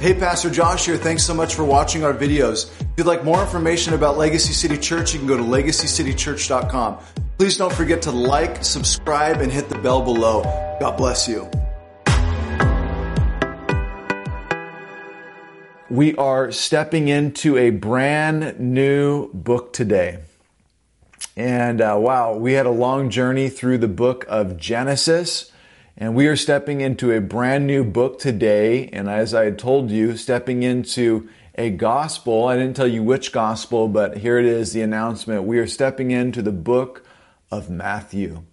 Hey, 0.00 0.14
Pastor 0.14 0.48
Josh 0.48 0.86
here. 0.86 0.96
Thanks 0.96 1.24
so 1.24 1.34
much 1.34 1.56
for 1.56 1.64
watching 1.64 2.04
our 2.04 2.14
videos. 2.14 2.70
If 2.80 2.86
you'd 2.98 3.08
like 3.08 3.24
more 3.24 3.40
information 3.42 3.94
about 3.94 4.16
Legacy 4.16 4.52
City 4.52 4.78
Church, 4.78 5.12
you 5.12 5.18
can 5.18 5.26
go 5.26 5.36
to 5.36 5.42
legacycitychurch.com. 5.42 6.98
Please 7.36 7.56
don't 7.56 7.72
forget 7.72 8.02
to 8.02 8.12
like, 8.12 8.64
subscribe, 8.64 9.40
and 9.40 9.50
hit 9.50 9.68
the 9.68 9.76
bell 9.78 10.00
below. 10.00 10.42
God 10.78 10.96
bless 10.96 11.26
you. 11.26 11.50
We 15.90 16.14
are 16.14 16.52
stepping 16.52 17.08
into 17.08 17.56
a 17.56 17.70
brand 17.70 18.60
new 18.60 19.32
book 19.32 19.72
today. 19.72 20.20
And 21.36 21.80
uh, 21.80 21.96
wow, 21.98 22.36
we 22.36 22.52
had 22.52 22.66
a 22.66 22.70
long 22.70 23.10
journey 23.10 23.48
through 23.48 23.78
the 23.78 23.88
book 23.88 24.24
of 24.28 24.56
Genesis. 24.58 25.50
And 26.00 26.14
we 26.14 26.28
are 26.28 26.36
stepping 26.36 26.80
into 26.80 27.10
a 27.10 27.20
brand 27.20 27.66
new 27.66 27.82
book 27.82 28.20
today. 28.20 28.86
And 28.92 29.10
as 29.10 29.34
I 29.34 29.46
had 29.46 29.58
told 29.58 29.90
you, 29.90 30.16
stepping 30.16 30.62
into 30.62 31.28
a 31.56 31.70
gospel. 31.70 32.46
I 32.46 32.54
didn't 32.54 32.76
tell 32.76 32.86
you 32.86 33.02
which 33.02 33.32
gospel, 33.32 33.88
but 33.88 34.18
here 34.18 34.38
it 34.38 34.44
is 34.44 34.72
the 34.72 34.80
announcement. 34.80 35.42
We 35.42 35.58
are 35.58 35.66
stepping 35.66 36.12
into 36.12 36.40
the 36.40 36.52
book 36.52 37.04
of 37.50 37.68
Matthew. 37.68 38.44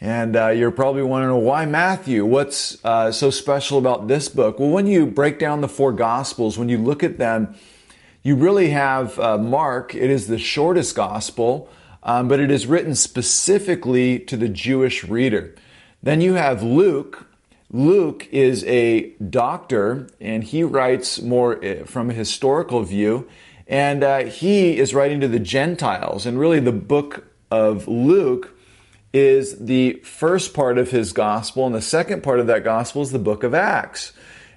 And 0.00 0.34
uh, 0.34 0.48
you're 0.48 0.70
probably 0.70 1.02
wondering 1.02 1.44
why 1.44 1.66
Matthew? 1.66 2.24
What's 2.24 2.82
uh, 2.82 3.12
so 3.12 3.28
special 3.28 3.76
about 3.76 4.08
this 4.08 4.30
book? 4.30 4.58
Well, 4.58 4.70
when 4.70 4.86
you 4.86 5.04
break 5.04 5.38
down 5.38 5.60
the 5.60 5.68
four 5.68 5.92
gospels, 5.92 6.56
when 6.56 6.70
you 6.70 6.78
look 6.78 7.02
at 7.02 7.18
them, 7.18 7.54
you 8.22 8.34
really 8.34 8.70
have 8.70 9.18
uh, 9.18 9.36
Mark. 9.36 9.94
It 9.94 10.08
is 10.08 10.26
the 10.26 10.38
shortest 10.38 10.96
gospel, 10.96 11.68
um, 12.02 12.28
but 12.28 12.40
it 12.40 12.50
is 12.50 12.66
written 12.66 12.94
specifically 12.94 14.18
to 14.20 14.38
the 14.38 14.48
Jewish 14.48 15.04
reader. 15.04 15.54
Then 16.02 16.20
you 16.20 16.34
have 16.34 16.62
Luke. 16.62 17.26
Luke 17.70 18.28
is 18.30 18.64
a 18.64 19.10
doctor 19.14 20.08
and 20.20 20.42
he 20.42 20.62
writes 20.62 21.20
more 21.20 21.62
eh, 21.62 21.84
from 21.84 22.10
a 22.10 22.14
historical 22.14 22.82
view. 22.82 23.28
And 23.66 24.02
uh, 24.02 24.24
he 24.24 24.78
is 24.78 24.94
writing 24.94 25.20
to 25.20 25.28
the 25.28 25.38
Gentiles. 25.38 26.24
And 26.24 26.38
really, 26.40 26.60
the 26.60 26.72
book 26.72 27.26
of 27.50 27.86
Luke 27.86 28.58
is 29.12 29.58
the 29.58 29.94
first 30.04 30.54
part 30.54 30.78
of 30.78 30.90
his 30.90 31.12
gospel. 31.12 31.66
And 31.66 31.74
the 31.74 31.82
second 31.82 32.22
part 32.22 32.40
of 32.40 32.46
that 32.46 32.64
gospel 32.64 33.02
is 33.02 33.10
the 33.10 33.18
book 33.18 33.42
of 33.42 33.52
Acts. 33.54 34.12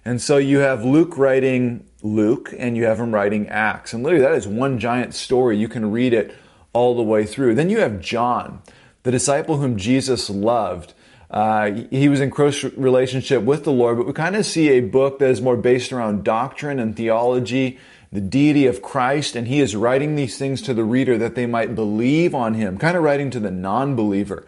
And 0.06 0.22
so 0.22 0.38
you 0.38 0.60
have 0.60 0.86
Luke 0.86 1.18
writing 1.18 1.86
Luke 2.02 2.54
and 2.58 2.76
you 2.76 2.86
have 2.86 3.00
him 3.00 3.14
writing 3.14 3.50
Acts. 3.50 3.94
And 3.94 4.02
literally, 4.04 4.24
that 4.24 4.34
is 4.34 4.48
one 4.48 4.80
giant 4.80 5.14
story. 5.14 5.58
You 5.58 5.68
can 5.68 5.92
read 5.92 6.14
it 6.14 6.34
all 6.74 6.96
the 6.96 7.04
way 7.04 7.26
through. 7.26 7.56
Then 7.56 7.70
you 7.70 7.80
have 7.80 8.00
John, 8.00 8.62
the 9.04 9.12
disciple 9.12 9.58
whom 9.58 9.78
Jesus 9.78 10.30
loved. 10.30 10.94
Uh, 11.32 11.84
he 11.90 12.10
was 12.10 12.20
in 12.20 12.30
close 12.30 12.62
relationship 12.64 13.42
with 13.44 13.64
the 13.64 13.72
Lord, 13.72 13.98
but 13.98 14.06
we 14.06 14.12
kind 14.12 14.36
of 14.36 14.46
see 14.46 14.70
a 14.70 14.82
book 14.82 15.20
that 15.20 15.30
is 15.30 15.42
more 15.42 15.56
based 15.56 15.94
around 15.94 16.26
doctrine 16.26 16.78
and 16.78 16.94
theology, 16.96 17.80
the 18.12 18.20
deity 18.20 18.68
of 18.68 18.82
Christ, 18.82 19.38
and 19.38 19.48
he 19.48 19.62
is 19.62 19.74
writing 19.74 20.16
these 20.16 20.38
things 20.38 20.62
to 20.64 20.74
the 20.74 20.84
reader 20.84 21.18
that 21.18 21.36
they 21.36 21.46
might 21.46 21.74
believe 21.74 22.36
on 22.36 22.56
him, 22.56 22.78
kind 22.78 22.98
of 22.98 23.04
writing 23.04 23.30
to 23.32 23.40
the 23.40 23.50
non 23.50 23.96
believer. 23.96 24.46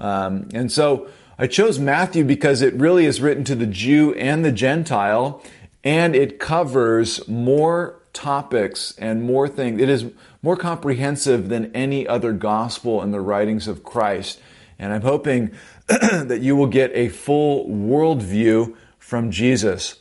Um, 0.00 0.48
and 0.52 0.72
so 0.72 1.08
I 1.38 1.46
chose 1.46 1.78
Matthew 1.78 2.24
because 2.24 2.62
it 2.62 2.74
really 2.74 3.06
is 3.06 3.20
written 3.20 3.44
to 3.44 3.54
the 3.54 3.66
Jew 3.66 4.12
and 4.14 4.44
the 4.44 4.50
Gentile, 4.50 5.40
and 5.84 6.16
it 6.16 6.40
covers 6.40 7.26
more 7.28 8.00
topics 8.12 8.92
and 8.98 9.22
more 9.22 9.48
things. 9.48 9.80
It 9.80 9.88
is 9.88 10.06
more 10.42 10.56
comprehensive 10.56 11.48
than 11.48 11.70
any 11.76 12.08
other 12.08 12.32
gospel 12.32 13.02
in 13.02 13.12
the 13.12 13.20
writings 13.20 13.68
of 13.68 13.84
Christ. 13.84 14.40
And 14.78 14.92
I'm 14.92 15.02
hoping 15.02 15.52
that 15.86 16.40
you 16.40 16.56
will 16.56 16.66
get 16.66 16.90
a 16.94 17.08
full 17.08 17.68
worldview 17.68 18.74
from 18.98 19.30
Jesus. 19.30 20.00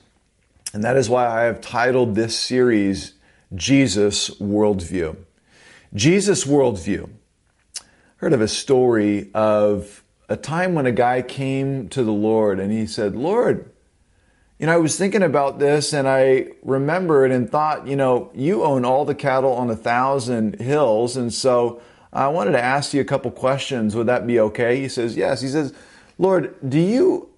And 0.74 0.84
that 0.84 0.96
is 0.96 1.10
why 1.10 1.28
I 1.28 1.44
have 1.44 1.62
titled 1.62 2.16
this 2.16 2.38
series 2.38 3.14
Jesus 3.54 4.30
Worldview. 4.40 5.18
Jesus 5.94 6.46
Worldview. 6.46 7.10
I 7.10 7.84
Heard 8.18 8.34
of 8.34 8.42
a 8.42 8.48
story 8.48 9.30
of 9.34 10.04
a 10.30 10.38
time 10.38 10.74
when 10.74 10.86
a 10.86 10.92
guy 10.92 11.22
came 11.22 11.90
to 11.90 12.04
the 12.04 12.12
Lord 12.12 12.60
and 12.60 12.72
he 12.72 12.88
said, 12.88 13.16
Lord, 13.16 13.70
you 14.58 14.66
know, 14.66 14.74
I 14.74 14.78
was 14.78 14.98
thinking 14.98 15.22
about 15.22 15.60
this 15.60 15.94
and 15.94 16.08
I 16.08 16.48
remembered 16.64 17.32
and 17.32 17.50
thought, 17.50 17.86
you 17.86 17.96
know, 17.96 18.32
you 18.34 18.64
own 18.64 18.86
all 18.86 19.04
the 19.06 19.14
cattle 19.14 19.54
on 19.54 19.70
a 19.70 19.76
thousand 19.76 20.62
hills. 20.62 21.18
And 21.18 21.34
so 21.34 21.82
I 22.14 22.28
wanted 22.28 22.52
to 22.52 22.62
ask 22.62 22.94
you 22.94 23.02
a 23.02 23.06
couple 23.06 23.32
questions. 23.32 23.96
Would 23.96 24.08
that 24.08 24.28
be 24.28 24.40
okay? 24.40 24.80
He 24.80 24.88
says, 24.88 25.18
Yes. 25.18 25.42
He 25.42 25.48
says, 25.48 25.74
Lord, 26.20 26.56
do 26.68 26.80
you 26.80 27.30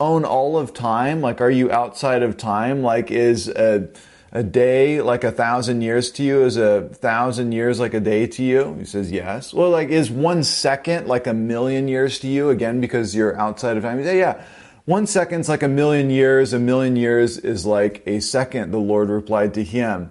own 0.00 0.24
all 0.24 0.58
of 0.58 0.72
time? 0.72 1.20
Like, 1.20 1.40
are 1.40 1.50
you 1.50 1.70
outside 1.70 2.22
of 2.22 2.36
time? 2.36 2.82
Like, 2.82 3.10
is 3.10 3.48
a, 3.48 3.88
a 4.32 4.42
day 4.42 5.02
like 5.02 5.24
a 5.24 5.30
thousand 5.30 5.82
years 5.82 6.10
to 6.12 6.22
you? 6.22 6.42
Is 6.44 6.56
a 6.56 6.88
thousand 6.88 7.52
years 7.52 7.78
like 7.78 7.92
a 7.92 8.00
day 8.00 8.26
to 8.26 8.42
you? 8.42 8.74
He 8.78 8.86
says, 8.86 9.12
Yes. 9.12 9.52
Well, 9.52 9.70
like, 9.70 9.90
is 9.90 10.10
one 10.10 10.42
second 10.42 11.06
like 11.06 11.26
a 11.26 11.34
million 11.34 11.86
years 11.86 12.18
to 12.20 12.28
you? 12.28 12.48
Again, 12.48 12.80
because 12.80 13.14
you're 13.14 13.38
outside 13.38 13.76
of 13.76 13.82
time. 13.82 13.98
He 13.98 14.04
says, 14.04 14.16
Yeah. 14.16 14.44
One 14.84 15.06
second's 15.06 15.48
like 15.48 15.62
a 15.62 15.68
million 15.68 16.10
years. 16.10 16.52
A 16.52 16.58
million 16.58 16.96
years 16.96 17.38
is 17.38 17.64
like 17.64 18.02
a 18.04 18.18
second, 18.18 18.72
the 18.72 18.78
Lord 18.78 19.10
replied 19.10 19.54
to 19.54 19.62
him. 19.62 20.10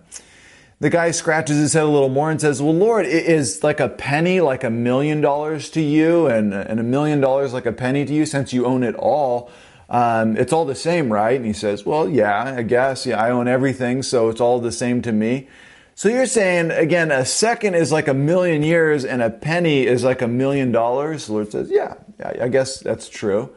The 0.82 0.90
guy 0.90 1.12
scratches 1.12 1.58
his 1.58 1.74
head 1.74 1.84
a 1.84 1.86
little 1.86 2.10
more 2.10 2.32
and 2.32 2.42
says, 2.42 2.60
Well, 2.60 2.74
Lord, 2.74 3.06
is 3.06 3.64
like 3.64 3.80
a 3.80 3.88
penny 3.88 4.42
like 4.42 4.64
a 4.64 4.72
million 4.72 5.22
dollars 5.22 5.70
to 5.70 5.82
you 5.82 6.26
and, 6.26 6.56
and 6.56 6.80
a 6.80 6.84
million 6.84 7.22
dollars 7.22 7.54
like 7.54 7.68
a 7.68 7.72
penny 7.72 8.04
to 8.04 8.12
you 8.12 8.26
since 8.26 8.52
you 8.52 8.66
own 8.66 8.82
it 8.82 8.96
all? 8.96 9.52
Um, 9.92 10.36
it's 10.38 10.52
all 10.52 10.66
the 10.66 10.74
same, 10.74 11.14
right? 11.14 11.36
And 11.36 11.46
he 11.46 11.54
says, 11.54 11.86
Well, 11.86 12.10
yeah, 12.10 12.56
I 12.58 12.64
guess. 12.64 13.06
Yeah, 13.06 13.22
I 13.22 13.30
own 13.30 13.48
everything, 13.48 14.02
so 14.02 14.30
it's 14.30 14.42
all 14.42 14.60
the 14.60 14.72
same 14.72 15.04
to 15.04 15.12
me. 15.12 15.48
So 15.94 16.10
you're 16.10 16.26
saying, 16.26 16.72
again, 16.72 17.12
a 17.12 17.26
second 17.26 17.76
is 17.76 17.92
like 17.92 18.08
a 18.08 18.14
million 18.16 18.64
years 18.64 19.06
and 19.06 19.22
a 19.22 19.30
penny 19.30 19.86
is 19.86 20.04
like 20.04 20.24
a 20.24 20.28
million 20.28 20.72
dollars? 20.72 21.28
The 21.28 21.34
Lord 21.34 21.52
says, 21.52 21.70
Yeah, 21.70 21.94
yeah, 22.20 22.34
I 22.42 22.48
guess 22.48 22.80
that's 22.80 23.08
true. 23.08 23.52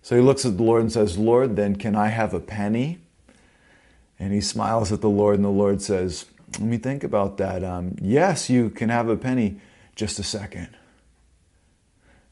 So 0.00 0.16
he 0.16 0.22
looks 0.22 0.46
at 0.46 0.56
the 0.56 0.62
Lord 0.62 0.80
and 0.80 0.90
says, 0.90 1.18
Lord, 1.18 1.54
then 1.56 1.76
can 1.76 1.94
I 1.94 2.08
have 2.08 2.32
a 2.32 2.40
penny? 2.40 3.00
And 4.18 4.32
he 4.32 4.40
smiles 4.40 4.90
at 4.90 5.02
the 5.02 5.10
Lord, 5.10 5.34
and 5.34 5.44
the 5.44 5.50
Lord 5.50 5.82
says, 5.82 6.24
let 6.58 6.68
me 6.68 6.76
think 6.76 7.04
about 7.04 7.38
that. 7.38 7.64
Um, 7.64 7.96
yes, 8.00 8.50
you 8.50 8.70
can 8.70 8.88
have 8.88 9.08
a 9.08 9.16
penny. 9.16 9.60
Just 9.94 10.18
a 10.18 10.22
second. 10.22 10.68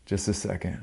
Just 0.07 0.29
a 0.29 0.35
second. 0.35 0.83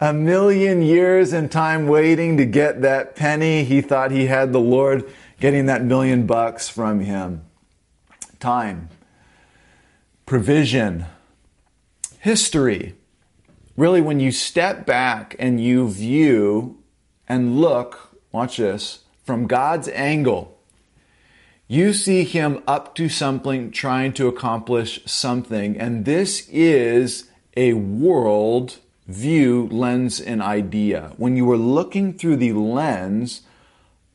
A 0.00 0.12
million 0.12 0.82
years 0.82 1.32
in 1.32 1.48
time 1.48 1.86
waiting 1.86 2.36
to 2.38 2.46
get 2.46 2.82
that 2.82 3.14
penny. 3.14 3.64
He 3.64 3.80
thought 3.80 4.10
he 4.10 4.26
had 4.26 4.52
the 4.52 4.60
Lord 4.60 5.10
getting 5.40 5.66
that 5.66 5.84
million 5.84 6.26
bucks 6.26 6.68
from 6.68 7.00
him. 7.00 7.42
Time, 8.38 8.88
provision, 10.24 11.04
history. 12.20 12.94
Really, 13.76 14.00
when 14.00 14.20
you 14.20 14.32
step 14.32 14.86
back 14.86 15.36
and 15.38 15.62
you 15.62 15.88
view 15.88 16.78
and 17.28 17.60
look, 17.60 18.16
watch 18.32 18.56
this, 18.56 19.00
from 19.24 19.46
God's 19.46 19.88
angle, 19.88 20.49
you 21.70 21.92
see 21.92 22.24
him 22.24 22.60
up 22.66 22.96
to 22.96 23.08
something, 23.08 23.70
trying 23.70 24.12
to 24.14 24.26
accomplish 24.26 25.00
something. 25.06 25.78
And 25.78 26.04
this 26.04 26.48
is 26.48 27.30
a 27.56 27.74
world 27.74 28.78
view, 29.06 29.68
lens, 29.70 30.20
and 30.20 30.42
idea. 30.42 31.12
When 31.16 31.36
you 31.36 31.48
are 31.52 31.56
looking 31.56 32.12
through 32.12 32.38
the 32.38 32.54
lens 32.54 33.42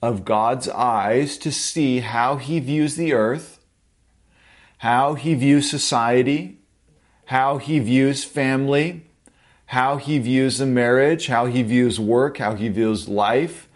of 0.01 0.25
God's 0.25 0.67
eyes 0.67 1.37
to 1.37 1.49
see 1.49 2.01
how 2.01 2.35
he 2.35 2.59
views 2.59 2.97
the 2.97 3.13
earth, 3.13 3.61
how 4.79 5.13
he 5.13 5.33
views 5.33 5.69
society, 5.69 6.59
how 7.27 7.57
he 7.57 7.79
views 7.79 8.25
family, 8.25 9.05
how 9.67 9.95
he 9.95 10.19
views 10.19 10.59
a 10.59 10.65
marriage, 10.65 11.27
how 11.27 11.45
he 11.45 11.63
views 11.63 12.01
work, 12.01 12.37
how 12.37 12.55
he 12.55 12.67
views 12.67 13.07
life. 13.07 13.69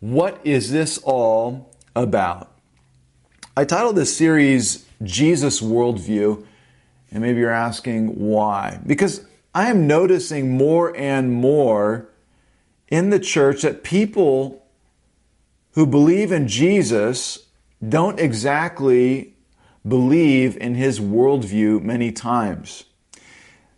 What 0.00 0.38
is 0.44 0.70
this 0.70 0.98
all 0.98 1.74
about? 1.96 2.51
I 3.54 3.66
titled 3.66 3.96
this 3.96 4.16
series 4.16 4.86
Jesus 5.02 5.60
Worldview, 5.60 6.42
and 7.10 7.22
maybe 7.22 7.40
you're 7.40 7.50
asking 7.50 8.18
why. 8.18 8.80
Because 8.86 9.26
I 9.54 9.68
am 9.68 9.86
noticing 9.86 10.56
more 10.56 10.96
and 10.96 11.30
more 11.30 12.08
in 12.88 13.10
the 13.10 13.20
church 13.20 13.60
that 13.60 13.82
people 13.82 14.64
who 15.72 15.86
believe 15.86 16.32
in 16.32 16.48
Jesus 16.48 17.40
don't 17.86 18.18
exactly 18.18 19.34
believe 19.86 20.56
in 20.56 20.74
his 20.74 20.98
worldview 20.98 21.82
many 21.82 22.10
times. 22.10 22.84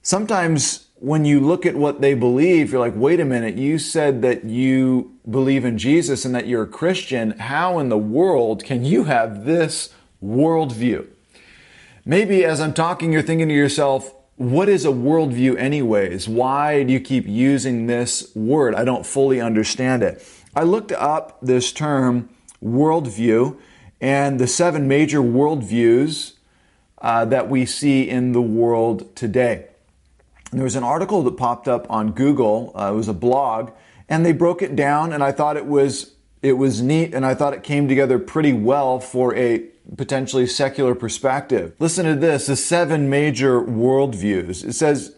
Sometimes 0.02 0.86
when 1.00 1.24
you 1.24 1.40
look 1.40 1.66
at 1.66 1.74
what 1.74 2.00
they 2.00 2.14
believe, 2.14 2.70
you're 2.70 2.80
like, 2.80 2.94
wait 2.94 3.18
a 3.18 3.24
minute, 3.24 3.56
you 3.56 3.80
said 3.80 4.22
that 4.22 4.44
you 4.44 5.13
believe 5.28 5.64
in 5.64 5.78
Jesus 5.78 6.24
and 6.24 6.34
that 6.34 6.46
you're 6.46 6.64
a 6.64 6.68
Christian. 6.68 7.32
How 7.38 7.78
in 7.78 7.88
the 7.88 7.98
world 7.98 8.64
can 8.64 8.84
you 8.84 9.04
have 9.04 9.44
this 9.44 9.92
worldview? 10.22 11.06
Maybe 12.04 12.44
as 12.44 12.60
I'm 12.60 12.74
talking, 12.74 13.12
you're 13.12 13.22
thinking 13.22 13.48
to 13.48 13.54
yourself, 13.54 14.14
what 14.36 14.68
is 14.68 14.84
a 14.84 14.88
worldview, 14.88 15.56
anyways? 15.56 16.28
Why 16.28 16.82
do 16.82 16.92
you 16.92 17.00
keep 17.00 17.26
using 17.26 17.86
this 17.86 18.34
word? 18.34 18.74
I 18.74 18.84
don't 18.84 19.06
fully 19.06 19.40
understand 19.40 20.02
it. 20.02 20.26
I 20.54 20.64
looked 20.64 20.92
up 20.92 21.38
this 21.40 21.72
term 21.72 22.28
worldview 22.62 23.56
and 24.00 24.38
the 24.38 24.46
seven 24.46 24.88
major 24.88 25.20
worldviews 25.20 26.34
uh, 27.00 27.24
that 27.26 27.48
we 27.48 27.64
see 27.64 28.08
in 28.08 28.32
the 28.32 28.42
world 28.42 29.14
today. 29.16 29.68
There 30.52 30.64
was 30.64 30.76
an 30.76 30.84
article 30.84 31.22
that 31.22 31.36
popped 31.36 31.68
up 31.68 31.90
on 31.90 32.12
Google. 32.12 32.72
Uh, 32.74 32.92
it 32.92 32.96
was 32.96 33.08
a 33.08 33.14
blog, 33.14 33.70
and 34.08 34.24
they 34.24 34.32
broke 34.32 34.62
it 34.62 34.76
down, 34.76 35.12
and 35.12 35.22
I 35.22 35.32
thought 35.32 35.56
it 35.56 35.66
was 35.66 36.12
it 36.42 36.54
was 36.54 36.82
neat, 36.82 37.14
and 37.14 37.24
I 37.24 37.34
thought 37.34 37.54
it 37.54 37.62
came 37.62 37.88
together 37.88 38.18
pretty 38.18 38.52
well 38.52 39.00
for 39.00 39.34
a 39.34 39.64
potentially 39.96 40.46
secular 40.46 40.94
perspective. 40.94 41.74
Listen 41.78 42.04
to 42.06 42.14
this: 42.14 42.46
the 42.46 42.56
seven 42.56 43.08
major 43.08 43.60
worldviews. 43.60 44.64
It 44.64 44.74
says 44.74 45.14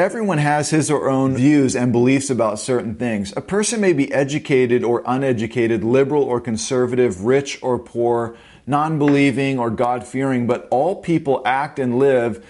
Everyone 0.00 0.38
has 0.38 0.70
his 0.70 0.90
or 0.90 1.10
own 1.10 1.36
views 1.36 1.76
and 1.76 1.92
beliefs 1.92 2.30
about 2.30 2.58
certain 2.58 2.94
things. 2.94 3.34
A 3.36 3.42
person 3.42 3.82
may 3.82 3.92
be 3.92 4.10
educated 4.14 4.82
or 4.82 5.02
uneducated, 5.04 5.84
liberal 5.84 6.22
or 6.22 6.40
conservative, 6.40 7.24
rich 7.24 7.58
or 7.62 7.78
poor, 7.78 8.34
non 8.66 8.98
believing 8.98 9.58
or 9.58 9.68
God 9.68 10.06
fearing, 10.06 10.46
but 10.46 10.66
all 10.70 11.02
people 11.02 11.42
act 11.44 11.78
and 11.78 11.98
live 11.98 12.42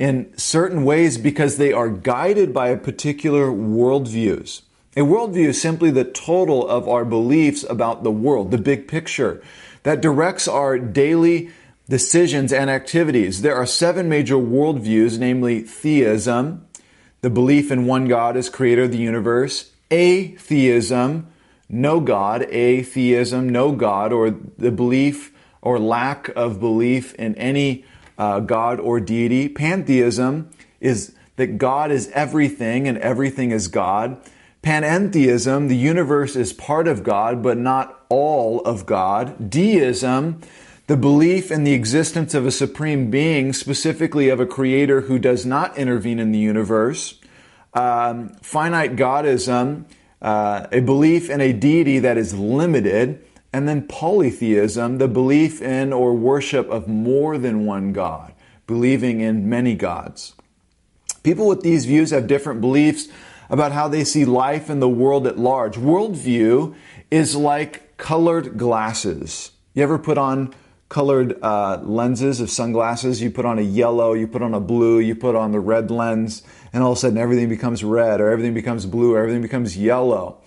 in 0.00 0.36
certain 0.36 0.82
ways 0.82 1.18
because 1.18 1.56
they 1.56 1.72
are 1.72 1.88
guided 1.88 2.52
by 2.52 2.70
a 2.70 2.76
particular 2.76 3.46
worldviews. 3.46 4.62
A 4.96 5.00
worldview 5.00 5.48
is 5.48 5.60
simply 5.60 5.90
the 5.90 6.04
total 6.04 6.66
of 6.66 6.88
our 6.88 7.04
beliefs 7.04 7.64
about 7.68 8.02
the 8.02 8.10
world, 8.10 8.50
the 8.50 8.58
big 8.58 8.88
picture, 8.88 9.42
that 9.82 10.00
directs 10.00 10.48
our 10.48 10.78
daily 10.78 11.50
decisions 11.88 12.52
and 12.52 12.68
activities. 12.68 13.42
There 13.42 13.54
are 13.54 13.66
seven 13.66 14.08
major 14.08 14.36
worldviews, 14.36 15.18
namely 15.18 15.60
theism, 15.60 16.66
the 17.20 17.30
belief 17.30 17.70
in 17.70 17.86
one 17.86 18.06
God 18.06 18.36
as 18.36 18.48
creator 18.48 18.84
of 18.84 18.92
the 18.92 18.98
universe, 18.98 19.72
atheism, 19.90 21.26
no 21.68 22.00
God, 22.00 22.42
atheism, 22.50 23.48
no 23.48 23.72
God, 23.72 24.12
or 24.12 24.30
the 24.30 24.70
belief 24.70 25.32
or 25.60 25.78
lack 25.78 26.28
of 26.30 26.60
belief 26.60 27.14
in 27.14 27.34
any 27.34 27.84
uh, 28.16 28.40
God 28.40 28.80
or 28.80 29.00
deity. 29.00 29.48
Pantheism 29.48 30.50
is 30.80 31.14
that 31.36 31.58
God 31.58 31.90
is 31.90 32.10
everything 32.14 32.88
and 32.88 32.98
everything 32.98 33.50
is 33.50 33.68
God. 33.68 34.20
Panentheism, 34.62 35.68
the 35.68 35.76
universe 35.76 36.34
is 36.34 36.52
part 36.52 36.88
of 36.88 37.04
God, 37.04 37.42
but 37.42 37.56
not 37.56 38.04
all 38.08 38.60
of 38.62 38.86
God. 38.86 39.50
Deism, 39.50 40.40
the 40.88 40.96
belief 40.96 41.50
in 41.50 41.64
the 41.64 41.72
existence 41.72 42.34
of 42.34 42.44
a 42.44 42.50
supreme 42.50 43.10
being, 43.10 43.52
specifically 43.52 44.28
of 44.28 44.40
a 44.40 44.46
creator 44.46 45.02
who 45.02 45.18
does 45.18 45.46
not 45.46 45.76
intervene 45.78 46.18
in 46.18 46.32
the 46.32 46.38
universe, 46.38 47.20
um, 47.74 48.30
finite 48.42 48.96
godism, 48.96 49.84
uh, 50.20 50.66
a 50.72 50.80
belief 50.80 51.30
in 51.30 51.40
a 51.40 51.52
deity 51.52 51.98
that 52.00 52.18
is 52.18 52.34
limited, 52.34 53.24
and 53.52 53.68
then 53.68 53.86
polytheism, 53.86 54.98
the 54.98 55.08
belief 55.08 55.62
in 55.62 55.92
or 55.92 56.14
worship 56.14 56.68
of 56.68 56.88
more 56.88 57.38
than 57.38 57.64
one 57.64 57.92
God, 57.92 58.32
believing 58.66 59.20
in 59.20 59.48
many 59.48 59.74
gods. 59.74 60.34
People 61.22 61.46
with 61.46 61.60
these 61.60 61.86
views 61.86 62.10
have 62.10 62.26
different 62.26 62.60
beliefs 62.60 63.08
about 63.50 63.72
how 63.72 63.88
they 63.88 64.04
see 64.04 64.24
life 64.24 64.68
and 64.68 64.80
the 64.80 64.88
world 64.88 65.26
at 65.26 65.38
large. 65.38 65.76
Worldview 65.76 66.74
is 67.10 67.34
like 67.34 67.96
colored 67.96 68.58
glasses. 68.58 69.52
You 69.74 69.82
ever 69.82 69.98
put 69.98 70.18
on 70.18 70.54
colored 70.88 71.38
uh, 71.42 71.80
lenses 71.82 72.40
of 72.40 72.50
sunglasses. 72.50 73.20
You 73.20 73.30
put 73.30 73.44
on 73.44 73.58
a 73.58 73.62
yellow, 73.62 74.14
you 74.14 74.26
put 74.26 74.42
on 74.42 74.54
a 74.54 74.60
blue, 74.60 74.98
you 75.00 75.14
put 75.14 75.34
on 75.34 75.52
the 75.52 75.60
red 75.60 75.90
lens, 75.90 76.42
and 76.72 76.82
all 76.82 76.92
of 76.92 76.98
a 76.98 77.00
sudden 77.00 77.18
everything 77.18 77.48
becomes 77.48 77.84
red, 77.84 78.20
or 78.20 78.30
everything 78.30 78.54
becomes 78.54 78.86
blue, 78.86 79.14
or 79.14 79.18
everything 79.18 79.42
becomes 79.42 79.76
yellow. 79.76 80.38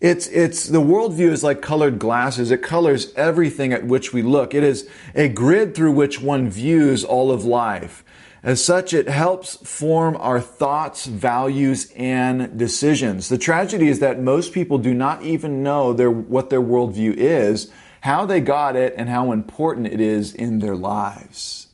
It's, 0.00 0.26
it's, 0.28 0.66
the 0.66 0.80
worldview 0.80 1.30
is 1.30 1.42
like 1.42 1.62
colored 1.62 1.98
glasses. 1.98 2.50
It 2.50 2.62
colors 2.62 3.12
everything 3.14 3.72
at 3.72 3.86
which 3.86 4.12
we 4.12 4.22
look. 4.22 4.54
It 4.54 4.62
is 4.62 4.88
a 5.14 5.28
grid 5.28 5.74
through 5.74 5.92
which 5.92 6.20
one 6.20 6.50
views 6.50 7.04
all 7.04 7.30
of 7.30 7.44
life. 7.44 8.03
As 8.44 8.64
such, 8.64 8.92
it 8.92 9.08
helps 9.08 9.56
form 9.56 10.16
our 10.16 10.40
thoughts, 10.40 11.06
values, 11.06 11.90
and 11.96 12.56
decisions. 12.56 13.28
The 13.28 13.38
tragedy 13.38 13.88
is 13.88 13.98
that 13.98 14.20
most 14.20 14.52
people 14.52 14.78
do 14.78 14.94
not 14.94 15.22
even 15.22 15.64
know 15.64 15.92
their, 15.92 16.10
what 16.10 16.50
their 16.50 16.60
worldview 16.60 17.14
is 17.16 17.72
how 18.04 18.26
they 18.26 18.38
got 18.38 18.76
it, 18.76 18.92
and 18.98 19.08
how 19.08 19.32
important 19.32 19.86
it 19.86 19.98
is 19.98 20.34
in 20.34 20.58
their 20.58 20.76
lives. 20.76 21.68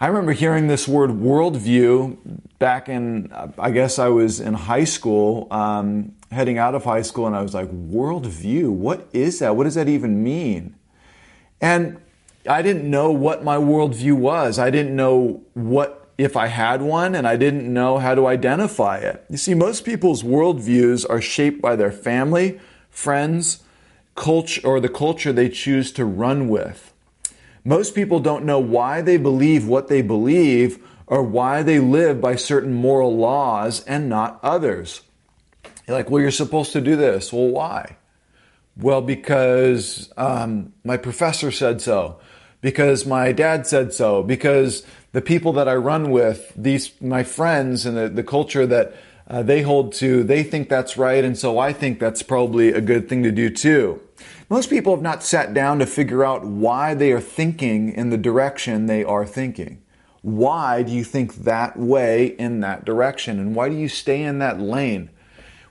I 0.00 0.06
remember 0.06 0.32
hearing 0.32 0.66
this 0.66 0.88
word 0.88 1.10
worldview 1.10 2.16
back 2.58 2.88
in, 2.88 3.30
I 3.58 3.70
guess 3.70 3.98
I 3.98 4.08
was 4.08 4.40
in 4.40 4.54
high 4.54 4.84
school, 4.84 5.46
um, 5.50 6.14
heading 6.30 6.56
out 6.56 6.74
of 6.74 6.84
high 6.84 7.02
school, 7.02 7.26
and 7.26 7.36
I 7.36 7.42
was 7.42 7.52
like, 7.52 7.70
worldview? 7.70 8.70
What 8.70 9.10
is 9.12 9.40
that? 9.40 9.56
What 9.56 9.64
does 9.64 9.74
that 9.74 9.90
even 9.90 10.24
mean? 10.24 10.74
And 11.60 12.00
I 12.48 12.62
didn't 12.62 12.88
know 12.88 13.10
what 13.10 13.44
my 13.44 13.56
worldview 13.56 14.14
was. 14.14 14.58
I 14.58 14.70
didn't 14.70 14.96
know 14.96 15.42
what 15.54 16.08
if 16.16 16.36
I 16.36 16.48
had 16.48 16.82
one, 16.82 17.14
and 17.14 17.26
I 17.26 17.36
didn't 17.36 17.72
know 17.72 17.98
how 17.98 18.14
to 18.14 18.26
identify 18.26 18.98
it. 18.98 19.24
You 19.30 19.38
see, 19.38 19.54
most 19.54 19.84
people's 19.84 20.22
worldviews 20.22 21.08
are 21.08 21.20
shaped 21.20 21.62
by 21.62 21.76
their 21.76 21.92
family, 21.92 22.60
friends, 22.90 23.62
culture 24.14 24.60
or 24.64 24.80
the 24.80 24.88
culture 24.88 25.32
they 25.32 25.48
choose 25.48 25.92
to 25.92 26.04
run 26.04 26.48
with. 26.48 26.92
Most 27.64 27.94
people 27.94 28.20
don't 28.20 28.44
know 28.44 28.58
why 28.58 29.00
they 29.00 29.16
believe 29.16 29.66
what 29.66 29.88
they 29.88 30.02
believe 30.02 30.78
or 31.06 31.22
why 31.22 31.62
they 31.62 31.78
live 31.78 32.20
by 32.20 32.36
certain 32.36 32.72
moral 32.72 33.16
laws 33.16 33.84
and 33.84 34.08
not 34.08 34.38
others. 34.42 35.02
You're 35.86 35.96
like, 35.96 36.10
well, 36.10 36.22
you're 36.22 36.30
supposed 36.30 36.72
to 36.72 36.80
do 36.80 36.96
this. 36.96 37.32
Well, 37.32 37.48
why? 37.48 37.96
Well, 38.76 39.02
because 39.02 40.12
um, 40.16 40.72
my 40.84 40.96
professor 40.96 41.50
said 41.50 41.80
so, 41.80 42.20
because 42.60 43.06
my 43.06 43.32
dad 43.32 43.66
said 43.66 43.92
so, 43.92 44.22
because 44.22 44.84
the 45.12 45.20
people 45.20 45.52
that 45.54 45.68
I 45.68 45.74
run 45.74 46.10
with, 46.10 46.52
these 46.56 46.92
my 47.00 47.22
friends 47.22 47.86
and 47.86 47.96
the, 47.96 48.08
the 48.08 48.22
culture 48.22 48.66
that 48.66 48.94
uh, 49.26 49.42
they 49.42 49.62
hold 49.62 49.92
to, 49.94 50.24
they 50.24 50.42
think 50.42 50.68
that's 50.68 50.96
right, 50.96 51.24
and 51.24 51.38
so 51.38 51.58
I 51.58 51.72
think 51.72 52.00
that's 52.00 52.22
probably 52.22 52.72
a 52.72 52.80
good 52.80 53.08
thing 53.08 53.22
to 53.22 53.32
do 53.32 53.48
too. 53.48 54.00
Most 54.48 54.68
people 54.68 54.92
have 54.92 55.02
not 55.02 55.22
sat 55.22 55.54
down 55.54 55.78
to 55.78 55.86
figure 55.86 56.24
out 56.24 56.44
why 56.44 56.94
they 56.94 57.12
are 57.12 57.20
thinking 57.20 57.92
in 57.92 58.10
the 58.10 58.18
direction 58.18 58.86
they 58.86 59.04
are 59.04 59.24
thinking. 59.24 59.80
Why 60.22 60.82
do 60.82 60.92
you 60.92 61.04
think 61.04 61.44
that 61.44 61.78
way 61.78 62.26
in 62.26 62.60
that 62.60 62.84
direction? 62.84 63.38
And 63.38 63.54
why 63.54 63.68
do 63.68 63.76
you 63.76 63.88
stay 63.88 64.22
in 64.22 64.40
that 64.40 64.60
lane? 64.60 65.10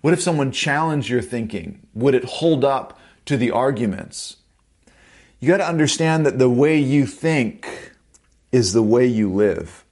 What 0.01 0.13
if 0.13 0.21
someone 0.21 0.51
challenged 0.51 1.09
your 1.09 1.21
thinking? 1.21 1.86
Would 1.94 2.15
it 2.15 2.24
hold 2.24 2.63
up 2.63 2.97
to 3.25 3.36
the 3.36 3.51
arguments? 3.51 4.38
You 5.39 5.47
got 5.47 5.57
to 5.57 5.68
understand 5.68 6.25
that 6.25 6.38
the 6.38 6.50
way 6.50 6.77
you 6.77 7.05
think 7.05 7.93
is 8.51 8.74
the 8.74 8.84
way 8.84 9.05
you 9.05 9.31
live. 9.31 9.86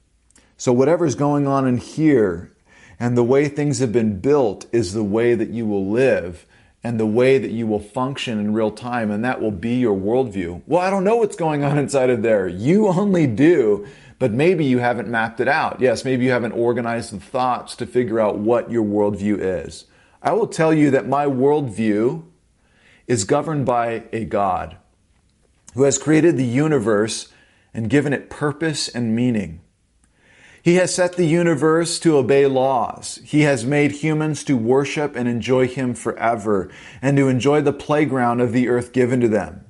So, 0.58 0.74
whatever's 0.74 1.16
going 1.16 1.48
on 1.48 1.66
in 1.66 1.78
here 1.78 2.52
and 3.00 3.16
the 3.16 3.24
way 3.24 3.48
things 3.48 3.80
have 3.80 3.94
been 3.94 4.20
built 4.20 4.66
is 4.74 4.94
the 4.94 5.04
way 5.04 5.36
that 5.36 5.50
you 5.50 5.66
will 5.66 5.90
live 5.90 6.46
and 6.84 7.00
the 7.00 7.06
way 7.06 7.38
that 7.38 7.52
you 7.52 7.66
will 7.66 7.80
function 7.80 8.40
in 8.40 8.54
real 8.54 8.72
time, 8.72 9.10
and 9.10 9.24
that 9.24 9.42
will 9.42 9.52
be 9.52 9.76
your 9.76 9.96
worldview. 9.96 10.62
Well, 10.68 10.82
I 10.82 10.90
don't 10.90 11.04
know 11.04 11.18
what's 11.18 11.36
going 11.36 11.64
on 11.64 11.78
inside 11.78 12.10
of 12.10 12.24
there. 12.24 12.48
You 12.48 12.88
only 12.88 13.26
do, 13.26 13.88
but 14.20 14.32
maybe 14.32 14.66
you 14.66 14.80
haven't 14.80 15.08
mapped 15.08 15.40
it 15.40 15.48
out. 15.48 15.80
Yes, 15.80 16.04
maybe 16.04 16.26
you 16.26 16.32
haven't 16.32 16.54
organized 16.54 17.14
the 17.14 17.20
thoughts 17.20 17.76
to 17.78 17.86
figure 17.86 18.20
out 18.20 18.38
what 18.38 18.70
your 18.70 18.84
worldview 18.84 19.38
is. 19.40 19.86
I 20.22 20.34
will 20.34 20.48
tell 20.48 20.74
you 20.74 20.92
that 20.92 21.08
my 21.08 21.26
worldview 21.26 22.24
is 23.06 23.24
governed 23.24 23.66
by 23.66 24.04
a 24.12 24.26
God 24.26 24.78
who 25.78 25.84
has 25.84 26.00
created 26.00 26.38
the 26.38 26.44
universe 26.44 27.30
and 27.72 27.88
given 27.88 28.12
it 28.12 28.32
purpose 28.32 28.88
and 28.90 29.16
meaning. 29.16 29.62
He 30.64 30.76
has 30.76 30.94
set 30.94 31.14
the 31.14 31.28
universe 31.28 32.00
to 32.00 32.18
obey 32.18 32.48
laws. 32.48 33.20
He 33.24 33.42
has 33.42 33.64
made 33.64 33.92
humans 33.92 34.44
to 34.46 34.58
worship 34.58 35.16
and 35.16 35.30
enjoy 35.30 35.68
Him 35.68 35.94
forever 35.94 36.72
and 37.00 37.16
to 37.18 37.28
enjoy 37.28 37.62
the 37.62 37.74
playground 37.74 38.42
of 38.42 38.54
the 38.54 38.68
earth 38.70 38.92
given 38.92 39.22
to 39.22 39.28
them. 39.28 39.67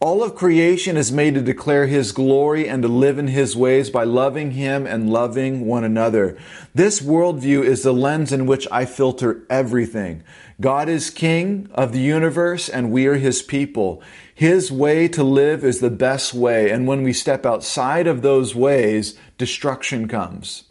All 0.00 0.22
of 0.22 0.36
creation 0.36 0.96
is 0.96 1.10
made 1.10 1.34
to 1.34 1.42
declare 1.42 1.88
His 1.88 2.12
glory 2.12 2.68
and 2.68 2.82
to 2.84 2.88
live 2.88 3.18
in 3.18 3.26
His 3.26 3.56
ways 3.56 3.90
by 3.90 4.04
loving 4.04 4.52
Him 4.52 4.86
and 4.86 5.10
loving 5.10 5.66
one 5.66 5.82
another. 5.82 6.38
This 6.72 7.00
worldview 7.00 7.64
is 7.64 7.82
the 7.82 7.92
lens 7.92 8.30
in 8.30 8.46
which 8.46 8.68
I 8.70 8.84
filter 8.84 9.44
everything. 9.50 10.22
God 10.60 10.88
is 10.88 11.10
King 11.10 11.68
of 11.74 11.90
the 11.90 11.98
universe 11.98 12.68
and 12.68 12.92
we 12.92 13.08
are 13.08 13.16
His 13.16 13.42
people. 13.42 14.00
His 14.32 14.70
way 14.70 15.08
to 15.08 15.24
live 15.24 15.64
is 15.64 15.80
the 15.80 15.90
best 15.90 16.32
way, 16.32 16.70
and 16.70 16.86
when 16.86 17.02
we 17.02 17.12
step 17.12 17.44
outside 17.44 18.06
of 18.06 18.22
those 18.22 18.54
ways, 18.54 19.18
destruction 19.36 20.06
comes. 20.06 20.62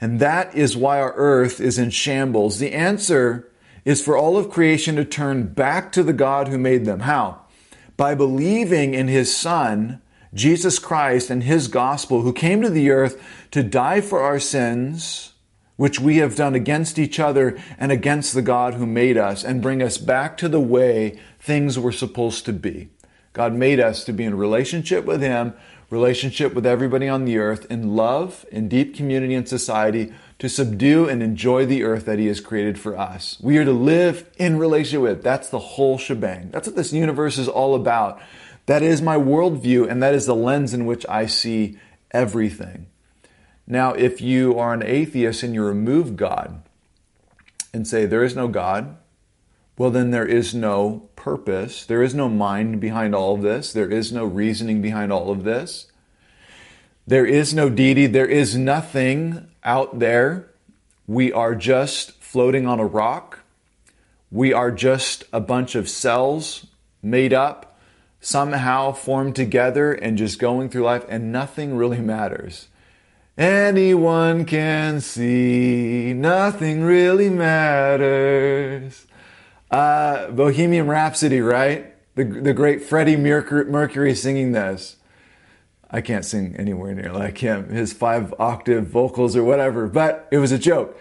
And 0.00 0.18
that 0.18 0.52
is 0.56 0.76
why 0.76 0.98
our 0.98 1.14
earth 1.14 1.60
is 1.60 1.78
in 1.78 1.90
shambles. 1.90 2.58
The 2.58 2.72
answer 2.72 3.48
is 3.84 4.04
for 4.04 4.16
all 4.16 4.36
of 4.36 4.50
creation 4.50 4.96
to 4.96 5.04
turn 5.04 5.46
back 5.46 5.92
to 5.92 6.02
the 6.02 6.12
God 6.12 6.48
who 6.48 6.58
made 6.58 6.84
them. 6.84 7.00
How? 7.00 7.43
By 7.96 8.14
believing 8.14 8.94
in 8.94 9.08
His 9.08 9.36
Son, 9.36 10.00
Jesus 10.32 10.78
Christ, 10.78 11.30
and 11.30 11.44
His 11.44 11.68
gospel, 11.68 12.22
who 12.22 12.32
came 12.32 12.62
to 12.62 12.70
the 12.70 12.90
earth 12.90 13.22
to 13.52 13.62
die 13.62 14.00
for 14.00 14.20
our 14.20 14.40
sins, 14.40 15.32
which 15.76 16.00
we 16.00 16.16
have 16.18 16.36
done 16.36 16.54
against 16.54 16.98
each 16.98 17.18
other 17.18 17.58
and 17.78 17.90
against 17.90 18.34
the 18.34 18.42
God 18.42 18.74
who 18.74 18.86
made 18.86 19.16
us, 19.16 19.44
and 19.44 19.62
bring 19.62 19.82
us 19.82 19.98
back 19.98 20.36
to 20.38 20.48
the 20.48 20.60
way 20.60 21.18
things 21.38 21.78
were 21.78 21.92
supposed 21.92 22.44
to 22.46 22.52
be. 22.52 22.88
God 23.32 23.52
made 23.54 23.80
us 23.80 24.04
to 24.04 24.12
be 24.12 24.24
in 24.24 24.36
relationship 24.36 25.04
with 25.04 25.20
Him, 25.20 25.54
relationship 25.90 26.54
with 26.54 26.66
everybody 26.66 27.08
on 27.08 27.24
the 27.24 27.38
earth, 27.38 27.66
in 27.70 27.94
love, 27.94 28.44
in 28.50 28.68
deep 28.68 28.94
community 28.94 29.34
and 29.34 29.48
society, 29.48 30.12
to 30.44 30.48
subdue 30.50 31.08
and 31.08 31.22
enjoy 31.22 31.64
the 31.64 31.82
earth 31.82 32.04
that 32.04 32.18
He 32.18 32.26
has 32.26 32.40
created 32.40 32.78
for 32.78 32.98
us. 32.98 33.38
We 33.40 33.56
are 33.56 33.64
to 33.64 33.72
live 33.72 34.30
in 34.36 34.58
relationship 34.58 35.00
with. 35.00 35.22
That's 35.22 35.48
the 35.48 35.58
whole 35.58 35.96
shebang. 35.96 36.50
That's 36.50 36.68
what 36.68 36.76
this 36.76 36.92
universe 36.92 37.38
is 37.38 37.48
all 37.48 37.74
about. 37.74 38.20
That 38.66 38.82
is 38.82 39.00
my 39.00 39.16
worldview, 39.16 39.90
and 39.90 40.02
that 40.02 40.14
is 40.14 40.26
the 40.26 40.34
lens 40.34 40.74
in 40.74 40.84
which 40.84 41.06
I 41.08 41.26
see 41.26 41.78
everything. 42.10 42.86
Now, 43.66 43.94
if 43.94 44.20
you 44.20 44.58
are 44.58 44.74
an 44.74 44.82
atheist 44.82 45.42
and 45.42 45.54
you 45.54 45.64
remove 45.64 46.16
God 46.16 46.62
and 47.72 47.86
say 47.86 48.04
there 48.04 48.24
is 48.24 48.36
no 48.36 48.46
God, 48.46 48.98
well, 49.78 49.90
then 49.90 50.10
there 50.10 50.26
is 50.26 50.54
no 50.54 51.08
purpose. 51.16 51.86
There 51.86 52.02
is 52.02 52.14
no 52.14 52.28
mind 52.28 52.80
behind 52.80 53.14
all 53.14 53.34
of 53.34 53.42
this. 53.42 53.72
There 53.72 53.90
is 53.90 54.12
no 54.12 54.24
reasoning 54.24 54.82
behind 54.82 55.10
all 55.10 55.30
of 55.30 55.44
this. 55.44 55.90
There 57.06 57.26
is 57.26 57.54
no 57.54 57.70
deity. 57.70 58.06
There 58.06 58.26
is 58.26 58.56
nothing 58.56 59.48
out 59.64 59.98
there. 59.98 60.50
We 61.06 61.32
are 61.32 61.54
just 61.54 62.12
floating 62.22 62.66
on 62.66 62.80
a 62.80 62.86
rock. 62.86 63.40
We 64.30 64.52
are 64.52 64.70
just 64.70 65.24
a 65.32 65.40
bunch 65.40 65.74
of 65.74 65.88
cells 65.88 66.66
made 67.02 67.32
up, 67.32 67.78
somehow 68.20 68.92
formed 68.92 69.36
together, 69.36 69.92
and 69.92 70.18
just 70.18 70.38
going 70.38 70.68
through 70.68 70.82
life, 70.82 71.04
and 71.08 71.30
nothing 71.30 71.76
really 71.76 72.00
matters. 72.00 72.68
Anyone 73.36 74.44
can 74.44 75.00
see, 75.00 76.12
nothing 76.14 76.82
really 76.82 77.30
matters. 77.30 79.06
Uh, 79.70 80.30
Bohemian 80.30 80.86
Rhapsody, 80.86 81.40
right? 81.40 81.94
The, 82.14 82.24
the 82.24 82.54
great 82.54 82.82
Freddie 82.82 83.16
Mercury, 83.16 83.64
Mercury 83.64 84.14
singing 84.14 84.52
this. 84.52 84.96
I 85.94 86.00
can't 86.00 86.24
sing 86.24 86.56
anywhere 86.58 86.92
near 86.92 87.12
like 87.12 87.38
him, 87.38 87.68
his 87.68 87.92
five 87.92 88.34
octave 88.40 88.88
vocals 88.88 89.36
or 89.36 89.44
whatever, 89.44 89.86
but 89.86 90.26
it 90.32 90.38
was 90.38 90.50
a 90.50 90.58
joke. 90.58 90.98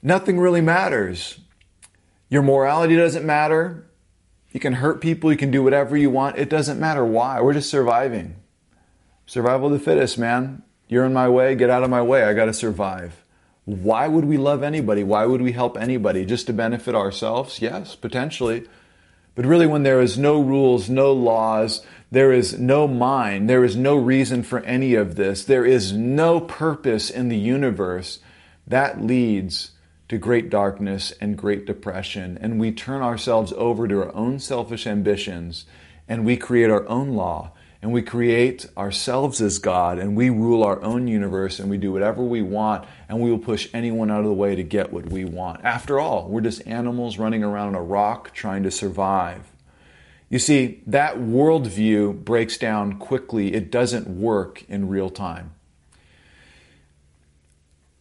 Nothing 0.00 0.38
really 0.38 0.60
matters. 0.60 1.40
Your 2.28 2.42
morality 2.42 2.94
doesn't 2.94 3.26
matter. 3.26 3.84
You 4.52 4.60
can 4.60 4.74
hurt 4.74 5.00
people, 5.00 5.32
you 5.32 5.36
can 5.36 5.50
do 5.50 5.64
whatever 5.64 5.96
you 5.96 6.08
want. 6.08 6.38
It 6.38 6.48
doesn't 6.48 6.78
matter 6.78 7.04
why. 7.04 7.40
We're 7.40 7.54
just 7.54 7.68
surviving. 7.68 8.36
Survival 9.26 9.66
of 9.66 9.72
the 9.72 9.80
fittest, 9.80 10.16
man. 10.18 10.62
You're 10.86 11.04
in 11.04 11.12
my 11.12 11.28
way, 11.28 11.56
get 11.56 11.68
out 11.68 11.82
of 11.82 11.90
my 11.90 12.02
way. 12.02 12.22
I 12.22 12.32
got 12.32 12.44
to 12.44 12.52
survive. 12.52 13.24
Why 13.64 14.06
would 14.06 14.26
we 14.26 14.36
love 14.36 14.62
anybody? 14.62 15.02
Why 15.02 15.26
would 15.26 15.42
we 15.42 15.50
help 15.50 15.76
anybody? 15.76 16.24
Just 16.24 16.46
to 16.46 16.52
benefit 16.52 16.94
ourselves? 16.94 17.60
Yes, 17.60 17.96
potentially. 17.96 18.68
But 19.34 19.46
really, 19.46 19.66
when 19.66 19.82
there 19.82 20.00
is 20.00 20.16
no 20.16 20.40
rules, 20.40 20.88
no 20.88 21.12
laws, 21.12 21.84
there 22.12 22.30
is 22.30 22.58
no 22.58 22.86
mind, 22.86 23.48
there 23.48 23.64
is 23.64 23.74
no 23.74 23.96
reason 23.96 24.42
for 24.42 24.60
any 24.60 24.94
of 24.94 25.16
this, 25.16 25.44
there 25.44 25.64
is 25.64 25.94
no 25.94 26.40
purpose 26.40 27.08
in 27.08 27.30
the 27.30 27.38
universe, 27.38 28.18
that 28.66 29.02
leads 29.02 29.70
to 30.10 30.18
great 30.18 30.50
darkness 30.50 31.14
and 31.22 31.38
great 31.38 31.64
depression. 31.64 32.36
And 32.38 32.60
we 32.60 32.70
turn 32.70 33.00
ourselves 33.00 33.54
over 33.56 33.88
to 33.88 34.02
our 34.02 34.14
own 34.14 34.38
selfish 34.40 34.86
ambitions 34.86 35.64
and 36.06 36.26
we 36.26 36.36
create 36.36 36.68
our 36.68 36.86
own 36.86 37.14
law 37.14 37.52
and 37.80 37.94
we 37.94 38.02
create 38.02 38.66
ourselves 38.76 39.40
as 39.40 39.58
God 39.58 39.98
and 39.98 40.14
we 40.14 40.28
rule 40.28 40.62
our 40.62 40.82
own 40.82 41.08
universe 41.08 41.58
and 41.58 41.70
we 41.70 41.78
do 41.78 41.92
whatever 41.92 42.22
we 42.22 42.42
want 42.42 42.86
and 43.08 43.22
we 43.22 43.30
will 43.30 43.38
push 43.38 43.70
anyone 43.72 44.10
out 44.10 44.20
of 44.20 44.26
the 44.26 44.34
way 44.34 44.54
to 44.54 44.62
get 44.62 44.92
what 44.92 45.06
we 45.06 45.24
want. 45.24 45.64
After 45.64 45.98
all, 45.98 46.28
we're 46.28 46.42
just 46.42 46.66
animals 46.66 47.16
running 47.16 47.42
around 47.42 47.68
on 47.68 47.74
a 47.74 47.82
rock 47.82 48.34
trying 48.34 48.64
to 48.64 48.70
survive. 48.70 49.51
You 50.32 50.38
see, 50.38 50.80
that 50.86 51.18
worldview 51.18 52.24
breaks 52.24 52.56
down 52.56 52.98
quickly. 52.98 53.52
It 53.52 53.70
doesn't 53.70 54.08
work 54.08 54.64
in 54.66 54.88
real 54.88 55.10
time. 55.10 55.52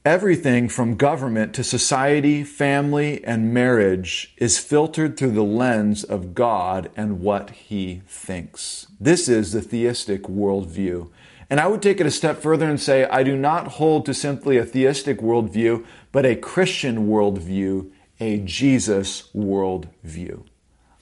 Everything 0.06 0.70
from 0.70 0.96
government 0.96 1.54
to 1.56 1.64
society, 1.66 2.46
family, 2.46 3.22
and 3.26 3.54
marriage 3.54 4.34
is 4.38 4.60
filtered 4.60 5.18
through 5.18 5.32
the 5.32 5.44
lens 5.44 6.06
of 6.06 6.34
God 6.34 6.90
and 6.96 7.20
what 7.20 7.50
He 7.50 8.02
thinks. 8.08 8.88
This 8.98 9.28
is 9.28 9.52
the 9.52 9.62
theistic 9.62 10.24
worldview. 10.24 11.12
And 11.50 11.60
I 11.60 11.68
would 11.68 11.82
take 11.82 12.00
it 12.00 12.08
a 12.08 12.12
step 12.12 12.42
further 12.42 12.70
and 12.70 12.80
say 12.80 13.04
I 13.04 13.24
do 13.24 13.36
not 13.36 13.74
hold 13.74 14.06
to 14.06 14.14
simply 14.14 14.56
a 14.56 14.64
theistic 14.64 15.20
worldview, 15.20 15.86
but 16.14 16.26
a 16.26 16.38
Christian 16.38 17.10
worldview, 17.10 17.92
a 18.22 18.38
Jesus 18.40 19.30
worldview. 19.36 20.46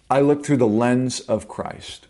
I 0.09 0.21
look 0.21 0.45
through 0.45 0.57
the 0.57 0.67
lens 0.67 1.19
of 1.21 1.47
Christ. 1.47 2.07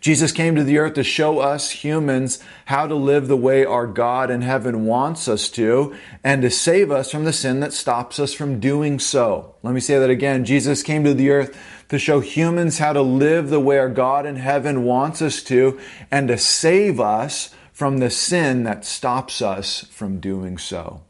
Jesus 0.00 0.30
came 0.30 0.54
to 0.54 0.62
the 0.62 0.78
earth 0.78 0.94
to 0.94 1.02
show 1.02 1.40
us 1.40 1.70
humans 1.70 2.38
how 2.66 2.86
to 2.86 2.94
live 2.94 3.26
the 3.26 3.36
way 3.36 3.64
our 3.64 3.86
God 3.86 4.30
in 4.30 4.42
heaven 4.42 4.86
wants 4.86 5.26
us 5.26 5.48
to 5.50 5.96
and 6.22 6.42
to 6.42 6.50
save 6.50 6.90
us 6.90 7.10
from 7.10 7.24
the 7.24 7.32
sin 7.32 7.60
that 7.60 7.72
stops 7.72 8.20
us 8.20 8.32
from 8.32 8.60
doing 8.60 8.98
so. 9.00 9.54
Let 9.62 9.74
me 9.74 9.80
say 9.80 9.98
that 9.98 10.10
again. 10.10 10.44
Jesus 10.44 10.82
came 10.82 11.02
to 11.04 11.14
the 11.14 11.30
earth 11.30 11.58
to 11.88 11.98
show 11.98 12.20
humans 12.20 12.78
how 12.78 12.92
to 12.92 13.02
live 13.02 13.48
the 13.48 13.60
way 13.60 13.78
our 13.78 13.88
God 13.88 14.26
in 14.26 14.36
heaven 14.36 14.84
wants 14.84 15.22
us 15.22 15.42
to 15.44 15.80
and 16.10 16.28
to 16.28 16.38
save 16.38 17.00
us 17.00 17.54
from 17.72 17.98
the 17.98 18.10
sin 18.10 18.62
that 18.64 18.84
stops 18.84 19.42
us 19.42 19.82
from 19.90 20.20
doing 20.20 20.56
so. 20.56 21.00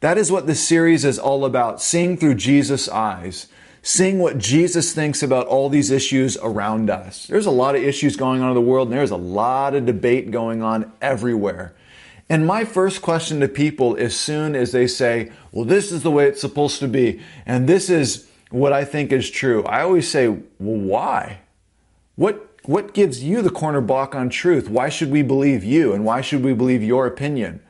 That 0.00 0.18
is 0.18 0.30
what 0.30 0.46
this 0.46 0.62
series 0.62 1.04
is 1.04 1.18
all 1.18 1.44
about, 1.44 1.82
seeing 1.82 2.16
through 2.16 2.34
Jesus' 2.34 2.88
eyes 2.88 3.48
seeing 3.82 4.18
what 4.18 4.38
Jesus 4.38 4.92
thinks 4.92 5.22
about 5.22 5.46
all 5.46 5.68
these 5.68 5.90
issues 5.90 6.36
around 6.38 6.90
us. 6.90 7.26
There's 7.26 7.46
a 7.46 7.50
lot 7.50 7.76
of 7.76 7.82
issues 7.82 8.16
going 8.16 8.42
on 8.42 8.48
in 8.48 8.54
the 8.54 8.60
world, 8.60 8.88
and 8.88 8.96
there's 8.96 9.10
a 9.10 9.16
lot 9.16 9.74
of 9.74 9.86
debate 9.86 10.30
going 10.30 10.62
on 10.62 10.92
everywhere. 11.00 11.74
And 12.30 12.46
my 12.46 12.64
first 12.64 13.00
question 13.00 13.40
to 13.40 13.48
people, 13.48 13.96
as 13.96 14.14
soon 14.14 14.54
as 14.54 14.72
they 14.72 14.86
say, 14.86 15.32
well, 15.50 15.64
this 15.64 15.90
is 15.90 16.02
the 16.02 16.10
way 16.10 16.26
it's 16.26 16.40
supposed 16.40 16.80
to 16.80 16.88
be, 16.88 17.20
and 17.46 17.66
this 17.66 17.88
is 17.88 18.28
what 18.50 18.72
I 18.72 18.84
think 18.84 19.12
is 19.12 19.30
true, 19.30 19.64
I 19.64 19.82
always 19.82 20.08
say, 20.08 20.28
well, 20.28 20.40
why? 20.58 21.40
What, 22.16 22.48
what 22.64 22.92
gives 22.92 23.22
you 23.22 23.40
the 23.40 23.50
corner 23.50 23.80
block 23.80 24.14
on 24.14 24.28
truth? 24.28 24.68
Why 24.68 24.88
should 24.88 25.10
we 25.10 25.22
believe 25.22 25.64
you? 25.64 25.92
And 25.92 26.04
why 26.04 26.20
should 26.20 26.44
we 26.44 26.52
believe 26.52 26.82
your 26.82 27.06
opinion? 27.06 27.60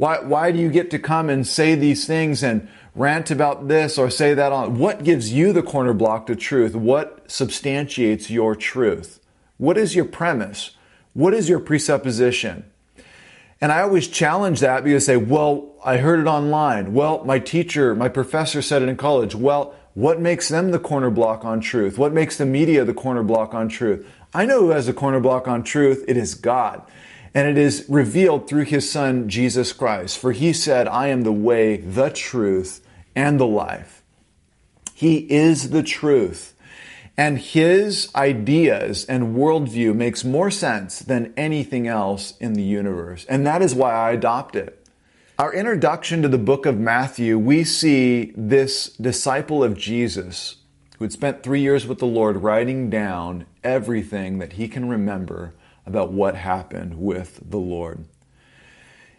Why, 0.00 0.18
why 0.20 0.50
do 0.50 0.58
you 0.58 0.70
get 0.70 0.90
to 0.92 0.98
come 0.98 1.28
and 1.28 1.46
say 1.46 1.74
these 1.74 2.06
things 2.06 2.42
and 2.42 2.70
rant 2.94 3.30
about 3.30 3.68
this 3.68 3.98
or 3.98 4.08
say 4.08 4.32
that 4.32 4.50
on? 4.50 4.78
What 4.78 5.04
gives 5.04 5.30
you 5.30 5.52
the 5.52 5.62
corner 5.62 5.92
block 5.92 6.24
to 6.28 6.34
truth? 6.34 6.74
What 6.74 7.30
substantiates 7.30 8.30
your 8.30 8.56
truth? 8.56 9.20
What 9.58 9.76
is 9.76 9.94
your 9.94 10.06
premise? 10.06 10.70
What 11.12 11.34
is 11.34 11.50
your 11.50 11.60
presupposition? 11.60 12.64
And 13.60 13.70
I 13.70 13.82
always 13.82 14.08
challenge 14.08 14.60
that 14.60 14.84
because 14.84 15.06
I 15.06 15.12
say, 15.12 15.16
well, 15.18 15.74
I 15.84 15.98
heard 15.98 16.18
it 16.18 16.26
online. 16.26 16.94
Well, 16.94 17.22
my 17.26 17.38
teacher, 17.38 17.94
my 17.94 18.08
professor 18.08 18.62
said 18.62 18.80
it 18.80 18.88
in 18.88 18.96
college. 18.96 19.34
Well, 19.34 19.74
what 19.92 20.18
makes 20.18 20.48
them 20.48 20.70
the 20.70 20.78
corner 20.78 21.10
block 21.10 21.44
on 21.44 21.60
truth? 21.60 21.98
What 21.98 22.14
makes 22.14 22.38
the 22.38 22.46
media 22.46 22.86
the 22.86 22.94
corner 22.94 23.22
block 23.22 23.52
on 23.52 23.68
truth? 23.68 24.10
I 24.32 24.46
know 24.46 24.60
who 24.60 24.70
has 24.70 24.88
a 24.88 24.94
corner 24.94 25.20
block 25.20 25.46
on 25.46 25.62
truth. 25.62 26.06
It 26.08 26.16
is 26.16 26.34
God. 26.34 26.90
And 27.34 27.46
it 27.46 27.56
is 27.56 27.84
revealed 27.88 28.48
through 28.48 28.64
his 28.64 28.90
son, 28.90 29.28
Jesus 29.28 29.72
Christ. 29.72 30.18
For 30.18 30.32
he 30.32 30.52
said, 30.52 30.88
I 30.88 31.08
am 31.08 31.22
the 31.22 31.32
way, 31.32 31.76
the 31.76 32.10
truth, 32.10 32.84
and 33.14 33.38
the 33.38 33.46
life. 33.46 34.02
He 34.94 35.18
is 35.32 35.70
the 35.70 35.82
truth. 35.82 36.54
And 37.16 37.38
his 37.38 38.12
ideas 38.14 39.04
and 39.04 39.36
worldview 39.36 39.94
makes 39.94 40.24
more 40.24 40.50
sense 40.50 41.00
than 41.00 41.34
anything 41.36 41.86
else 41.86 42.34
in 42.38 42.54
the 42.54 42.62
universe. 42.62 43.26
And 43.28 43.46
that 43.46 43.62
is 43.62 43.74
why 43.74 43.92
I 43.92 44.12
adopt 44.12 44.56
it. 44.56 44.86
Our 45.38 45.54
introduction 45.54 46.22
to 46.22 46.28
the 46.28 46.38
book 46.38 46.66
of 46.66 46.78
Matthew, 46.78 47.38
we 47.38 47.64
see 47.64 48.32
this 48.36 48.90
disciple 48.96 49.64
of 49.64 49.76
Jesus 49.76 50.56
who 50.98 51.04
had 51.04 51.12
spent 51.12 51.42
three 51.42 51.60
years 51.60 51.86
with 51.86 51.98
the 51.98 52.06
Lord 52.06 52.38
writing 52.38 52.90
down 52.90 53.46
everything 53.64 54.38
that 54.38 54.54
he 54.54 54.68
can 54.68 54.88
remember 54.88 55.54
about 55.90 56.12
what 56.12 56.36
happened 56.36 56.94
with 57.00 57.40
the 57.44 57.58
Lord. 57.58 58.04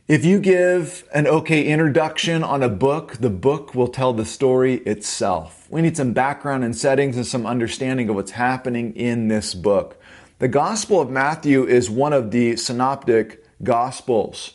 If 0.07 0.23
you 0.23 0.39
give 0.39 1.03
an 1.13 1.27
okay 1.27 1.65
introduction 1.67 2.43
on 2.43 2.63
a 2.63 2.69
book, 2.69 3.17
the 3.17 3.29
book 3.29 3.75
will 3.75 3.89
tell 3.89 4.13
the 4.13 4.25
story 4.25 4.75
itself. 4.85 5.67
We 5.69 5.81
need 5.81 5.97
some 5.97 6.13
background 6.13 6.63
and 6.63 6.75
settings 6.75 7.17
and 7.17 7.25
some 7.25 7.45
understanding 7.45 8.07
of 8.07 8.15
what's 8.15 8.31
happening 8.31 8.95
in 8.95 9.27
this 9.27 9.53
book. 9.53 10.01
The 10.39 10.47
Gospel 10.47 11.01
of 11.01 11.09
Matthew 11.09 11.65
is 11.65 11.89
one 11.89 12.13
of 12.13 12.31
the 12.31 12.55
synoptic 12.55 13.45
Gospels. 13.63 14.53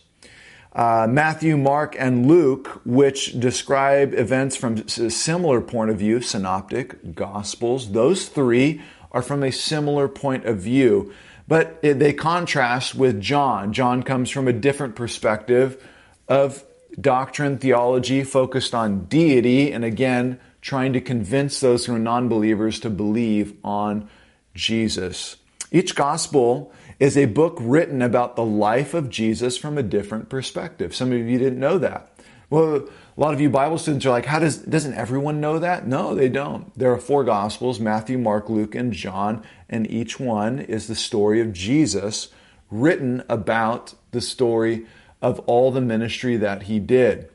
Uh, 0.73 1.07
Matthew, 1.09 1.57
Mark, 1.57 1.97
and 1.99 2.27
Luke, 2.27 2.83
which 2.85 3.39
describe 3.39 4.13
events 4.15 4.57
from 4.57 4.77
a 4.77 5.11
similar 5.11 5.61
point 5.61 5.91
of 5.91 5.99
view, 5.99 6.21
synoptic 6.21 7.15
Gospels, 7.15 7.93
those 7.93 8.29
three 8.29 8.83
are 9.13 9.23
from 9.23 9.43
a 9.43 9.51
similar 9.51 10.09
point 10.09 10.45
of 10.45 10.59
view. 10.59 11.15
But 11.49 11.81
they 11.83 12.13
contrast 12.13 12.95
with 12.95 13.21
John. 13.21 13.73
John 13.73 14.03
comes 14.03 14.31
from 14.31 14.49
a 14.49 14.53
different 14.53 14.97
perspective 14.97 15.83
of 16.29 16.65
doctrine, 17.01 17.59
theology 17.59 18.25
focused 18.25 18.75
on 18.75 19.05
deity, 19.05 19.71
and 19.71 19.85
again, 19.85 20.41
trying 20.61 20.93
to 20.95 21.01
convince 21.01 21.61
those 21.61 21.87
who 21.87 21.95
are 21.95 21.99
non 22.01 22.29
believers 22.29 22.81
to 22.81 22.91
believe 22.91 23.55
on 23.63 24.09
Jesus. 24.55 25.37
Each 25.71 25.95
gospel 25.95 26.73
is 26.99 27.17
a 27.17 27.27
book 27.27 27.59
written 27.61 28.03
about 28.03 28.37
the 28.37 28.45
life 28.45 28.95
of 28.95 29.11
Jesus 29.11 29.57
from 29.57 29.79
a 29.79 29.83
different 29.83 30.29
perspective. 30.29 30.95
Some 30.95 31.13
of 31.13 31.19
you 31.19 31.39
didn't 31.39 31.61
know 31.61 31.79
that. 31.79 32.11
Well, 32.49 32.77
a 32.77 33.21
lot 33.21 33.35
of 33.35 33.41
you 33.41 33.51
Bible 33.51 33.77
students 33.77 34.07
are 34.07 34.11
like, 34.11 34.27
how 34.27 34.39
does 34.39 34.59
doesn't 34.59 34.95
everyone 34.95 35.41
know 35.41 35.59
that? 35.59 35.87
No, 35.87 36.15
they 36.15 36.29
don't. 36.29 36.77
There 36.79 36.93
are 36.93 36.99
four 36.99 37.25
gospels, 37.25 37.81
Matthew, 37.81 38.19
Mark, 38.19 38.49
Luke, 38.49 38.75
and 38.75 38.93
John, 38.93 39.43
and 39.69 39.91
each 39.91 40.21
one 40.21 40.61
is 40.61 40.87
the 40.87 40.95
story 40.95 41.41
of 41.41 41.53
Jesus 41.53 42.29
written 42.71 43.25
about 43.29 43.95
the 44.13 44.21
story 44.21 44.87
of 45.21 45.41
all 45.41 45.71
the 45.71 45.81
ministry 45.81 46.37
that 46.37 46.65
he 46.65 46.79
did, 46.79 47.29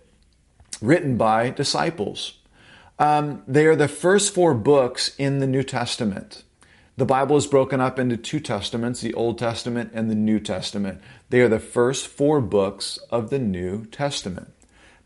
written 0.82 1.18
by 1.18 1.50
disciples. 1.50 2.38
Um, 2.98 3.42
they 3.48 3.66
are 3.66 3.76
the 3.76 3.88
first 3.88 4.34
four 4.34 4.54
books 4.54 5.16
in 5.18 5.40
the 5.40 5.48
New 5.48 5.64
Testament. 5.64 6.44
The 6.96 7.06
Bible 7.06 7.36
is 7.36 7.48
broken 7.48 7.82
up 7.82 7.98
into 7.98 8.16
two 8.16 8.40
testaments, 8.40 9.02
the 9.02 9.14
Old 9.14 9.40
Testament 9.40 9.92
and 9.94 10.10
the 10.10 10.16
New 10.16 10.40
Testament. 10.40 11.02
They 11.30 11.42
are 11.42 11.50
the 11.50 11.60
first 11.60 12.08
four 12.08 12.40
books 12.42 13.00
of 13.10 13.30
the 13.30 13.40
New 13.40 13.86
Testament. 13.86 14.54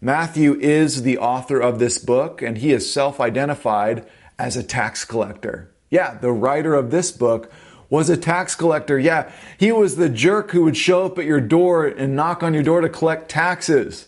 Matthew 0.01 0.55
is 0.59 1.03
the 1.03 1.17
author 1.17 1.59
of 1.59 1.79
this 1.79 1.97
book, 1.97 2.41
and 2.41 2.57
he 2.57 2.71
is 2.71 2.91
self 2.91 3.19
identified 3.19 4.05
as 4.37 4.57
a 4.57 4.63
tax 4.63 5.05
collector. 5.05 5.71
Yeah, 5.89 6.17
the 6.17 6.31
writer 6.31 6.73
of 6.73 6.91
this 6.91 7.11
book 7.11 7.51
was 7.89 8.09
a 8.09 8.17
tax 8.17 8.55
collector. 8.55 8.99
Yeah, 8.99 9.31
he 9.57 9.71
was 9.71 9.95
the 9.95 10.09
jerk 10.09 10.51
who 10.51 10.63
would 10.63 10.77
show 10.77 11.05
up 11.05 11.17
at 11.17 11.25
your 11.25 11.41
door 11.41 11.85
and 11.85 12.15
knock 12.15 12.43
on 12.43 12.53
your 12.53 12.63
door 12.63 12.81
to 12.81 12.89
collect 12.89 13.29
taxes. 13.29 14.07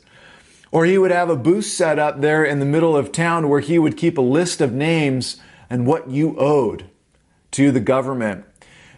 Or 0.72 0.86
he 0.86 0.98
would 0.98 1.12
have 1.12 1.30
a 1.30 1.38
booth 1.38 1.66
set 1.66 1.98
up 1.98 2.20
there 2.20 2.44
in 2.44 2.60
the 2.60 2.66
middle 2.66 2.98
of 2.98 3.12
town 3.12 3.48
where 3.48 3.62
he 3.62 3.80
would 3.80 3.96
keep 3.96 4.18
a 4.18 4.22
list 4.22 4.60
of 4.60 4.74
names 4.74 5.38
and 5.70 5.88
what 5.88 6.10
you 6.10 6.38
owed 6.38 6.90
to 7.52 7.72
the 7.72 7.80
government. 7.80 8.46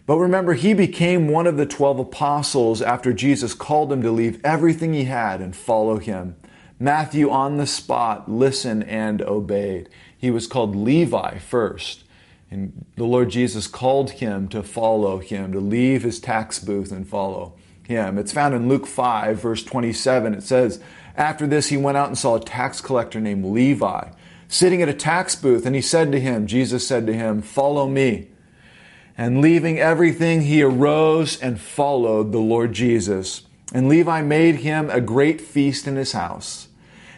But 0.08 0.18
remember, 0.18 0.54
he 0.54 0.74
became 0.74 1.28
one 1.28 1.46
of 1.46 1.58
the 1.58 1.68
12 1.68 2.00
apostles 2.00 2.82
after 2.82 3.14
Jesus 3.14 3.54
called 3.54 3.94
him 3.94 4.02
to 4.02 4.10
leave 4.10 4.44
everything 4.44 4.94
he 4.94 5.04
had 5.04 5.40
and 5.40 5.56
follow 5.56 6.00
him. 6.00 6.36
Matthew, 6.80 7.30
on 7.30 7.58
the 7.58 7.68
spot, 7.68 8.32
listened 8.32 8.86
and 8.86 9.22
obeyed. 9.22 9.90
He 10.18 10.32
was 10.32 10.48
called 10.48 10.76
Levi 10.76 11.38
first. 11.40 12.04
And 12.50 12.86
the 12.96 13.06
Lord 13.06 13.30
Jesus 13.30 13.68
called 13.68 14.12
him 14.12 14.48
to 14.48 14.64
follow 14.64 15.20
him, 15.20 15.52
to 15.52 15.60
leave 15.60 16.04
his 16.04 16.20
tax 16.20 16.58
booth 16.60 16.92
and 16.92 17.08
follow 17.08 17.54
him. 17.84 18.18
It's 18.18 18.32
found 18.32 18.56
in 18.56 18.68
Luke 18.68 18.88
5, 18.88 19.42
verse 19.42 19.64
27. 19.64 20.34
It 20.34 20.44
says, 20.44 20.82
After 21.16 21.46
this, 21.46 21.68
he 21.68 21.78
went 21.78 21.98
out 21.98 22.08
and 22.08 22.18
saw 22.18 22.36
a 22.36 22.40
tax 22.40 22.82
collector 22.82 23.20
named 23.20 23.46
Levi 23.46 24.10
sitting 24.50 24.82
at 24.82 24.90
a 24.90 24.94
tax 24.94 25.36
booth, 25.36 25.66
and 25.66 25.76
he 25.76 25.82
said 25.82 26.12
to 26.12 26.20
him, 26.20 26.48
Jesus 26.48 26.86
said 26.86 27.06
to 27.06 27.14
him, 27.14 27.42
Follow 27.42 27.88
me. 27.88 28.30
And 29.18 29.42
leaving 29.42 29.80
everything, 29.80 30.42
he 30.42 30.64
arose 30.64 31.40
and 31.40 31.62
followed 31.62 32.32
the 32.32 32.40
Lord 32.40 32.74
Jesus. 32.74 33.44
And 33.74 33.88
Levi 33.88 34.22
made 34.22 34.56
him 34.56 34.90
a 34.90 35.00
great 35.00 35.40
feast 35.40 35.88
in 35.88 35.96
his 35.96 36.14
house. 36.14 36.69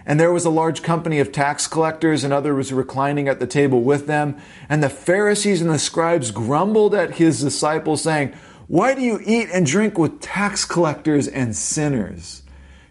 And 0.06 0.20
there 0.20 0.32
was 0.32 0.46
a 0.46 0.50
large 0.50 0.82
company 0.82 1.20
of 1.20 1.32
tax 1.32 1.68
collectors, 1.68 2.24
and 2.24 2.34
others 2.34 2.74
reclining 2.74 3.28
at 3.28 3.40
the 3.40 3.48
table 3.48 3.82
with 3.82 4.08
them. 4.08 4.38
And 4.68 4.82
the 4.82 4.90
Pharisees 4.90 5.62
and 5.62 5.70
the 5.70 5.80
scribes 5.80 6.32
grumbled 6.32 6.96
at 6.96 7.16
his 7.16 7.42
disciples, 7.42 8.02
saying, 8.02 8.34
Why 8.68 8.94
do 8.96 9.02
you 9.02 9.20
eat 9.26 9.50
and 9.54 9.66
drink 9.66 9.98
with 9.98 10.22
tax 10.22 10.66
collectors 10.66 11.28
and 11.28 11.56
sinners? 11.56 12.44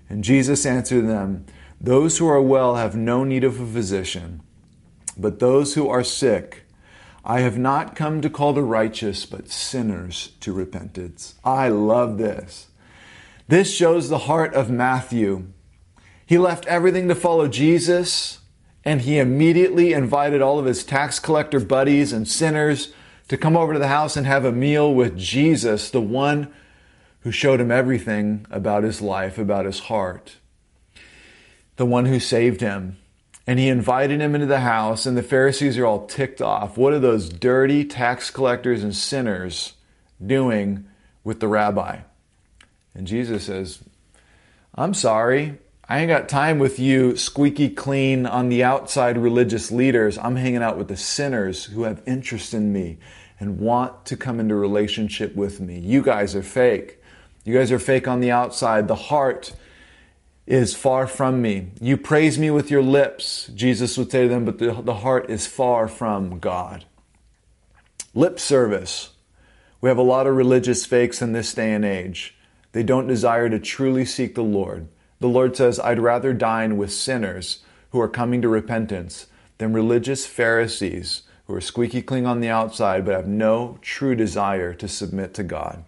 And 0.08 0.24
Jesus 0.24 0.66
answered 0.66 1.06
them, 1.06 1.46
Those 1.80 2.18
who 2.18 2.28
are 2.28 2.42
well 2.42 2.76
have 2.76 2.96
no 2.96 3.24
need 3.24 3.44
of 3.44 3.60
a 3.60 3.66
physician, 3.66 4.42
but 5.16 5.38
those 5.38 5.74
who 5.74 5.88
are 5.88 6.04
sick. 6.04 6.64
I 7.24 7.40
have 7.40 7.58
not 7.58 7.94
come 7.94 8.20
to 8.22 8.30
call 8.30 8.54
the 8.54 8.62
righteous, 8.62 9.26
but 9.26 9.50
sinners 9.50 10.32
to 10.40 10.52
repentance. 10.52 11.34
I 11.44 11.68
love 11.68 12.18
this. 12.18 12.68
This 13.46 13.74
shows 13.74 14.08
the 14.08 14.18
heart 14.18 14.54
of 14.54 14.70
Matthew. 14.70 15.48
He 16.30 16.38
left 16.38 16.64
everything 16.66 17.08
to 17.08 17.16
follow 17.16 17.48
Jesus, 17.48 18.38
and 18.84 19.00
he 19.00 19.18
immediately 19.18 19.92
invited 19.92 20.40
all 20.40 20.60
of 20.60 20.64
his 20.64 20.84
tax 20.84 21.18
collector 21.18 21.58
buddies 21.58 22.12
and 22.12 22.28
sinners 22.28 22.92
to 23.26 23.36
come 23.36 23.56
over 23.56 23.72
to 23.72 23.80
the 23.80 23.88
house 23.88 24.16
and 24.16 24.28
have 24.28 24.44
a 24.44 24.52
meal 24.52 24.94
with 24.94 25.18
Jesus, 25.18 25.90
the 25.90 26.00
one 26.00 26.54
who 27.22 27.32
showed 27.32 27.60
him 27.60 27.72
everything 27.72 28.46
about 28.48 28.84
his 28.84 29.02
life, 29.02 29.38
about 29.38 29.64
his 29.64 29.80
heart, 29.80 30.36
the 31.74 31.84
one 31.84 32.06
who 32.06 32.20
saved 32.20 32.60
him. 32.60 32.96
And 33.44 33.58
he 33.58 33.66
invited 33.66 34.20
him 34.20 34.36
into 34.36 34.46
the 34.46 34.60
house, 34.60 35.06
and 35.06 35.16
the 35.16 35.24
Pharisees 35.24 35.78
are 35.78 35.86
all 35.86 36.06
ticked 36.06 36.40
off. 36.40 36.78
What 36.78 36.92
are 36.92 37.00
those 37.00 37.28
dirty 37.28 37.84
tax 37.84 38.30
collectors 38.30 38.84
and 38.84 38.94
sinners 38.94 39.72
doing 40.24 40.86
with 41.24 41.40
the 41.40 41.48
rabbi? 41.48 42.02
And 42.94 43.08
Jesus 43.08 43.42
says, 43.42 43.82
I'm 44.76 44.94
sorry. 44.94 45.58
I 45.90 45.98
ain't 45.98 46.08
got 46.08 46.28
time 46.28 46.60
with 46.60 46.78
you 46.78 47.16
squeaky 47.16 47.68
clean 47.68 48.24
on 48.24 48.48
the 48.48 48.62
outside 48.62 49.18
religious 49.18 49.72
leaders. 49.72 50.18
I'm 50.18 50.36
hanging 50.36 50.62
out 50.62 50.78
with 50.78 50.86
the 50.86 50.96
sinners 50.96 51.64
who 51.64 51.82
have 51.82 52.00
interest 52.06 52.54
in 52.54 52.72
me 52.72 52.98
and 53.40 53.58
want 53.58 54.06
to 54.06 54.16
come 54.16 54.38
into 54.38 54.54
relationship 54.54 55.34
with 55.34 55.58
me. 55.58 55.80
You 55.80 56.00
guys 56.00 56.36
are 56.36 56.44
fake. 56.44 57.02
You 57.44 57.54
guys 57.54 57.72
are 57.72 57.80
fake 57.80 58.06
on 58.06 58.20
the 58.20 58.30
outside. 58.30 58.86
The 58.86 58.94
heart 58.94 59.52
is 60.46 60.76
far 60.76 61.08
from 61.08 61.42
me. 61.42 61.72
You 61.80 61.96
praise 61.96 62.38
me 62.38 62.52
with 62.52 62.70
your 62.70 62.84
lips, 62.84 63.50
Jesus 63.52 63.98
would 63.98 64.12
say 64.12 64.22
to 64.22 64.28
them, 64.28 64.44
but 64.44 64.58
the, 64.58 64.70
the 64.70 64.94
heart 64.94 65.28
is 65.28 65.48
far 65.48 65.88
from 65.88 66.38
God. 66.38 66.84
Lip 68.14 68.38
service. 68.38 69.10
We 69.80 69.88
have 69.88 69.98
a 69.98 70.02
lot 70.02 70.28
of 70.28 70.36
religious 70.36 70.86
fakes 70.86 71.20
in 71.20 71.32
this 71.32 71.52
day 71.52 71.72
and 71.72 71.84
age. 71.84 72.36
They 72.70 72.84
don't 72.84 73.08
desire 73.08 73.48
to 73.48 73.58
truly 73.58 74.04
seek 74.04 74.36
the 74.36 74.44
Lord. 74.44 74.86
The 75.20 75.28
Lord 75.28 75.56
says, 75.56 75.78
I'd 75.78 76.00
rather 76.00 76.32
dine 76.32 76.76
with 76.76 76.92
sinners 76.92 77.62
who 77.90 78.00
are 78.00 78.08
coming 78.08 78.42
to 78.42 78.48
repentance 78.48 79.26
than 79.58 79.72
religious 79.72 80.26
Pharisees 80.26 81.22
who 81.46 81.54
are 81.54 81.60
squeaky 81.60 82.00
clean 82.00 82.26
on 82.26 82.40
the 82.40 82.48
outside 82.48 83.04
but 83.04 83.14
have 83.14 83.26
no 83.26 83.78
true 83.82 84.14
desire 84.14 84.72
to 84.74 84.88
submit 84.88 85.34
to 85.34 85.42
God. 85.42 85.84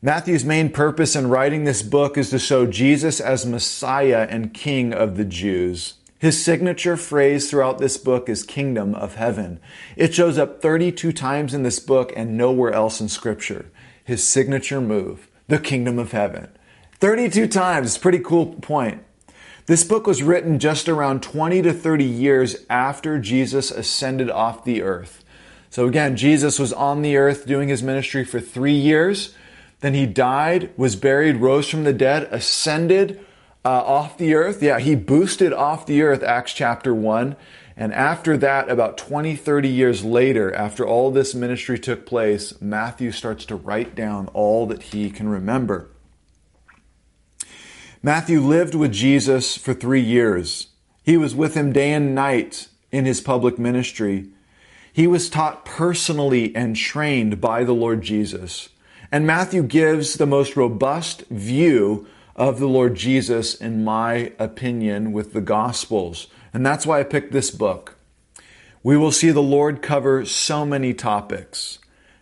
Matthew's 0.00 0.44
main 0.44 0.70
purpose 0.70 1.16
in 1.16 1.28
writing 1.28 1.64
this 1.64 1.82
book 1.82 2.16
is 2.16 2.30
to 2.30 2.38
show 2.38 2.66
Jesus 2.66 3.20
as 3.20 3.44
Messiah 3.44 4.26
and 4.30 4.54
King 4.54 4.92
of 4.92 5.16
the 5.16 5.24
Jews. 5.24 5.94
His 6.18 6.42
signature 6.42 6.96
phrase 6.96 7.50
throughout 7.50 7.78
this 7.78 7.96
book 7.98 8.28
is 8.28 8.42
kingdom 8.42 8.94
of 8.94 9.16
heaven. 9.16 9.60
It 9.96 10.14
shows 10.14 10.38
up 10.38 10.62
32 10.62 11.12
times 11.12 11.52
in 11.52 11.62
this 11.62 11.80
book 11.80 12.12
and 12.16 12.38
nowhere 12.38 12.72
else 12.72 13.00
in 13.00 13.08
scripture. 13.08 13.66
His 14.04 14.26
signature 14.26 14.80
move, 14.80 15.28
the 15.48 15.58
kingdom 15.58 15.98
of 15.98 16.12
heaven. 16.12 16.55
32 16.98 17.46
times, 17.48 17.98
pretty 17.98 18.20
cool 18.20 18.46
point. 18.46 19.02
This 19.66 19.84
book 19.84 20.06
was 20.06 20.22
written 20.22 20.58
just 20.58 20.88
around 20.88 21.22
20 21.22 21.60
to 21.62 21.72
30 21.74 22.04
years 22.04 22.64
after 22.70 23.18
Jesus 23.18 23.70
ascended 23.70 24.30
off 24.30 24.64
the 24.64 24.80
earth. 24.80 25.22
So 25.68 25.86
again, 25.86 26.16
Jesus 26.16 26.58
was 26.58 26.72
on 26.72 27.02
the 27.02 27.18
earth 27.18 27.46
doing 27.46 27.68
his 27.68 27.82
ministry 27.82 28.24
for 28.24 28.40
three 28.40 28.76
years. 28.76 29.34
Then 29.80 29.92
he 29.92 30.06
died, 30.06 30.70
was 30.78 30.96
buried, 30.96 31.36
rose 31.36 31.68
from 31.68 31.84
the 31.84 31.92
dead, 31.92 32.28
ascended 32.30 33.20
uh, 33.62 33.68
off 33.68 34.16
the 34.16 34.34
earth. 34.34 34.62
Yeah, 34.62 34.78
he 34.78 34.94
boosted 34.94 35.52
off 35.52 35.84
the 35.84 36.00
earth, 36.00 36.22
Acts 36.22 36.54
chapter 36.54 36.94
1. 36.94 37.36
And 37.76 37.92
after 37.92 38.38
that, 38.38 38.70
about 38.70 38.96
20, 38.96 39.36
30 39.36 39.68
years 39.68 40.02
later, 40.02 40.54
after 40.54 40.86
all 40.86 41.10
this 41.10 41.34
ministry 41.34 41.78
took 41.78 42.06
place, 42.06 42.58
Matthew 42.58 43.12
starts 43.12 43.44
to 43.46 43.54
write 43.54 43.94
down 43.94 44.28
all 44.28 44.64
that 44.68 44.82
he 44.82 45.10
can 45.10 45.28
remember. 45.28 45.90
Matthew 48.06 48.40
lived 48.40 48.76
with 48.76 48.92
Jesus 48.92 49.58
for 49.58 49.74
three 49.74 50.00
years. 50.00 50.68
He 51.02 51.16
was 51.16 51.34
with 51.34 51.56
him 51.56 51.72
day 51.72 51.92
and 51.92 52.14
night 52.14 52.68
in 52.92 53.04
his 53.04 53.20
public 53.20 53.58
ministry. 53.58 54.28
He 54.92 55.08
was 55.08 55.28
taught 55.28 55.64
personally 55.64 56.54
and 56.54 56.76
trained 56.76 57.40
by 57.40 57.64
the 57.64 57.74
Lord 57.74 58.02
Jesus. 58.02 58.68
And 59.10 59.26
Matthew 59.26 59.64
gives 59.64 60.14
the 60.14 60.24
most 60.24 60.54
robust 60.54 61.22
view 61.30 62.06
of 62.36 62.60
the 62.60 62.68
Lord 62.68 62.94
Jesus, 62.94 63.56
in 63.56 63.82
my 63.82 64.32
opinion, 64.38 65.10
with 65.10 65.32
the 65.32 65.40
Gospels. 65.40 66.28
And 66.54 66.64
that's 66.64 66.86
why 66.86 67.00
I 67.00 67.02
picked 67.02 67.32
this 67.32 67.50
book. 67.50 67.96
We 68.84 68.96
will 68.96 69.10
see 69.10 69.32
the 69.32 69.42
Lord 69.42 69.82
cover 69.82 70.24
so 70.24 70.64
many 70.64 70.94
topics 70.94 71.80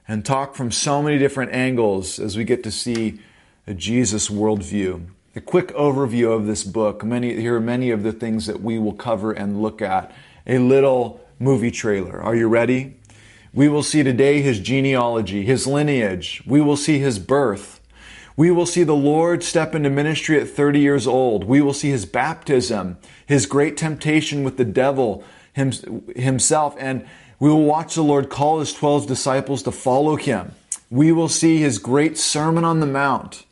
and 0.09 0.25
talk 0.25 0.55
from 0.55 0.73
so 0.73 1.03
many 1.03 1.18
different 1.18 1.53
angles 1.53 2.18
as 2.18 2.38
we 2.38 2.44
get 2.44 2.62
to 2.62 2.70
see 2.70 3.20
a 3.66 3.75
Jesus 3.75 4.31
worldview. 4.31 5.09
A 5.37 5.40
quick 5.40 5.68
overview 5.68 6.33
of 6.33 6.47
this 6.47 6.62
book. 6.62 7.03
Many, 7.03 7.35
here 7.40 7.57
are 7.57 7.61
many 7.61 7.90
of 7.90 8.05
the 8.05 8.12
things 8.12 8.47
that 8.47 8.61
we 8.62 8.79
will 8.79 8.92
cover 8.92 9.33
and 9.33 9.61
look 9.61 9.83
at. 9.83 10.12
A 10.47 10.59
little 10.59 11.20
movie 11.40 11.73
trailer. 11.73 12.23
Are 12.23 12.37
you 12.37 12.47
ready? 12.47 12.94
We 13.53 13.68
will 13.68 13.83
see 13.83 14.05
today 14.05 14.42
his 14.42 14.61
genealogy, 14.61 15.42
his 15.42 15.66
lineage. 15.66 16.40
We 16.47 16.61
will 16.61 16.77
see 16.77 17.01
his 17.01 17.18
birth. 17.18 17.81
We 18.37 18.53
will 18.53 18.66
see 18.66 18.85
the 18.85 18.94
Lord 18.94 19.42
step 19.42 19.75
into 19.75 19.90
ministry 19.90 20.40
at 20.40 20.49
30 20.49 20.79
years 20.79 21.05
old. 21.05 21.42
We 21.42 21.61
will 21.61 21.73
see 21.73 21.90
his 21.90 22.07
baptism, 22.07 22.97
his 23.27 23.47
great 23.47 23.77
temptation 23.77 24.44
with 24.44 24.57
the 24.57 24.64
devil 24.64 25.25
himself, 25.53 26.77
and 26.79 27.07
we 27.40 27.49
will 27.49 27.64
watch 27.64 27.97
the 27.97 28.03
Lord 28.03 28.31
call 28.31 28.61
his 28.61 28.73
12 28.73 29.09
disciples 29.09 29.64
to 29.64 29.73
follow 29.73 30.14
him. 30.14 30.53
We 30.90 31.11
will 31.11 31.29
see 31.29 31.59
his 31.59 31.79
great 31.79 32.18
Sermon 32.18 32.62
on 32.62 32.79
the 32.79 32.87
Mount, 32.87 33.44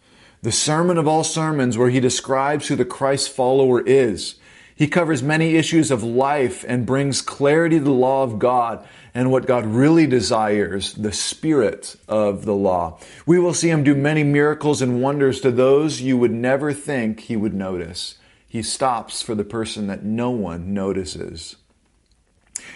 the 0.43 0.53
sermon 0.53 0.99
of 0.99 1.07
all 1.07 1.23
sermons 1.23 1.79
where 1.79 1.91
he 1.91 2.01
describes 2.01 2.67
who 2.67 2.77
the 2.77 2.85
Christ 2.85 3.31
follower 3.31 3.81
is. 3.81 4.35
He 4.75 4.89
covers 4.89 5.23
many 5.23 5.55
issues 5.55 5.93
of 5.93 6.03
life 6.03 6.65
and 6.67 6.85
brings 6.85 7.23
clarity 7.23 7.79
to 7.79 7.85
the 7.85 7.93
law 7.93 8.25
of 8.25 8.41
God 8.41 8.85
and 9.15 9.31
what 9.31 9.47
God 9.47 9.67
really 9.67 10.07
desires, 10.07 10.95
the 10.95 11.13
spirit 11.13 11.95
of 12.09 12.45
the 12.45 12.55
law. 12.55 12.99
We 13.25 13.39
will 13.39 13.55
see 13.55 13.69
him 13.71 13.85
do 13.85 13.95
many 13.95 14.25
miracles 14.25 14.83
and 14.83 15.01
wonders 15.01 15.41
to 15.43 15.53
those 15.53 16.01
you 16.01 16.19
would 16.19 16.33
never 16.33 16.73
think 16.73 17.21
he 17.21 17.37
would 17.37 17.55
notice. 17.55 18.17
He 18.49 18.63
stops 18.63 19.23
for 19.23 19.35
the 19.37 19.45
person 19.45 19.87
that 19.87 20.03
no 20.03 20.31
one 20.31 20.75
notices. 20.75 21.57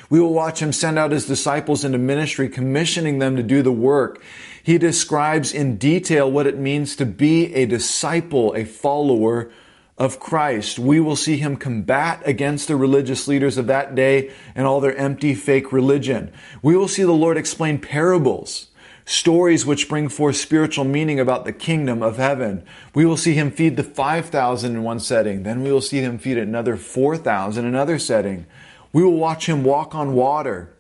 We 0.09 0.21
will 0.21 0.33
watch 0.33 0.61
him 0.61 0.73
send 0.73 0.99
out 0.99 1.11
his 1.11 1.27
disciples 1.27 1.85
into 1.85 1.99
ministry, 1.99 2.49
commissioning 2.49 3.19
them 3.19 3.37
to 3.37 3.43
do 3.43 3.63
the 3.63 3.73
work. 3.73 4.23
He 4.67 4.79
describes 4.79 5.55
in 5.55 5.77
detail 5.77 6.29
what 6.29 6.49
it 6.49 6.59
means 6.59 6.97
to 6.97 7.07
be 7.07 7.55
a 7.55 7.67
disciple, 7.67 8.53
a 8.57 8.65
follower 8.65 9.49
of 9.97 10.19
Christ. 10.19 10.77
We 10.77 10.99
will 10.99 11.15
see 11.15 11.37
him 11.37 11.57
combat 11.57 12.21
against 12.25 12.67
the 12.67 12.75
religious 12.75 13.29
leaders 13.29 13.59
of 13.59 13.69
that 13.69 13.95
day 13.95 14.33
and 14.57 14.67
all 14.67 14.81
their 14.81 14.97
empty 14.97 15.37
fake 15.37 15.71
religion. 15.71 16.33
We 16.63 16.77
will 16.77 16.89
see 16.89 17.05
the 17.05 17.13
Lord 17.13 17.37
explain 17.37 17.79
parables, 17.79 18.67
stories 19.05 19.65
which 19.65 19.89
bring 19.89 20.09
forth 20.09 20.35
spiritual 20.35 20.85
meaning 20.85 21.21
about 21.21 21.45
the 21.45 21.53
kingdom 21.53 22.03
of 22.03 22.17
heaven. 22.17 22.65
We 22.93 23.07
will 23.07 23.17
see 23.17 23.35
him 23.35 23.53
feed 23.53 23.77
the 23.77 23.85
5,000 23.85 24.75
in 24.75 24.83
one 24.83 24.99
setting. 24.99 25.45
Then 25.45 25.63
we 25.63 25.71
will 25.71 25.81
see 25.81 26.01
him 26.01 26.19
feed 26.19 26.39
another 26.39 26.77
4,000 26.77 27.65
in 27.65 27.69
another 27.73 28.01
setting. 28.01 28.47
We 28.93 29.05
will 29.05 29.17
watch 29.17 29.49
him 29.49 29.63
walk 29.63 29.95
on 29.95 30.15
water. 30.15 30.76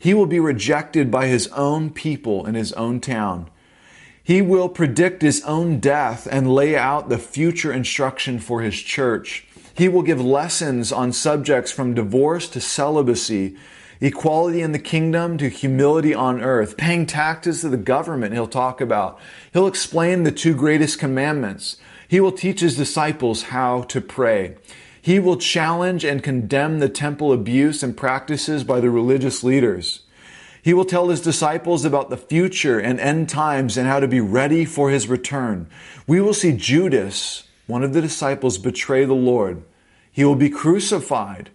He 0.00 0.14
will 0.14 0.26
be 0.26 0.40
rejected 0.40 1.10
by 1.10 1.26
his 1.26 1.46
own 1.48 1.90
people 1.90 2.46
in 2.46 2.54
his 2.54 2.72
own 2.72 3.00
town. 3.00 3.50
He 4.24 4.40
will 4.40 4.70
predict 4.70 5.20
his 5.20 5.44
own 5.44 5.78
death 5.78 6.26
and 6.30 6.54
lay 6.54 6.74
out 6.74 7.10
the 7.10 7.18
future 7.18 7.70
instruction 7.70 8.38
for 8.38 8.62
his 8.62 8.80
church. 8.80 9.46
He 9.74 9.88
will 9.88 10.00
give 10.00 10.18
lessons 10.18 10.90
on 10.90 11.12
subjects 11.12 11.70
from 11.70 11.92
divorce 11.92 12.48
to 12.48 12.62
celibacy, 12.62 13.56
equality 14.00 14.62
in 14.62 14.72
the 14.72 14.78
kingdom 14.78 15.36
to 15.36 15.50
humility 15.50 16.14
on 16.14 16.40
earth, 16.40 16.78
paying 16.78 17.04
taxes 17.04 17.60
to 17.60 17.68
the 17.68 17.76
government, 17.76 18.32
he'll 18.32 18.46
talk 18.46 18.80
about. 18.80 19.18
He'll 19.52 19.66
explain 19.66 20.22
the 20.22 20.32
two 20.32 20.54
greatest 20.54 20.98
commandments. 20.98 21.76
He 22.08 22.20
will 22.20 22.32
teach 22.32 22.60
his 22.60 22.74
disciples 22.74 23.42
how 23.42 23.82
to 23.82 24.00
pray. 24.00 24.56
He 25.02 25.18
will 25.18 25.36
challenge 25.36 26.04
and 26.04 26.22
condemn 26.22 26.78
the 26.78 26.88
temple 26.88 27.32
abuse 27.32 27.82
and 27.82 27.96
practices 27.96 28.64
by 28.64 28.80
the 28.80 28.90
religious 28.90 29.42
leaders. 29.42 30.02
He 30.62 30.74
will 30.74 30.84
tell 30.84 31.08
his 31.08 31.22
disciples 31.22 31.84
about 31.84 32.10
the 32.10 32.18
future 32.18 32.78
and 32.78 33.00
end 33.00 33.28
times 33.28 33.78
and 33.78 33.88
how 33.88 34.00
to 34.00 34.08
be 34.08 34.20
ready 34.20 34.64
for 34.64 34.90
his 34.90 35.08
return. 35.08 35.68
We 36.06 36.20
will 36.20 36.34
see 36.34 36.52
Judas, 36.52 37.44
one 37.66 37.82
of 37.82 37.94
the 37.94 38.02
disciples, 38.02 38.58
betray 38.58 39.06
the 39.06 39.14
Lord. 39.14 39.62
He 40.12 40.24
will 40.24 40.34
be 40.34 40.50
crucified. 40.50 41.50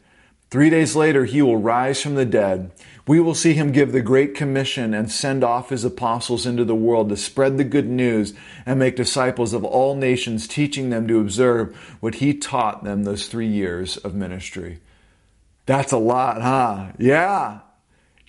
Three 0.49 0.69
days 0.69 0.95
later, 0.95 1.25
he 1.25 1.41
will 1.41 1.57
rise 1.57 2.01
from 2.01 2.15
the 2.15 2.25
dead. 2.25 2.71
We 3.07 3.19
will 3.19 3.35
see 3.35 3.53
him 3.53 3.71
give 3.71 3.91
the 3.91 4.01
Great 4.01 4.33
Commission 4.33 4.93
and 4.95 5.11
send 5.11 5.43
off 5.43 5.69
his 5.69 5.83
apostles 5.83 6.47
into 6.47 6.65
the 6.65 6.73
world 6.73 7.09
to 7.09 7.17
spread 7.17 7.57
the 7.57 7.63
good 7.63 7.87
news 7.87 8.33
and 8.65 8.79
make 8.79 8.95
disciples 8.95 9.53
of 9.53 9.63
all 9.63 9.95
nations, 9.95 10.47
teaching 10.47 10.89
them 10.89 11.07
to 11.07 11.19
observe 11.19 11.75
what 11.99 12.15
he 12.15 12.33
taught 12.33 12.83
them 12.83 13.03
those 13.03 13.27
three 13.27 13.47
years 13.47 13.97
of 13.97 14.15
ministry. 14.15 14.79
That's 15.67 15.91
a 15.91 15.97
lot, 15.97 16.41
huh? 16.41 16.93
Yeah. 16.97 17.59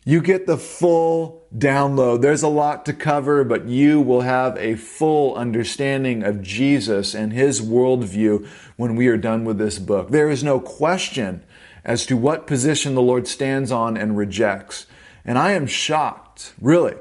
You 0.04 0.20
get 0.20 0.46
the 0.46 0.58
full 0.58 1.46
download. 1.56 2.20
There's 2.20 2.42
a 2.42 2.48
lot 2.48 2.84
to 2.86 2.92
cover, 2.92 3.44
but 3.44 3.66
you 3.66 4.00
will 4.00 4.20
have 4.20 4.56
a 4.58 4.76
full 4.76 5.34
understanding 5.34 6.22
of 6.22 6.42
Jesus 6.42 7.14
and 7.14 7.32
his 7.32 7.60
worldview 7.62 8.46
when 8.76 8.94
we 8.94 9.08
are 9.08 9.16
done 9.16 9.44
with 9.44 9.58
this 9.58 9.78
book. 9.78 10.10
There 10.10 10.30
is 10.30 10.44
no 10.44 10.60
question 10.60 11.42
as 11.86 12.04
to 12.04 12.16
what 12.16 12.48
position 12.48 12.94
the 12.94 13.00
Lord 13.00 13.28
stands 13.28 13.70
on 13.72 13.96
and 13.96 14.18
rejects. 14.18 14.86
And 15.24 15.38
I 15.38 15.52
am 15.52 15.66
shocked, 15.66 16.52
really, 16.60 16.96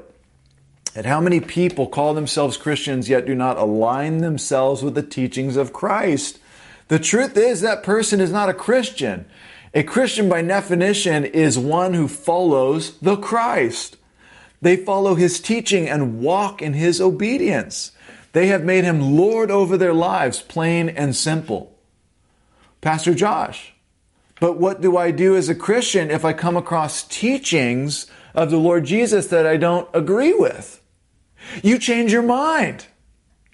at 0.94 1.04
how 1.04 1.20
many 1.20 1.40
people 1.40 1.88
call 1.88 2.14
themselves 2.14 2.56
Christians 2.56 3.08
yet 3.08 3.26
do 3.26 3.34
not 3.34 3.58
align 3.58 4.18
themselves 4.18 4.82
with 4.82 4.94
the 4.94 5.02
teachings 5.02 5.56
of 5.56 5.72
Christ. 5.72 6.38
The 6.86 7.00
truth 7.00 7.36
is 7.36 7.60
that 7.60 7.82
person 7.82 8.20
is 8.20 8.30
not 8.30 8.48
a 8.48 8.54
Christian. 8.54 9.26
A 9.74 9.82
Christian, 9.82 10.28
by 10.28 10.40
definition, 10.40 11.24
is 11.24 11.58
one 11.58 11.92
who 11.92 12.06
follows 12.06 12.96
the 12.98 13.16
Christ. 13.16 13.96
They 14.62 14.76
follow 14.76 15.16
his 15.16 15.40
teaching 15.40 15.88
and 15.88 16.20
walk 16.20 16.62
in 16.62 16.74
his 16.74 17.00
obedience. 17.00 17.90
They 18.32 18.46
have 18.46 18.64
made 18.64 18.84
him 18.84 19.16
Lord 19.16 19.50
over 19.50 19.76
their 19.76 19.92
lives, 19.92 20.40
plain 20.40 20.88
and 20.88 21.14
simple. 21.14 21.76
Pastor 22.80 23.14
Josh, 23.14 23.74
but 24.40 24.58
what 24.58 24.80
do 24.80 24.96
I 24.96 25.10
do 25.10 25.36
as 25.36 25.48
a 25.48 25.54
Christian 25.54 26.10
if 26.10 26.24
I 26.24 26.32
come 26.32 26.56
across 26.56 27.04
teachings 27.04 28.06
of 28.34 28.50
the 28.50 28.58
Lord 28.58 28.84
Jesus 28.84 29.28
that 29.28 29.46
I 29.46 29.56
don't 29.56 29.88
agree 29.94 30.34
with? 30.34 30.82
You 31.62 31.78
change 31.78 32.12
your 32.12 32.22
mind. 32.22 32.86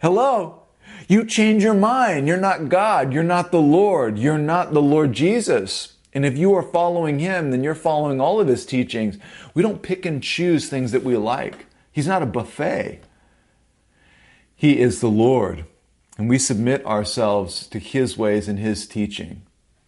Hello? 0.00 0.62
You 1.08 1.24
change 1.24 1.62
your 1.62 1.74
mind. 1.74 2.26
You're 2.26 2.36
not 2.36 2.68
God. 2.68 3.12
You're 3.12 3.22
not 3.22 3.52
the 3.52 3.60
Lord. 3.60 4.18
You're 4.18 4.38
not 4.38 4.72
the 4.72 4.82
Lord 4.82 5.12
Jesus. 5.12 5.94
And 6.12 6.26
if 6.26 6.36
you 6.36 6.54
are 6.54 6.62
following 6.62 7.18
him, 7.18 7.50
then 7.50 7.62
you're 7.62 7.74
following 7.74 8.20
all 8.20 8.40
of 8.40 8.48
his 8.48 8.66
teachings. 8.66 9.18
We 9.54 9.62
don't 9.62 9.82
pick 9.82 10.04
and 10.04 10.22
choose 10.22 10.68
things 10.68 10.92
that 10.92 11.04
we 11.04 11.16
like. 11.16 11.66
He's 11.90 12.06
not 12.06 12.22
a 12.22 12.26
buffet. 12.26 13.00
He 14.54 14.78
is 14.78 15.00
the 15.00 15.08
Lord, 15.08 15.64
and 16.16 16.28
we 16.28 16.38
submit 16.38 16.86
ourselves 16.86 17.66
to 17.68 17.78
his 17.78 18.16
ways 18.16 18.48
and 18.48 18.58
his 18.58 18.86
teaching. 18.86 19.42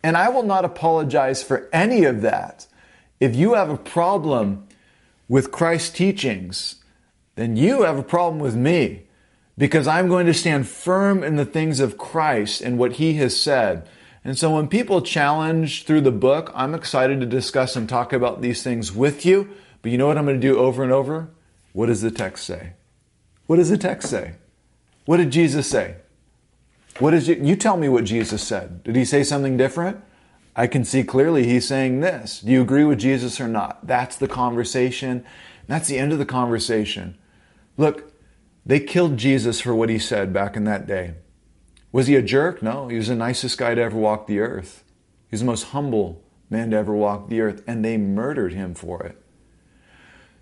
And 0.05 0.19
I 0.19 0.29
will 0.29 0.43
not 0.43 0.67
apologize 0.67 1.43
for 1.43 1.67
any 1.73 2.05
of 2.05 2.21
that. 2.21 2.67
If 3.21 3.35
you 3.35 3.55
have 3.55 3.71
a 3.71 3.79
problem 3.79 4.69
with 5.31 5.51
Christ's 5.51 5.89
teachings, 5.89 6.77
then 7.37 7.57
you 7.57 7.85
have 7.85 7.97
a 7.97 8.03
problem 8.03 8.39
with 8.39 8.55
me 8.55 9.05
because 9.57 9.89
I'm 9.89 10.09
going 10.09 10.27
to 10.27 10.35
stand 10.35 10.69
firm 10.69 11.25
in 11.25 11.37
the 11.37 11.47
things 11.47 11.81
of 11.81 11.97
Christ 11.97 12.61
and 12.61 12.79
what 12.79 12.93
he 12.93 13.15
has 13.15 13.35
said. 13.35 13.89
And 14.23 14.37
so 14.37 14.55
when 14.55 14.69
people 14.69 15.01
challenge 15.01 15.85
through 15.87 16.03
the 16.03 16.13
book, 16.13 16.53
I'm 16.55 16.75
excited 16.75 17.21
to 17.21 17.27
discuss 17.27 17.75
and 17.75 17.89
talk 17.89 18.13
about 18.13 18.43
these 18.43 18.63
things 18.63 18.93
with 18.93 19.25
you. 19.25 19.49
But 19.81 19.91
you 19.91 19.97
know 19.97 20.07
what 20.07 20.19
I'm 20.19 20.27
going 20.27 20.39
to 20.39 20.47
do 20.47 20.59
over 20.59 20.83
and 20.83 20.93
over? 20.93 21.31
What 21.73 21.87
does 21.87 22.03
the 22.03 22.11
text 22.11 22.45
say? 22.45 22.75
What 23.47 23.57
does 23.57 23.71
the 23.71 23.79
text 23.79 24.11
say? 24.11 24.35
What 25.07 25.17
did 25.17 25.31
Jesus 25.31 25.67
say? 25.67 25.97
What 26.99 27.15
is 27.15 27.29
it? 27.29 27.39
You 27.39 27.57
tell 27.57 27.77
me 27.77 27.89
what 27.89 28.05
Jesus 28.05 28.43
said. 28.43 28.83
Did 28.85 28.97
he 28.97 29.05
say 29.05 29.25
something 29.25 29.57
different? 29.57 30.03
I 30.57 30.67
can 30.69 30.85
see 30.85 31.03
clearly 31.03 31.45
he's 31.45 31.67
saying 31.67 32.01
this. 32.01 32.41
Do 32.41 32.53
you 32.53 32.63
agree 32.63 32.85
with 32.85 33.01
Jesus 33.01 33.41
or 33.41 33.49
not? 33.49 33.87
That's 33.87 34.17
the 34.17 34.29
conversation. 34.29 35.25
That's 35.67 35.89
the 35.89 35.99
end 35.99 36.13
of 36.13 36.19
the 36.19 36.27
conversation. 36.27 37.19
Look, 37.77 38.13
they 38.65 38.79
killed 38.79 39.17
Jesus 39.17 39.61
for 39.61 39.75
what 39.75 39.89
he 39.89 39.99
said 39.99 40.33
back 40.33 40.57
in 40.57 40.65
that 40.65 40.87
day. 40.87 41.15
Was 41.91 42.07
he 42.07 42.15
a 42.15 42.23
jerk? 42.23 42.63
No, 42.63 42.89
he 42.89 42.97
was 42.97 43.09
the 43.09 43.17
nicest 43.17 43.59
guy 43.59 43.75
to 43.75 43.83
ever 43.83 43.97
walk 43.97 44.27
the 44.27 44.41
earth. 44.41 44.85
He's 45.29 45.41
the 45.41 45.47
most 45.47 45.65
humble 45.65 46.23
man 46.49 46.71
to 46.71 46.77
ever 46.77 46.95
walk 46.95 47.29
the 47.29 47.41
earth, 47.41 47.63
and 47.67 47.85
they 47.85 47.97
murdered 47.97 48.53
him 48.53 48.75
for 48.75 49.03
it. 49.03 49.21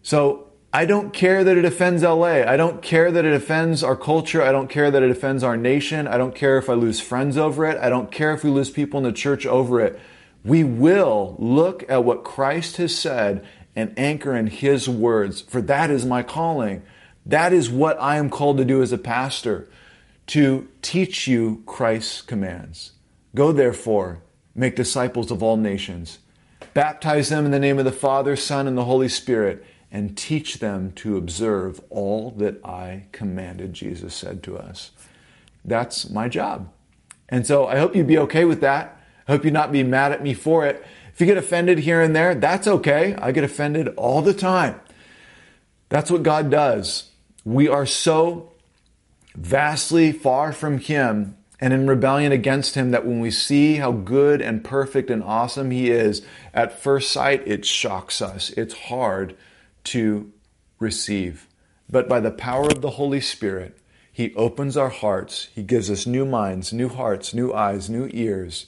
So 0.02 0.51
I 0.74 0.86
don't 0.86 1.12
care 1.12 1.44
that 1.44 1.58
it 1.58 1.66
offends 1.66 2.02
LA. 2.02 2.44
I 2.46 2.56
don't 2.56 2.80
care 2.80 3.12
that 3.12 3.26
it 3.26 3.34
offends 3.34 3.82
our 3.82 3.94
culture. 3.94 4.42
I 4.42 4.52
don't 4.52 4.70
care 4.70 4.90
that 4.90 5.02
it 5.02 5.10
offends 5.10 5.44
our 5.44 5.56
nation. 5.56 6.08
I 6.08 6.16
don't 6.16 6.34
care 6.34 6.56
if 6.56 6.70
I 6.70 6.72
lose 6.72 6.98
friends 6.98 7.36
over 7.36 7.66
it. 7.66 7.76
I 7.78 7.90
don't 7.90 8.10
care 8.10 8.32
if 8.32 8.42
we 8.42 8.48
lose 8.48 8.70
people 8.70 8.96
in 8.96 9.04
the 9.04 9.12
church 9.12 9.44
over 9.44 9.80
it. 9.80 10.00
We 10.44 10.64
will 10.64 11.36
look 11.38 11.84
at 11.90 12.04
what 12.04 12.24
Christ 12.24 12.78
has 12.78 12.98
said 12.98 13.46
and 13.76 13.92
anchor 13.98 14.34
in 14.34 14.46
his 14.46 14.88
words, 14.88 15.42
for 15.42 15.60
that 15.60 15.90
is 15.90 16.06
my 16.06 16.22
calling. 16.22 16.82
That 17.26 17.52
is 17.52 17.70
what 17.70 18.00
I 18.00 18.16
am 18.16 18.30
called 18.30 18.56
to 18.56 18.64
do 18.64 18.80
as 18.80 18.92
a 18.92 18.98
pastor 18.98 19.68
to 20.28 20.68
teach 20.80 21.28
you 21.28 21.62
Christ's 21.66 22.22
commands. 22.22 22.92
Go 23.34 23.52
therefore, 23.52 24.22
make 24.54 24.76
disciples 24.76 25.30
of 25.30 25.42
all 25.42 25.58
nations, 25.58 26.18
baptize 26.72 27.28
them 27.28 27.44
in 27.44 27.50
the 27.50 27.58
name 27.58 27.78
of 27.78 27.84
the 27.84 27.92
Father, 27.92 28.36
Son, 28.36 28.66
and 28.66 28.76
the 28.76 28.84
Holy 28.84 29.08
Spirit, 29.08 29.64
and 29.92 30.16
teach 30.16 30.58
them 30.58 30.90
to 30.92 31.18
observe 31.18 31.78
all 31.90 32.30
that 32.38 32.64
I 32.64 33.04
commanded, 33.12 33.74
Jesus 33.74 34.14
said 34.14 34.42
to 34.44 34.56
us. 34.56 34.90
That's 35.66 36.08
my 36.08 36.28
job. 36.28 36.72
And 37.28 37.46
so 37.46 37.66
I 37.66 37.78
hope 37.78 37.94
you'd 37.94 38.06
be 38.06 38.18
okay 38.18 38.46
with 38.46 38.62
that. 38.62 38.98
I 39.28 39.32
hope 39.32 39.44
you 39.44 39.50
not 39.50 39.70
be 39.70 39.82
mad 39.82 40.10
at 40.10 40.22
me 40.22 40.32
for 40.32 40.66
it. 40.66 40.84
If 41.12 41.20
you 41.20 41.26
get 41.26 41.36
offended 41.36 41.80
here 41.80 42.00
and 42.00 42.16
there, 42.16 42.34
that's 42.34 42.66
okay. 42.66 43.14
I 43.16 43.32
get 43.32 43.44
offended 43.44 43.88
all 43.96 44.22
the 44.22 44.32
time. 44.32 44.80
That's 45.90 46.10
what 46.10 46.22
God 46.22 46.50
does. 46.50 47.10
We 47.44 47.68
are 47.68 47.86
so 47.86 48.50
vastly 49.36 50.10
far 50.10 50.52
from 50.52 50.78
Him 50.78 51.36
and 51.60 51.74
in 51.74 51.86
rebellion 51.86 52.32
against 52.32 52.74
Him, 52.74 52.90
that 52.90 53.06
when 53.06 53.20
we 53.20 53.30
see 53.30 53.76
how 53.76 53.92
good 53.92 54.40
and 54.40 54.64
perfect 54.64 55.10
and 55.10 55.22
awesome 55.22 55.70
He 55.70 55.90
is, 55.90 56.22
at 56.54 56.80
first 56.80 57.12
sight, 57.12 57.46
it 57.46 57.64
shocks 57.64 58.20
us. 58.20 58.50
It's 58.50 58.74
hard 58.74 59.36
to 59.84 60.32
receive. 60.78 61.48
But 61.88 62.08
by 62.08 62.20
the 62.20 62.30
power 62.30 62.66
of 62.66 62.80
the 62.80 62.90
Holy 62.90 63.20
Spirit, 63.20 63.78
He 64.12 64.34
opens 64.34 64.76
our 64.76 64.88
hearts. 64.88 65.48
He 65.54 65.62
gives 65.62 65.90
us 65.90 66.06
new 66.06 66.24
minds, 66.24 66.72
new 66.72 66.88
hearts, 66.88 67.34
new 67.34 67.52
eyes, 67.52 67.90
new 67.90 68.08
ears. 68.12 68.66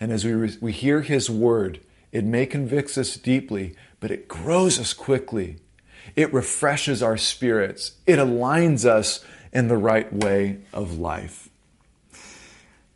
And 0.00 0.12
as 0.12 0.24
we, 0.24 0.32
re- 0.32 0.56
we 0.60 0.72
hear 0.72 1.02
His 1.02 1.30
word, 1.30 1.80
it 2.12 2.24
may 2.24 2.46
convict 2.46 2.96
us 2.96 3.16
deeply, 3.16 3.74
but 4.00 4.10
it 4.10 4.28
grows 4.28 4.78
us 4.78 4.92
quickly. 4.92 5.56
It 6.16 6.32
refreshes 6.32 7.02
our 7.02 7.16
spirits. 7.16 7.92
It 8.06 8.18
aligns 8.18 8.84
us 8.84 9.24
in 9.52 9.68
the 9.68 9.76
right 9.76 10.12
way 10.12 10.58
of 10.72 10.98
life. 10.98 11.48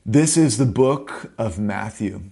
This 0.04 0.36
is 0.36 0.58
the 0.58 0.66
book 0.66 1.32
of 1.38 1.58
Matthew. 1.58 2.22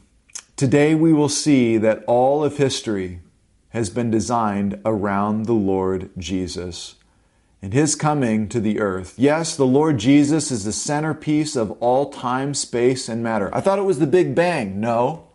Today 0.57 0.95
we 0.95 1.12
will 1.12 1.29
see 1.29 1.77
that 1.79 2.05
all 2.07 2.43
of 2.43 2.57
history 2.57 3.21
has 3.71 3.91
been 3.91 4.11
designed 4.11 4.81
around 4.85 5.47
the 5.47 5.53
Lord 5.53 6.11
Jesus 6.19 6.97
and 7.63 7.73
his 7.73 7.95
coming 7.95 8.49
to 8.49 8.61
the 8.61 8.81
earth. 8.81 9.15
Yes, 9.17 9.57
the 9.57 9.67
Lord 9.67 9.99
Jesus 9.99 10.51
is 10.51 10.65
the 10.65 10.73
centerpiece 10.73 11.57
of 11.57 11.71
all 11.73 12.11
time, 12.11 12.55
space, 12.55 13.09
and 13.09 13.23
matter. 13.23 13.55
I 13.55 13.61
thought 13.61 13.79
it 13.79 13.85
was 13.85 13.99
the 13.99 14.07
Big 14.07 14.35
Bang. 14.35 14.81
No. 14.81 15.27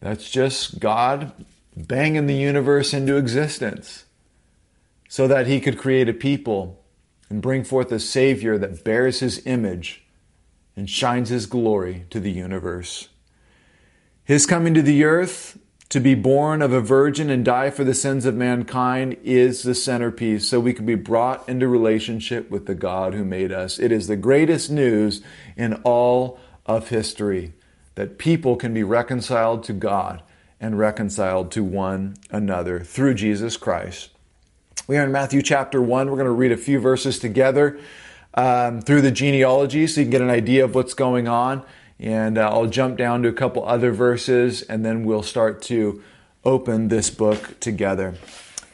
That's 0.00 0.30
just 0.30 0.78
God 0.78 1.32
banging 1.76 2.26
the 2.26 2.34
universe 2.34 2.92
into 2.92 3.16
existence 3.16 4.04
so 5.08 5.26
that 5.26 5.46
he 5.46 5.60
could 5.60 5.78
create 5.78 6.08
a 6.08 6.12
people 6.12 6.82
and 7.28 7.40
bring 7.40 7.64
forth 7.64 7.90
a 7.92 8.00
Savior 8.00 8.58
that 8.58 8.84
bears 8.84 9.20
his 9.20 9.44
image 9.46 10.04
and 10.76 10.88
shines 10.88 11.28
his 11.28 11.46
glory 11.46 12.04
to 12.10 12.20
the 12.20 12.30
universe. 12.30 13.08
His 14.24 14.46
coming 14.46 14.74
to 14.74 14.82
the 14.82 15.04
earth 15.04 15.58
to 15.90 15.98
be 15.98 16.14
born 16.14 16.62
of 16.62 16.72
a 16.72 16.80
virgin 16.80 17.30
and 17.30 17.44
die 17.44 17.68
for 17.68 17.82
the 17.82 17.94
sins 17.94 18.24
of 18.24 18.36
mankind 18.36 19.16
is 19.24 19.64
the 19.64 19.74
centerpiece 19.74 20.46
so 20.46 20.60
we 20.60 20.72
can 20.72 20.86
be 20.86 20.94
brought 20.94 21.46
into 21.48 21.66
relationship 21.66 22.48
with 22.48 22.66
the 22.66 22.76
God 22.76 23.12
who 23.12 23.24
made 23.24 23.50
us. 23.50 23.80
It 23.80 23.90
is 23.90 24.06
the 24.06 24.16
greatest 24.16 24.70
news 24.70 25.20
in 25.56 25.74
all 25.82 26.38
of 26.64 26.90
history 26.90 27.54
that 27.96 28.18
people 28.18 28.54
can 28.54 28.72
be 28.72 28.84
reconciled 28.84 29.64
to 29.64 29.72
God 29.72 30.22
and 30.60 30.78
reconciled 30.78 31.50
to 31.52 31.64
one 31.64 32.16
another 32.30 32.78
through 32.80 33.14
Jesus 33.14 33.56
Christ. 33.56 34.10
We 34.86 34.96
are 34.96 35.04
in 35.04 35.10
Matthew 35.10 35.42
chapter 35.42 35.82
1. 35.82 36.08
We're 36.08 36.16
going 36.16 36.26
to 36.26 36.30
read 36.30 36.52
a 36.52 36.56
few 36.56 36.78
verses 36.78 37.18
together 37.18 37.80
um, 38.34 38.80
through 38.80 39.02
the 39.02 39.10
genealogy 39.10 39.88
so 39.88 40.00
you 40.00 40.04
can 40.04 40.12
get 40.12 40.22
an 40.22 40.30
idea 40.30 40.64
of 40.64 40.76
what's 40.76 40.94
going 40.94 41.26
on. 41.26 41.64
And 42.00 42.38
uh, 42.38 42.50
I'll 42.50 42.66
jump 42.66 42.96
down 42.96 43.22
to 43.22 43.28
a 43.28 43.32
couple 43.32 43.64
other 43.64 43.92
verses 43.92 44.62
and 44.62 44.84
then 44.84 45.04
we'll 45.04 45.22
start 45.22 45.60
to 45.62 46.02
open 46.44 46.88
this 46.88 47.10
book 47.10 47.60
together. 47.60 48.14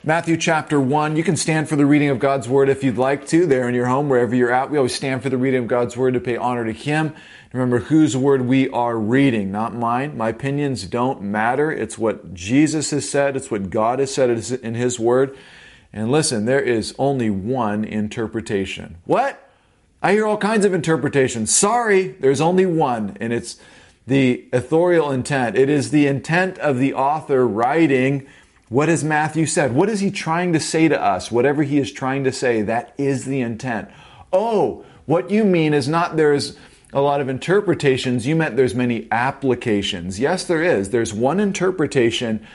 Matthew 0.05 0.37
chapter 0.37 0.81
1. 0.81 1.17
You 1.17 1.25
can 1.25 1.37
stand 1.37 1.69
for 1.69 1.75
the 1.75 1.85
reading 1.85 2.11
of 2.11 2.21
God's 2.21 2.49
word 2.49 2.69
if 2.69 2.85
you'd 2.85 2.97
like 2.97 3.27
to, 3.27 3.45
there 3.45 3.69
in 3.69 3.75
your 3.75 3.87
home, 3.87 4.09
wherever 4.09 4.37
you're 4.37 4.53
at. 4.53 4.71
We 4.71 4.79
always 4.79 4.95
stand 4.95 5.21
for 5.21 5.31
the 5.31 5.37
reading 5.37 5.65
of 5.65 5.69
God's 5.69 5.97
word 5.97 6.15
to 6.15 6.21
pay 6.21 6.37
honor 6.37 6.65
to 6.65 6.73
Him. 6.73 7.13
Remember 7.53 7.81
whose 7.81 8.17
word 8.17 8.43
we 8.43 8.69
are 8.69 8.97
reading, 8.97 9.51
not 9.51 9.75
mine. 9.75 10.17
My 10.17 10.29
opinions 10.29 10.85
don't 10.85 11.23
matter. 11.23 11.73
It's 11.73 11.99
what 11.99 12.35
Jesus 12.35 12.93
has 12.93 13.09
said, 13.09 13.35
it's 13.35 13.51
what 13.51 13.69
God 13.69 13.99
has 13.99 14.15
said 14.15 14.31
in 14.63 14.77
His 14.77 15.01
word. 15.01 15.37
And 15.93 16.13
listen, 16.13 16.45
there 16.45 16.61
is 16.61 16.95
only 17.01 17.31
one 17.31 17.85
interpretation. 17.85 18.99
What? 19.07 19.46
I 20.07 20.13
hear 20.13 20.25
all 20.25 20.37
kinds 20.37 20.65
of 20.65 20.73
interpretations. 20.73 21.53
Sorry, 21.53 22.15
there's 22.21 22.41
only 22.41 22.65
one, 22.65 23.17
and 23.19 23.33
it's 23.33 23.57
the 24.07 24.45
authorial 24.53 25.11
intent. 25.11 25.59
It 25.59 25.69
is 25.69 25.91
the 25.91 26.07
intent 26.07 26.61
of 26.61 26.79
the 26.79 26.95
author 26.95 27.45
writing 27.45 28.25
what 28.69 28.89
has 28.89 29.03
Matthew 29.03 29.47
said? 29.47 29.75
What 29.75 29.89
is 29.89 29.99
he 29.99 30.13
trying 30.13 30.53
to 30.53 30.61
say 30.61 30.87
to 30.87 31.01
us? 31.01 31.33
Whatever 31.33 31.65
he 31.65 31.79
is 31.79 31.91
trying 31.91 32.23
to 32.23 32.31
say, 32.31 32.63
that 32.63 32.95
is 32.97 33.25
the 33.25 33.41
intent. 33.41 33.89
Oh, 34.33 34.85
what 35.07 35.29
you 35.29 35.43
mean 35.43 35.75
is 35.75 35.89
not 35.89 36.17
there's 36.17 36.57
a 36.93 37.01
lot 37.01 37.21
of 37.21 37.29
interpretations. 37.29 38.29
You 38.29 38.37
meant 38.37 38.57
there's 38.57 38.77
many 38.77 39.09
applications. 39.11 40.21
Yes, 40.21 40.45
there 40.45 40.63
is. 40.63 40.91
There's 40.91 41.13
one 41.13 41.41
interpretation, 41.41 42.47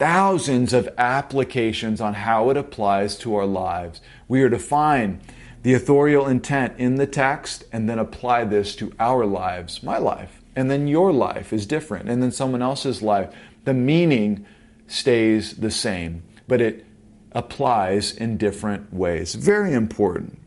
thousands 0.00 0.72
of 0.72 0.88
applications 0.98 2.00
on 2.00 2.14
how 2.14 2.50
it 2.50 2.56
applies 2.56 3.16
to 3.18 3.36
our 3.36 3.46
lives. 3.46 4.00
We 4.26 4.42
are 4.42 4.50
to 4.50 4.58
find 4.58 5.20
the 5.62 5.74
authorial 5.74 6.26
intent 6.26 6.78
in 6.78 6.96
the 6.96 7.06
text 7.06 7.64
and 7.72 7.88
then 7.88 7.98
apply 7.98 8.44
this 8.44 8.76
to 8.76 8.92
our 8.98 9.26
lives, 9.26 9.82
my 9.82 9.98
life. 9.98 10.42
And 10.54 10.70
then 10.70 10.88
your 10.88 11.12
life 11.12 11.52
is 11.52 11.66
different. 11.66 12.08
And 12.08 12.22
then 12.22 12.32
someone 12.32 12.62
else's 12.62 13.02
life. 13.02 13.34
The 13.64 13.74
meaning 13.74 14.46
stays 14.86 15.56
the 15.56 15.70
same, 15.70 16.22
but 16.46 16.60
it 16.60 16.86
applies 17.32 18.12
in 18.12 18.36
different 18.36 18.92
ways. 18.92 19.34
Very 19.34 19.74
important. 19.74 20.38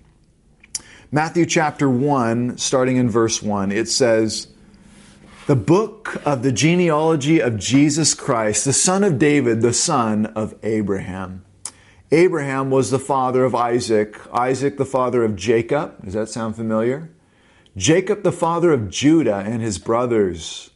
Matthew 1.12 1.45
chapter 1.45 1.89
1, 1.89 2.58
starting 2.58 2.97
in 2.97 3.10
verse 3.10 3.41
1, 3.41 3.71
it 3.71 3.89
says, 3.89 4.47
The 5.45 5.56
book 5.56 6.21
of 6.26 6.41
the 6.41 6.52
genealogy 6.52 7.39
of 7.39 7.60
Jesus 7.60 8.13
Christ, 8.13 8.65
the 8.65 8.74
son 8.74 9.04
of 9.04 9.19
David, 9.19 9.62
the 9.62 9.74
son 9.74 10.26
of 10.28 10.56
Abraham. 10.63 11.43
Abraham 12.13 12.69
was 12.69 12.91
the 12.91 13.00
father 13.00 13.45
of 13.45 13.56
Isaac, 13.56 14.19
Isaac 14.34 14.76
the 14.76 14.84
father 14.84 15.24
of 15.24 15.38
Jacob. 15.38 16.04
Does 16.04 16.13
that 16.13 16.28
sound 16.28 16.58
familiar? 16.58 17.10
Jacob 17.78 18.24
the 18.24 18.34
father 18.34 18.74
of 18.74 18.89
Judah 18.89 19.38
and 19.38 19.62
his 19.62 19.78
brothers. 19.78 20.71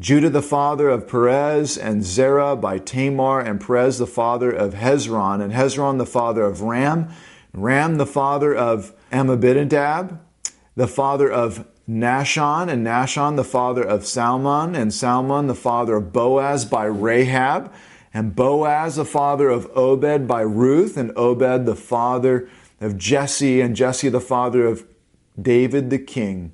Judah 0.00 0.28
the 0.30 0.42
father 0.42 0.88
of 0.88 1.06
Perez 1.06 1.78
and 1.78 2.02
Zerah 2.02 2.56
by 2.56 2.78
Tamar, 2.78 3.40
and 3.40 3.60
Perez 3.60 3.98
the 3.98 4.08
father 4.08 4.50
of 4.50 4.74
Hezron, 4.74 5.40
and 5.40 5.52
Hezron 5.52 5.98
the 5.98 6.06
father 6.06 6.42
of 6.42 6.62
Ram, 6.62 7.10
Ram 7.52 7.98
the 7.98 8.06
father 8.06 8.52
of 8.52 8.92
Amminadab, 9.12 10.18
the 10.74 10.88
father 10.88 11.30
of 11.30 11.64
Nahshon, 11.88 12.68
and 12.68 12.84
Nahshon 12.84 13.36
the 13.36 13.44
father 13.44 13.84
of 13.84 14.04
Salmon, 14.04 14.74
and 14.74 14.92
Salmon 14.92 15.46
the 15.46 15.54
father 15.54 15.96
of 15.96 16.12
Boaz 16.12 16.64
by 16.64 16.86
Rahab, 16.86 17.72
and 18.14 18.36
Boaz 18.36 18.96
the 18.96 19.04
father 19.04 19.48
of 19.48 19.70
Obed 19.76 20.26
by 20.26 20.42
Ruth, 20.42 20.96
and 20.96 21.12
Obed 21.16 21.66
the 21.66 21.76
father 21.76 22.48
of 22.80 22.98
Jesse, 22.98 23.60
and 23.60 23.76
Jesse 23.76 24.08
the 24.08 24.20
father 24.20 24.66
of 24.66 24.86
David 25.40 25.90
the 25.90 25.98
king. 25.98 26.52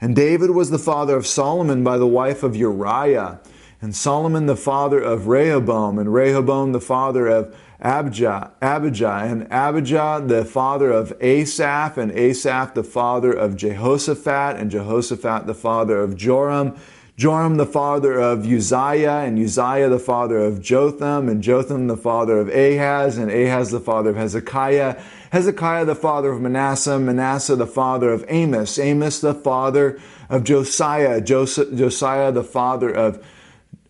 And 0.00 0.16
David 0.16 0.50
was 0.50 0.70
the 0.70 0.78
father 0.78 1.16
of 1.16 1.26
Solomon 1.26 1.84
by 1.84 1.98
the 1.98 2.06
wife 2.06 2.42
of 2.42 2.56
Uriah, 2.56 3.40
and 3.82 3.94
Solomon 3.94 4.46
the 4.46 4.56
father 4.56 5.00
of 5.00 5.26
Rehoboam, 5.26 5.98
and 5.98 6.12
Rehoboam 6.12 6.72
the 6.72 6.80
father 6.80 7.26
of 7.26 7.56
Abijah, 7.80 8.52
Abijah, 8.60 9.22
and 9.24 9.50
Abijah 9.50 10.22
the 10.26 10.44
father 10.44 10.90
of 10.90 11.14
Asaph, 11.20 11.96
and 11.96 12.12
Asaph 12.12 12.74
the 12.74 12.84
father 12.84 13.32
of 13.32 13.56
Jehoshaphat, 13.56 14.56
and 14.56 14.70
Jehoshaphat 14.70 15.46
the 15.46 15.54
father 15.54 16.00
of 16.00 16.14
Joram, 16.14 16.76
Joram 17.16 17.56
the 17.56 17.66
father 17.66 18.18
of 18.18 18.46
Uzziah, 18.46 19.24
and 19.24 19.38
Uzziah 19.38 19.88
the 19.88 19.98
father 19.98 20.38
of 20.38 20.62
Jotham, 20.62 21.28
and 21.28 21.42
Jotham 21.42 21.86
the 21.86 21.96
father 21.96 22.38
of 22.38 22.48
Ahaz, 22.48 23.18
and 23.18 23.30
Ahaz 23.30 23.70
the 23.70 23.80
father 23.80 24.10
of 24.10 24.16
Hezekiah, 24.16 25.00
Hezekiah 25.32 25.84
the 25.84 25.94
father 25.94 26.32
of 26.32 26.40
Manasseh, 26.40 26.98
Manasseh 26.98 27.56
the 27.56 27.66
father 27.66 28.12
of 28.12 28.24
Amos, 28.28 28.78
Amos 28.78 29.20
the 29.20 29.34
father 29.34 30.00
of 30.28 30.44
Josiah, 30.44 31.20
Josiah 31.20 32.32
the 32.32 32.44
father 32.44 32.90
of 32.90 33.24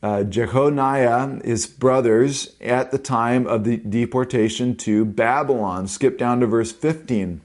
uh, 0.02 0.24
Jeconiah, 0.24 1.44
his 1.44 1.66
brothers, 1.66 2.56
at 2.61 2.90
the 2.90 2.98
time 2.98 3.46
of 3.46 3.64
the 3.64 3.76
deportation 3.76 4.74
to 4.76 5.04
Babylon. 5.04 5.87
Skip 5.87 6.18
down 6.18 6.40
to 6.40 6.46
verse 6.46 6.72
15. 6.72 7.40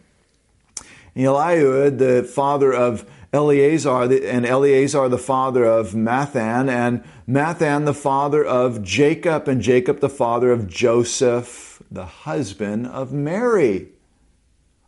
Eliud, 1.15 1.97
the 1.97 2.23
father 2.23 2.73
of 2.73 3.09
Eleazar, 3.35 4.03
and 4.03 4.45
Eleazar 4.45 5.09
the 5.09 5.17
father 5.17 5.65
of 5.65 5.91
Matthan, 5.93 6.69
and 6.69 7.03
Matthan 7.27 7.85
the 7.85 7.93
father 7.93 8.43
of 8.43 8.81
Jacob, 8.81 9.47
and 9.49 9.61
Jacob 9.61 9.99
the 9.99 10.09
father 10.09 10.51
of 10.51 10.67
Joseph, 10.67 11.83
the 11.91 12.05
husband 12.05 12.87
of 12.87 13.11
Mary, 13.11 13.89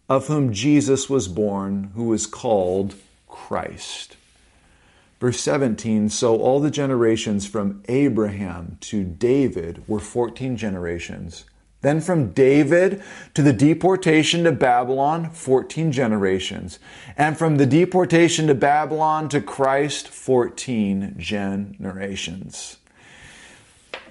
of 0.08 0.28
whom 0.28 0.54
Jesus 0.54 1.10
was 1.10 1.28
born, 1.28 1.92
who 1.96 2.14
is 2.14 2.26
called 2.26 2.96
Christ. 3.28 4.16
Verse 5.20 5.42
17 5.42 6.10
So 6.10 6.38
all 6.38 6.60
the 6.60 6.72
generations 6.72 7.46
from 7.46 7.84
Abraham 7.90 8.78
to 8.82 9.04
David 9.04 9.84
were 9.88 10.00
14 10.00 10.56
generations. 10.56 11.44
Then 11.82 12.02
from 12.02 12.32
David 12.32 13.04
to 13.36 13.42
the 13.42 13.54
deportation 13.54 14.44
to 14.46 14.52
Babylon, 14.52 15.30
14 15.30 15.92
generations. 15.92 16.80
And 17.16 17.38
from 17.38 17.58
the 17.58 17.68
deportation 17.68 18.48
to 18.48 18.56
Babylon 18.56 19.30
to 19.30 19.42
Christ, 19.42 20.08
14 20.08 21.16
generations. 21.18 22.78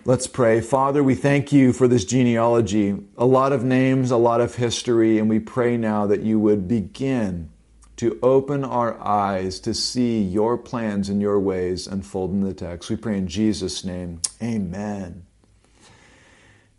Let's 0.05 0.29
pray. 0.29 0.61
Father, 0.61 1.03
we 1.03 1.17
thank 1.17 1.53
you 1.53 1.73
for 1.73 1.89
this 1.89 2.05
genealogy. 2.05 2.97
A 3.19 3.27
lot 3.27 3.53
of 3.53 3.65
names, 3.65 4.13
a 4.13 4.17
lot 4.17 4.41
of 4.41 4.55
history, 4.55 5.19
and 5.19 5.29
we 5.29 5.41
pray 5.41 5.77
now 5.77 6.07
that 6.07 6.21
you 6.21 6.39
would 6.39 6.69
begin 6.69 7.51
to 7.97 8.17
open 8.23 8.63
our 8.63 9.01
eyes 9.01 9.59
to 9.61 9.75
see 9.75 10.23
your 10.23 10.57
plans 10.57 11.09
and 11.09 11.21
your 11.21 11.41
ways 11.41 11.89
unfold 11.89 12.31
in 12.31 12.41
the 12.41 12.55
text. 12.55 12.89
We 12.89 12.95
pray 12.95 13.19
in 13.19 13.27
Jesus' 13.27 13.85
name. 13.85 14.21
Amen. 14.41 15.25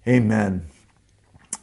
Amen. 0.07 0.67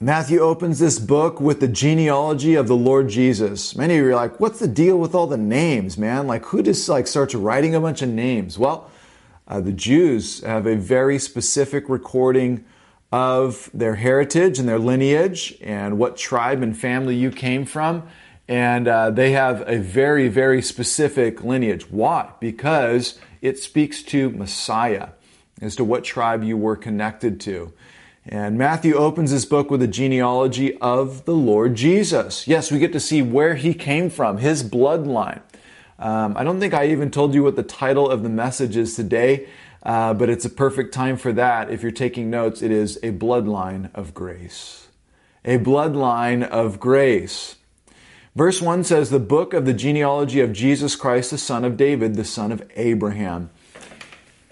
Matthew 0.05 0.41
opens 0.41 0.81
this 0.81 0.99
book 0.99 1.41
with 1.41 1.61
the 1.61 1.67
genealogy 1.67 2.57
of 2.57 2.69
the 2.69 2.77
Lord 2.77 3.09
Jesus. 3.09 3.75
Many 3.75 3.97
of 3.97 4.05
you 4.05 4.11
are 4.11 4.15
like, 4.15 4.39
what's 4.39 4.59
the 4.59 4.69
deal 4.69 4.99
with 4.99 5.15
all 5.15 5.27
the 5.27 5.39
names, 5.39 5.97
man? 5.97 6.27
Like, 6.27 6.45
who 6.45 6.63
just 6.63 6.87
like 6.91 7.07
starts 7.07 7.35
writing 7.35 7.75
a 7.75 7.81
bunch 7.81 8.03
of 8.03 8.11
names? 8.11 8.59
Well, 8.59 8.91
uh, 9.49 9.63
the 9.63 9.73
Jews 9.73 10.43
have 10.43 10.67
a 10.67 10.77
very 10.77 11.19
specific 11.19 11.89
recording 11.89 12.67
of 13.13 13.71
their 13.73 13.95
heritage 13.95 14.59
and 14.59 14.69
their 14.69 14.79
lineage 14.79 15.57
and 15.63 15.97
what 15.97 16.19
tribe 16.19 16.61
and 16.61 16.77
family 16.77 17.17
you 17.17 17.31
came 17.31 17.65
from. 17.65 18.07
And 18.47 18.87
uh, 18.87 19.11
they 19.11 19.33
have 19.33 19.67
a 19.67 19.79
very, 19.79 20.29
very 20.29 20.61
specific 20.61 21.43
lineage. 21.43 21.91
Why? 21.91 22.31
Because 22.41 23.19
it 23.41 23.59
speaks 23.59 24.03
to 24.03 24.29
Messiah 24.29 25.13
as 25.63 25.75
to 25.77 25.85
what 25.85 26.05
tribe 26.05 26.45
you 26.45 26.59
were 26.59 26.77
connected 26.77 27.41
to. 27.41 27.73
And 28.27 28.57
Matthew 28.57 28.95
opens 28.95 29.31
his 29.31 29.45
book 29.45 29.71
with 29.71 29.83
a 29.83 29.87
genealogy 29.87 30.79
of 30.79 31.27
the 31.27 31.35
Lord 31.35 31.75
Jesus. 31.75 32.49
Yes, 32.49 32.73
we 32.73 32.79
get 32.79 32.93
to 32.95 33.01
see 33.01 33.21
where 33.21 33.55
he 33.55 33.75
came 33.75 34.09
from, 34.09 34.39
his 34.39 34.65
bloodline. 34.65 35.43
Um, 35.99 36.35
I 36.37 36.43
don't 36.43 36.59
think 36.59 36.73
I 36.73 36.87
even 36.87 37.11
told 37.11 37.35
you 37.35 37.43
what 37.43 37.57
the 37.57 37.63
title 37.63 38.09
of 38.09 38.23
the 38.23 38.31
message 38.31 38.77
is 38.77 38.97
today, 38.97 39.47
uh, 39.83 40.15
but 40.15 40.31
it's 40.31 40.47
a 40.47 40.51
perfect 40.51 40.95
time 40.95 41.19
for 41.19 41.33
that. 41.35 41.71
If 41.71 41.83
you're 41.83 41.93
taking 41.93 42.31
notes, 42.31 42.63
it 42.63 42.71
is 42.71 42.97
a 43.03 43.13
bloodline 43.13 43.91
of 43.95 44.15
grace. 44.15 44.89
A 45.45 45.59
bloodline 45.59 46.49
of 46.49 46.81
grace. 46.81 47.57
Verse 48.35 48.61
1 48.63 48.85
says, 48.85 49.11
The 49.11 49.21
book 49.21 49.53
of 49.53 49.67
the 49.67 49.75
genealogy 49.75 50.41
of 50.41 50.53
Jesus 50.53 50.97
Christ, 50.97 51.31
the 51.31 51.39
son 51.39 51.65
of 51.65 51.77
David, 51.77 52.17
the 52.17 52.25
son 52.25 52.51
of 52.51 52.69
Abraham. 52.75 53.51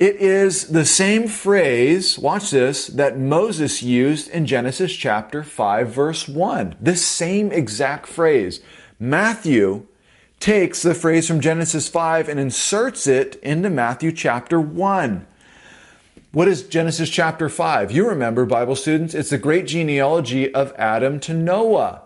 It 0.03 0.17
is 0.17 0.67
the 0.67 0.85
same 0.85 1.29
phrase, 1.29 2.19
watch 2.19 2.51
this, 2.51 2.88
that 2.88 3.21
Moses 3.21 3.85
used 3.85 4.29
in 4.31 4.47
Genesis 4.47 4.93
chapter 4.93 5.45
5, 5.45 5.91
verse 5.91 6.27
1. 6.27 6.75
This 6.81 7.07
same 7.07 7.53
exact 7.53 8.09
phrase. 8.09 8.59
Matthew 8.99 9.87
takes 10.41 10.83
the 10.83 10.93
phrase 10.93 11.29
from 11.29 11.38
Genesis 11.38 11.87
5 11.87 12.29
and 12.29 12.41
inserts 12.41 13.07
it 13.07 13.37
into 13.45 13.71
Matthew 13.71 14.11
chapter 14.11 14.61
1. 14.61 15.25
What 16.33 16.49
is 16.49 16.67
Genesis 16.67 17.09
chapter 17.09 17.49
5? 17.49 17.93
You 17.93 18.09
remember, 18.09 18.45
Bible 18.45 18.75
students, 18.75 19.15
it's 19.15 19.31
the 19.31 19.38
great 19.38 19.69
genealogy 19.69 20.53
of 20.53 20.75
Adam 20.77 21.21
to 21.21 21.33
Noah. 21.33 22.03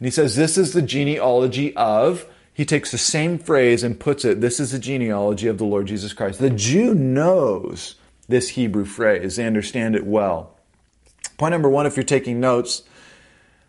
And 0.00 0.04
he 0.04 0.10
says, 0.10 0.34
This 0.34 0.58
is 0.58 0.72
the 0.72 0.82
genealogy 0.82 1.76
of, 1.76 2.26
he 2.56 2.64
takes 2.64 2.90
the 2.90 2.96
same 2.96 3.38
phrase 3.38 3.82
and 3.82 4.00
puts 4.00 4.24
it, 4.24 4.40
This 4.40 4.58
is 4.58 4.72
the 4.72 4.78
genealogy 4.78 5.46
of 5.46 5.58
the 5.58 5.66
Lord 5.66 5.86
Jesus 5.86 6.14
Christ. 6.14 6.38
The 6.38 6.48
Jew 6.48 6.94
knows 6.94 7.96
this 8.28 8.48
Hebrew 8.48 8.86
phrase, 8.86 9.36
they 9.36 9.44
understand 9.44 9.94
it 9.94 10.06
well. 10.06 10.56
Point 11.36 11.52
number 11.52 11.68
one, 11.68 11.84
if 11.84 11.96
you're 11.96 12.02
taking 12.02 12.40
notes, 12.40 12.82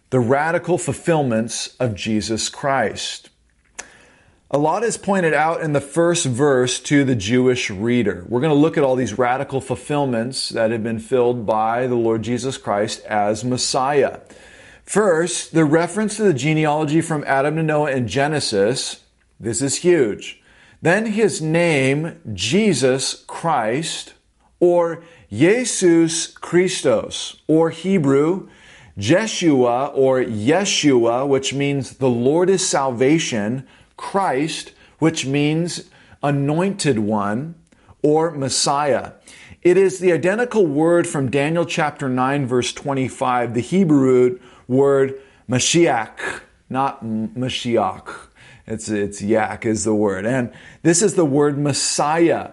the 0.10 0.22
radical 0.22 0.78
fulfillments 0.78 1.76
of 1.82 1.96
Jesus 1.96 2.48
Christ. 2.48 3.30
A 4.50 4.58
lot 4.58 4.84
is 4.84 4.96
pointed 4.98 5.34
out 5.34 5.60
in 5.60 5.74
the 5.74 5.82
first 5.82 6.26
verse 6.26 6.80
to 6.80 7.04
the 7.04 7.14
Jewish 7.14 7.70
reader. 7.70 8.26
We're 8.30 8.40
going 8.40 8.54
to 8.54 8.58
look 8.58 8.78
at 8.78 8.86
all 8.86 8.96
these 8.96 9.18
radical 9.18 9.60
fulfillments 9.60 10.48
that 10.48 10.72
have 10.72 10.82
been 10.82 11.00
filled 11.00 11.46
by 11.46 11.88
the 11.88 11.96
Lord 11.96 12.22
Jesus 12.22 12.58
Christ 12.58 13.04
as 13.04 13.44
Messiah. 13.44 14.22
First, 14.88 15.52
the 15.54 15.66
reference 15.66 16.16
to 16.16 16.24
the 16.24 16.34
genealogy 16.34 17.02
from 17.02 17.26
Adam 17.28 17.58
to 17.58 17.64
Noah 17.64 17.92
in 17.92 18.08
Genesis. 18.08 19.04
This 19.38 19.62
is 19.62 19.80
huge. 19.80 20.42
Then 20.82 21.08
his 21.08 21.42
name, 21.42 22.22
Jesus 22.34 23.26
Christ, 23.28 24.14
or 24.62 25.04
Jesus 25.30 26.28
Christos, 26.28 27.42
or 27.50 27.70
Hebrew, 27.72 28.48
Jeshua 28.98 29.88
or 29.88 30.24
Yeshua, 30.24 31.28
which 31.28 31.54
means 31.54 31.98
the 31.98 32.10
Lord 32.10 32.50
is 32.50 32.66
salvation, 32.66 33.68
Christ, 33.98 34.72
which 35.00 35.26
means 35.26 35.90
anointed 36.24 37.00
one 37.00 37.56
or 38.02 38.32
Messiah. 38.32 39.12
It 39.62 39.76
is 39.76 40.00
the 40.00 40.14
identical 40.14 40.66
word 40.66 41.08
from 41.08 41.30
Daniel 41.30 41.66
chapter 41.66 42.08
9, 42.08 42.46
verse 42.46 42.72
25, 42.72 43.54
the 43.54 43.60
Hebrew 43.60 44.40
word 44.68 45.22
Mashiach, 45.50 46.42
not 46.70 47.04
Mashiach. 47.04 48.14
It's, 48.66 48.90
it's 48.90 49.22
yak 49.22 49.66
is 49.66 49.86
the 49.86 49.96
word. 49.96 50.26
And 50.26 50.52
this 50.84 51.02
is 51.02 51.16
the 51.16 51.26
word 51.26 51.58
Messiah. 51.58 52.52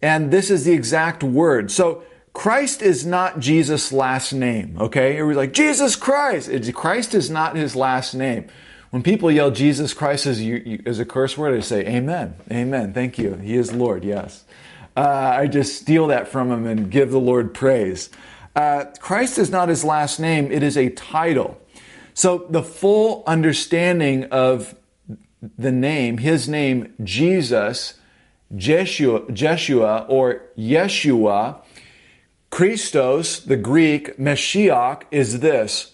And 0.00 0.30
this 0.30 0.50
is 0.50 0.64
the 0.64 0.72
exact 0.72 1.24
word. 1.24 1.70
So 1.72 2.04
Christ 2.32 2.82
is 2.82 3.04
not 3.04 3.40
Jesus' 3.40 3.90
last 3.90 4.32
name, 4.32 4.76
okay? 4.78 5.16
It 5.16 5.22
was 5.22 5.36
like, 5.36 5.52
Jesus 5.52 5.96
Christ. 5.96 6.48
Christ 6.72 7.14
is 7.14 7.28
not 7.28 7.56
his 7.56 7.74
last 7.74 8.14
name. 8.14 8.46
When 8.90 9.02
people 9.02 9.30
yell 9.30 9.50
Jesus 9.50 9.92
Christ 9.92 10.24
as, 10.26 10.40
you, 10.40 10.80
as 10.86 11.00
a 11.00 11.04
curse 11.04 11.36
word, 11.36 11.56
I 11.56 11.60
say, 11.60 11.84
Amen. 11.86 12.36
Amen. 12.50 12.92
Thank 12.92 13.18
you. 13.18 13.34
He 13.34 13.56
is 13.56 13.72
Lord, 13.72 14.04
yes. 14.04 14.44
Uh, 14.96 15.32
I 15.36 15.46
just 15.46 15.80
steal 15.80 16.06
that 16.06 16.28
from 16.28 16.50
him 16.50 16.66
and 16.66 16.90
give 16.90 17.10
the 17.10 17.20
Lord 17.20 17.54
praise. 17.54 18.08
Uh, 18.54 18.86
Christ 19.00 19.38
is 19.38 19.50
not 19.50 19.68
his 19.68 19.84
last 19.84 20.18
name, 20.18 20.50
it 20.50 20.62
is 20.62 20.76
a 20.76 20.90
title. 20.90 21.60
So 22.14 22.46
the 22.50 22.62
full 22.62 23.22
understanding 23.26 24.24
of 24.24 24.74
the 25.56 25.70
name, 25.70 26.18
his 26.18 26.48
name, 26.48 26.92
Jesus, 27.04 27.94
Jeshua, 28.56 29.30
Jeshua 29.30 30.06
or 30.08 30.42
Yeshua, 30.58 31.60
Christos, 32.50 33.40
the 33.40 33.56
Greek, 33.56 34.16
Meshiach, 34.16 35.02
is 35.10 35.40
this 35.40 35.92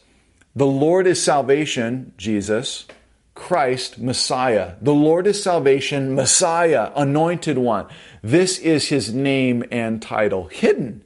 the 0.56 0.66
Lord 0.66 1.06
is 1.06 1.22
salvation, 1.22 2.12
Jesus. 2.16 2.86
Christ, 3.34 3.98
Messiah. 3.98 4.74
The 4.80 4.94
Lord 4.94 5.26
is 5.26 5.42
salvation, 5.42 6.14
Messiah, 6.14 6.92
anointed 6.94 7.58
one. 7.58 7.86
This 8.22 8.58
is 8.60 8.88
his 8.88 9.12
name 9.12 9.64
and 9.72 10.00
title. 10.00 10.44
Hidden 10.46 11.02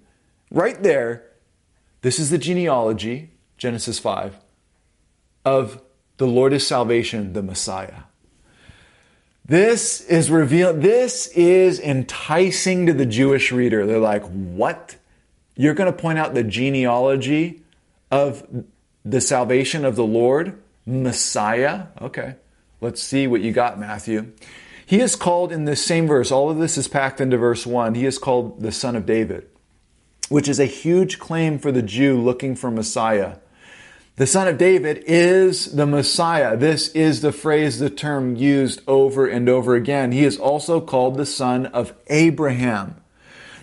right 0.50 0.80
there. 0.82 1.24
This 2.00 2.18
is 2.18 2.30
the 2.30 2.38
genealogy, 2.38 3.30
Genesis 3.56 3.98
5, 3.98 4.38
of 5.44 5.82
the 6.18 6.26
Lord 6.26 6.52
is 6.52 6.66
salvation, 6.66 7.32
the 7.32 7.42
Messiah. 7.42 8.02
This 9.44 10.02
is 10.02 10.30
revealed, 10.30 10.82
this 10.82 11.28
is 11.28 11.80
enticing 11.80 12.86
to 12.86 12.92
the 12.92 13.06
Jewish 13.06 13.50
reader. 13.50 13.86
They're 13.86 13.98
like, 13.98 14.24
what? 14.24 14.96
You're 15.56 15.74
going 15.74 15.90
to 15.90 15.98
point 15.98 16.18
out 16.18 16.34
the 16.34 16.44
genealogy 16.44 17.62
of 18.10 18.64
the 19.04 19.20
salvation 19.20 19.84
of 19.84 19.96
the 19.96 20.04
Lord, 20.04 20.60
Messiah. 20.84 21.86
Okay, 22.00 22.36
let's 22.80 23.02
see 23.02 23.26
what 23.26 23.40
you 23.40 23.52
got, 23.52 23.80
Matthew. 23.80 24.32
He 24.84 25.00
is 25.00 25.16
called 25.16 25.50
in 25.50 25.64
this 25.64 25.84
same 25.84 26.06
verse, 26.06 26.30
all 26.30 26.50
of 26.50 26.58
this 26.58 26.78
is 26.78 26.86
packed 26.86 27.20
into 27.20 27.36
verse 27.36 27.66
1. 27.66 27.94
He 27.94 28.06
is 28.06 28.18
called 28.18 28.60
the 28.60 28.72
Son 28.72 28.96
of 28.96 29.06
David, 29.06 29.48
which 30.28 30.48
is 30.48 30.60
a 30.60 30.66
huge 30.66 31.18
claim 31.18 31.58
for 31.58 31.72
the 31.72 31.82
Jew 31.82 32.20
looking 32.20 32.54
for 32.56 32.70
Messiah. 32.70 33.36
The 34.16 34.26
Son 34.26 34.48
of 34.48 34.58
David 34.58 35.04
is 35.06 35.76
the 35.76 35.86
Messiah. 35.86 36.56
This 36.56 36.88
is 36.88 37.20
the 37.20 37.32
phrase, 37.32 37.78
the 37.78 37.90
term 37.90 38.34
used 38.34 38.80
over 38.88 39.26
and 39.26 39.48
over 39.48 39.74
again. 39.74 40.12
He 40.12 40.24
is 40.24 40.38
also 40.38 40.80
called 40.80 41.16
the 41.16 41.26
Son 41.26 41.66
of 41.66 41.92
Abraham 42.08 43.00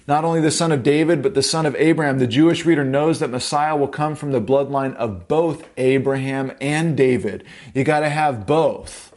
not 0.08 0.24
only 0.24 0.40
the 0.40 0.52
son 0.52 0.72
of 0.72 0.84
David, 0.84 1.22
but 1.24 1.34
the 1.34 1.42
son 1.42 1.66
of 1.66 1.76
Abraham. 1.78 2.20
The 2.20 2.28
Jewish 2.28 2.66
reader 2.66 2.84
knows 2.84 3.20
that 3.20 3.30
Messiah 3.30 3.76
will 3.76 3.88
come 3.88 4.16
from 4.16 4.32
the 4.32 4.42
bloodline 4.42 4.96
of 4.96 5.28
both 5.28 5.68
Abraham 5.78 6.52
and 6.62 6.96
David. 6.96 7.44
You 7.74 7.84
got 7.84 8.02
to 8.02 8.10
have 8.10 8.46
both. 8.46 9.14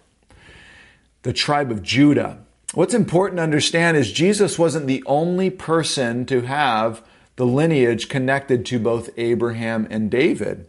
The 1.23 1.33
tribe 1.33 1.71
of 1.71 1.83
Judah. 1.83 2.39
What's 2.75 2.95
important 2.95 3.39
to 3.39 3.43
understand 3.43 3.97
is 3.97 4.13
Jesus 4.13 4.59
wasn't 4.59 4.87
the 4.87 5.03
only 5.07 5.51
person 5.51 6.25
to 6.27 6.43
have 6.43 7.03
the 7.39 7.47
lineage 7.47 8.09
connected 8.09 8.67
to 8.67 8.81
both 8.81 9.11
Abraham 9.17 9.87
and 9.91 10.11
David. 10.11 10.67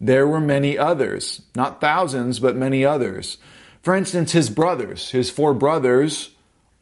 There 0.00 0.26
were 0.26 0.40
many 0.40 0.78
others, 0.78 1.42
not 1.54 1.78
thousands, 1.78 2.40
but 2.40 2.56
many 2.56 2.86
others. 2.86 3.36
For 3.82 3.94
instance, 3.94 4.32
his 4.32 4.48
brothers, 4.48 5.10
his 5.10 5.28
four 5.28 5.52
brothers, 5.52 6.30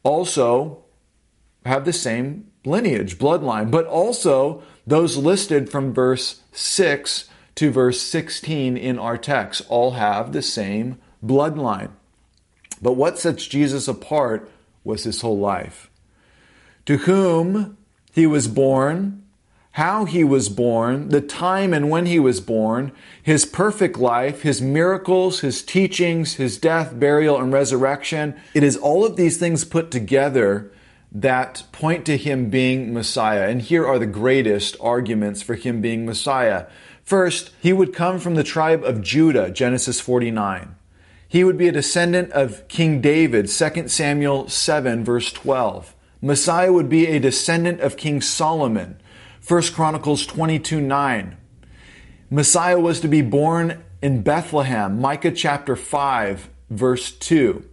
also 0.03 0.85
have 1.65 1.83
the 1.83 1.91
same 1.91 2.49
lineage, 2.63 3.19
bloodline, 3.19 3.69
but 3.69 3.85
also 3.85 4.63
those 4.87 5.17
listed 5.17 5.69
from 5.69 5.93
verse 5.93 6.41
6 6.53 7.29
to 7.55 7.71
verse 7.71 8.01
16 8.01 8.77
in 8.77 8.97
our 8.97 9.17
text 9.17 9.63
all 9.67 9.91
have 9.91 10.31
the 10.31 10.41
same 10.41 10.97
bloodline. 11.23 11.91
But 12.81 12.93
what 12.93 13.19
sets 13.19 13.45
Jesus 13.45 13.89
apart 13.89 14.49
was 14.85 15.03
his 15.03 15.19
whole 15.19 15.39
life. 15.39 15.89
To 16.85 16.99
whom 16.99 17.77
he 18.13 18.25
was 18.25 18.47
born, 18.47 19.23
how 19.75 20.05
he 20.05 20.23
was 20.23 20.47
born, 20.47 21.09
the 21.09 21.19
time 21.19 21.73
and 21.73 21.89
when 21.89 22.05
he 22.05 22.17
was 22.17 22.39
born, 22.39 22.93
his 23.21 23.45
perfect 23.45 23.97
life, 23.97 24.41
his 24.41 24.61
miracles, 24.61 25.41
his 25.41 25.61
teachings, 25.61 26.35
his 26.35 26.57
death, 26.57 26.97
burial, 26.97 27.37
and 27.37 27.51
resurrection. 27.51 28.33
It 28.53 28.63
is 28.63 28.77
all 28.77 29.05
of 29.05 29.17
these 29.17 29.35
things 29.37 29.65
put 29.65 29.91
together 29.91 30.71
that 31.11 31.63
point 31.73 32.05
to 32.05 32.15
him 32.15 32.49
being 32.49 32.93
Messiah. 32.93 33.49
And 33.49 33.61
here 33.61 33.85
are 33.85 33.99
the 33.99 34.05
greatest 34.05 34.77
arguments 34.79 35.41
for 35.41 35.55
him 35.55 35.81
being 35.81 36.05
Messiah. 36.05 36.67
First, 37.03 37.51
he 37.59 37.73
would 37.73 37.93
come 37.93 38.17
from 38.19 38.35
the 38.35 38.45
tribe 38.45 38.81
of 38.85 39.01
Judah, 39.01 39.51
Genesis 39.51 39.99
49. 39.99 40.73
He 41.27 41.43
would 41.43 41.57
be 41.57 41.67
a 41.67 41.73
descendant 41.73 42.31
of 42.31 42.65
King 42.69 43.01
David, 43.01 43.49
2 43.49 43.89
Samuel 43.89 44.47
7, 44.47 45.03
verse 45.03 45.33
12. 45.33 45.93
Messiah 46.21 46.71
would 46.71 46.87
be 46.87 47.07
a 47.07 47.19
descendant 47.19 47.81
of 47.81 47.97
King 47.97 48.21
Solomon, 48.21 49.01
1 49.47 49.61
Chronicles 49.73 50.25
22, 50.25 50.81
9. 50.81 51.37
Messiah 52.31 52.79
was 52.79 52.99
to 53.01 53.07
be 53.07 53.21
born 53.21 53.83
in 54.01 54.23
Bethlehem, 54.23 54.99
Micah 54.99 55.31
chapter 55.31 55.75
5, 55.75 56.49
verse 56.71 57.11
2. 57.11 57.63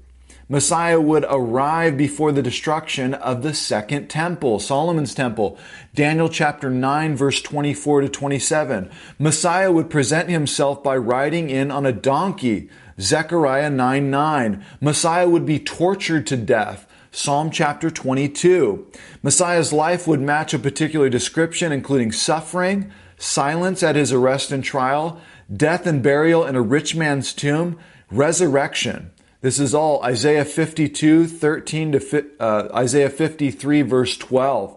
Messiah 0.51 1.01
would 1.01 1.25
arrive 1.31 1.97
before 1.97 2.31
the 2.31 2.43
destruction 2.43 3.15
of 3.15 3.43
the 3.43 3.55
second 3.55 4.09
temple, 4.09 4.59
Solomon's 4.59 5.15
temple. 5.15 5.59
Daniel 5.95 6.29
chapter 6.29 6.69
9 6.69 7.17
verse 7.17 7.41
24 7.41 8.03
to 8.03 8.09
27. 8.11 8.91
Messiah 9.19 9.73
would 9.73 9.89
present 9.89 10.29
himself 10.29 10.83
by 10.83 10.95
riding 10.95 11.49
in 11.49 11.71
on 11.71 11.87
a 11.87 11.93
donkey, 11.93 12.69
Zechariah 13.01 13.71
9 13.71 14.11
9. 14.11 14.67
Messiah 14.83 15.27
would 15.27 15.47
be 15.47 15.59
tortured 15.59 16.27
to 16.27 16.37
death. 16.37 16.87
Psalm 17.15 17.51
chapter 17.51 17.91
22. 17.91 18.87
Messiah's 19.23 19.71
life 19.71 20.09
would 20.09 20.23
match 20.23 20.55
a 20.55 20.59
particular 20.59 21.11
description, 21.11 21.71
including 21.71 22.11
suffering, 22.11 22.91
silence 23.19 23.83
at 23.83 23.97
his 23.97 24.15
arrest 24.15 24.51
and 24.51 24.65
trial, 24.65 25.21
death 25.55 25.87
and 25.87 26.03
burial 26.03 26.47
in 26.47 26.57
a 26.57 26.63
rich 26.63 26.97
man's 26.97 27.35
tomb, 27.35 27.79
resurrection. 28.11 29.11
This 29.43 29.61
is 29.61 29.75
all 29.75 30.03
Isaiah 30.03 30.47
52, 30.47 31.27
13 31.27 31.93
to 31.93 32.27
uh, 32.41 32.69
Isaiah 32.75 33.11
53, 33.11 33.83
verse 33.83 34.17
12. 34.17 34.75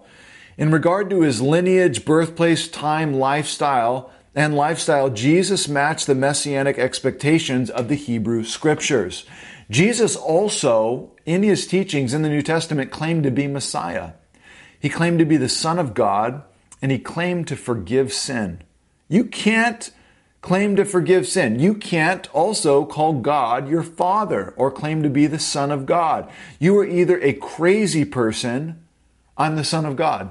In 0.57 0.71
regard 0.71 1.09
to 1.11 1.21
his 1.21 1.41
lineage, 1.41 2.03
birthplace, 2.03 2.67
time, 2.67 3.13
lifestyle, 3.13 4.11
and 4.36 4.53
lifestyle, 4.57 5.09
Jesus 5.09 5.69
matched 5.69 6.05
the 6.05 6.15
messianic 6.15 6.77
expectations 6.77 7.69
of 7.69 7.88
the 7.88 7.95
Hebrew 7.95 8.43
scriptures. 8.43 9.23
Jesus 9.70 10.16
also, 10.16 11.11
in 11.26 11.43
his 11.43 11.66
teachings 11.68 12.13
in 12.13 12.22
the 12.22 12.30
New 12.30 12.41
Testament, 12.41 12.91
claimed 12.91 13.24
to 13.24 13.32
be 13.32 13.47
Messiah. 13.47 14.11
He 14.80 14.89
claimed 14.89 15.20
to 15.20 15.26
be 15.26 15.38
the 15.38 15.49
Son 15.49 15.80
of 15.80 15.93
God, 15.93 16.43
and 16.82 16.91
he 16.91 16.99
claimed 16.99 17.47
to 17.47 17.55
forgive 17.55 18.13
sin. 18.13 18.61
You 19.07 19.26
can't 19.26 19.91
claim 20.45 20.76
to 20.76 20.86
forgive 20.86 21.28
sin. 21.28 21.59
You 21.59 21.74
can't 21.74 22.34
also 22.34 22.86
call 22.86 23.13
God 23.13 23.68
your 23.68 23.82
father 23.82 24.53
or 24.55 24.70
claim 24.70 25.01
to 25.01 25.09
be 25.09 25.26
the 25.26 25.39
son 25.39 25.72
of 25.72 25.88
God. 25.88 26.30
You 26.59 26.78
are 26.78 26.86
either 26.86 27.20
a 27.20 27.34
crazy 27.34 28.05
person, 28.05 28.86
I'm 29.36 29.55
the 29.55 29.63
son 29.63 29.86
of 29.86 29.95
God. 29.95 30.30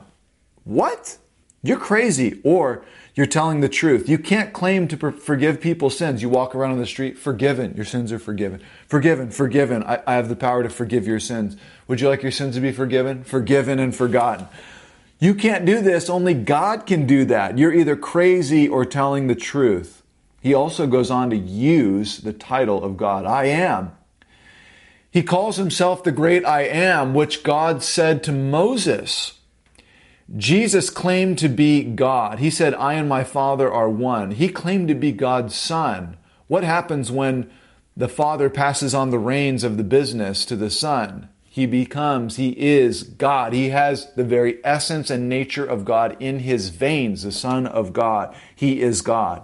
What? 0.62 1.18
You're 1.64 1.78
crazy 1.78 2.40
or 2.44 2.84
you're 3.14 3.26
telling 3.26 3.60
the 3.60 3.70
truth. 3.70 4.06
You 4.06 4.18
can't 4.18 4.52
claim 4.52 4.86
to 4.88 5.12
forgive 5.12 5.62
people's 5.62 5.96
sins. 5.96 6.20
You 6.20 6.28
walk 6.28 6.54
around 6.54 6.72
on 6.72 6.78
the 6.78 6.86
street, 6.86 7.18
forgiven. 7.18 7.74
Your 7.74 7.86
sins 7.86 8.12
are 8.12 8.18
forgiven. 8.18 8.60
Forgiven, 8.86 9.30
forgiven. 9.30 9.82
I, 9.82 10.02
I 10.06 10.14
have 10.14 10.28
the 10.28 10.36
power 10.36 10.62
to 10.62 10.68
forgive 10.68 11.06
your 11.06 11.20
sins. 11.20 11.56
Would 11.88 12.02
you 12.02 12.08
like 12.08 12.22
your 12.22 12.32
sins 12.32 12.54
to 12.56 12.60
be 12.60 12.70
forgiven? 12.70 13.24
Forgiven 13.24 13.78
and 13.78 13.96
forgotten. 13.96 14.46
You 15.18 15.34
can't 15.34 15.64
do 15.64 15.80
this. 15.80 16.10
Only 16.10 16.34
God 16.34 16.84
can 16.84 17.06
do 17.06 17.24
that. 17.24 17.56
You're 17.56 17.72
either 17.72 17.96
crazy 17.96 18.68
or 18.68 18.84
telling 18.84 19.26
the 19.26 19.34
truth. 19.34 20.02
He 20.42 20.52
also 20.52 20.86
goes 20.86 21.10
on 21.10 21.30
to 21.30 21.36
use 21.36 22.18
the 22.18 22.34
title 22.34 22.84
of 22.84 22.98
God, 22.98 23.24
I 23.24 23.46
am. 23.46 23.92
He 25.10 25.22
calls 25.22 25.56
himself 25.56 26.04
the 26.04 26.12
great 26.12 26.44
I 26.44 26.62
am, 26.62 27.14
which 27.14 27.42
God 27.42 27.82
said 27.82 28.22
to 28.24 28.32
Moses. 28.32 29.38
Jesus 30.34 30.88
claimed 30.88 31.38
to 31.38 31.48
be 31.48 31.84
God. 31.84 32.38
He 32.38 32.50
said, 32.50 32.74
I 32.74 32.94
and 32.94 33.08
my 33.08 33.24
Father 33.24 33.70
are 33.70 33.90
one. 33.90 34.32
He 34.32 34.48
claimed 34.48 34.88
to 34.88 34.94
be 34.94 35.12
God's 35.12 35.54
Son. 35.54 36.16
What 36.46 36.64
happens 36.64 37.12
when 37.12 37.50
the 37.96 38.08
Father 38.08 38.48
passes 38.48 38.94
on 38.94 39.10
the 39.10 39.18
reins 39.18 39.64
of 39.64 39.76
the 39.76 39.84
business 39.84 40.44
to 40.46 40.56
the 40.56 40.70
Son? 40.70 41.28
He 41.44 41.66
becomes, 41.66 42.36
he 42.36 42.50
is 42.58 43.04
God. 43.04 43.52
He 43.52 43.68
has 43.68 44.12
the 44.14 44.24
very 44.24 44.58
essence 44.64 45.08
and 45.08 45.28
nature 45.28 45.64
of 45.64 45.84
God 45.84 46.16
in 46.18 46.40
his 46.40 46.70
veins, 46.70 47.22
the 47.22 47.30
Son 47.30 47.66
of 47.66 47.92
God. 47.92 48.34
He 48.56 48.80
is 48.80 49.02
God. 49.02 49.42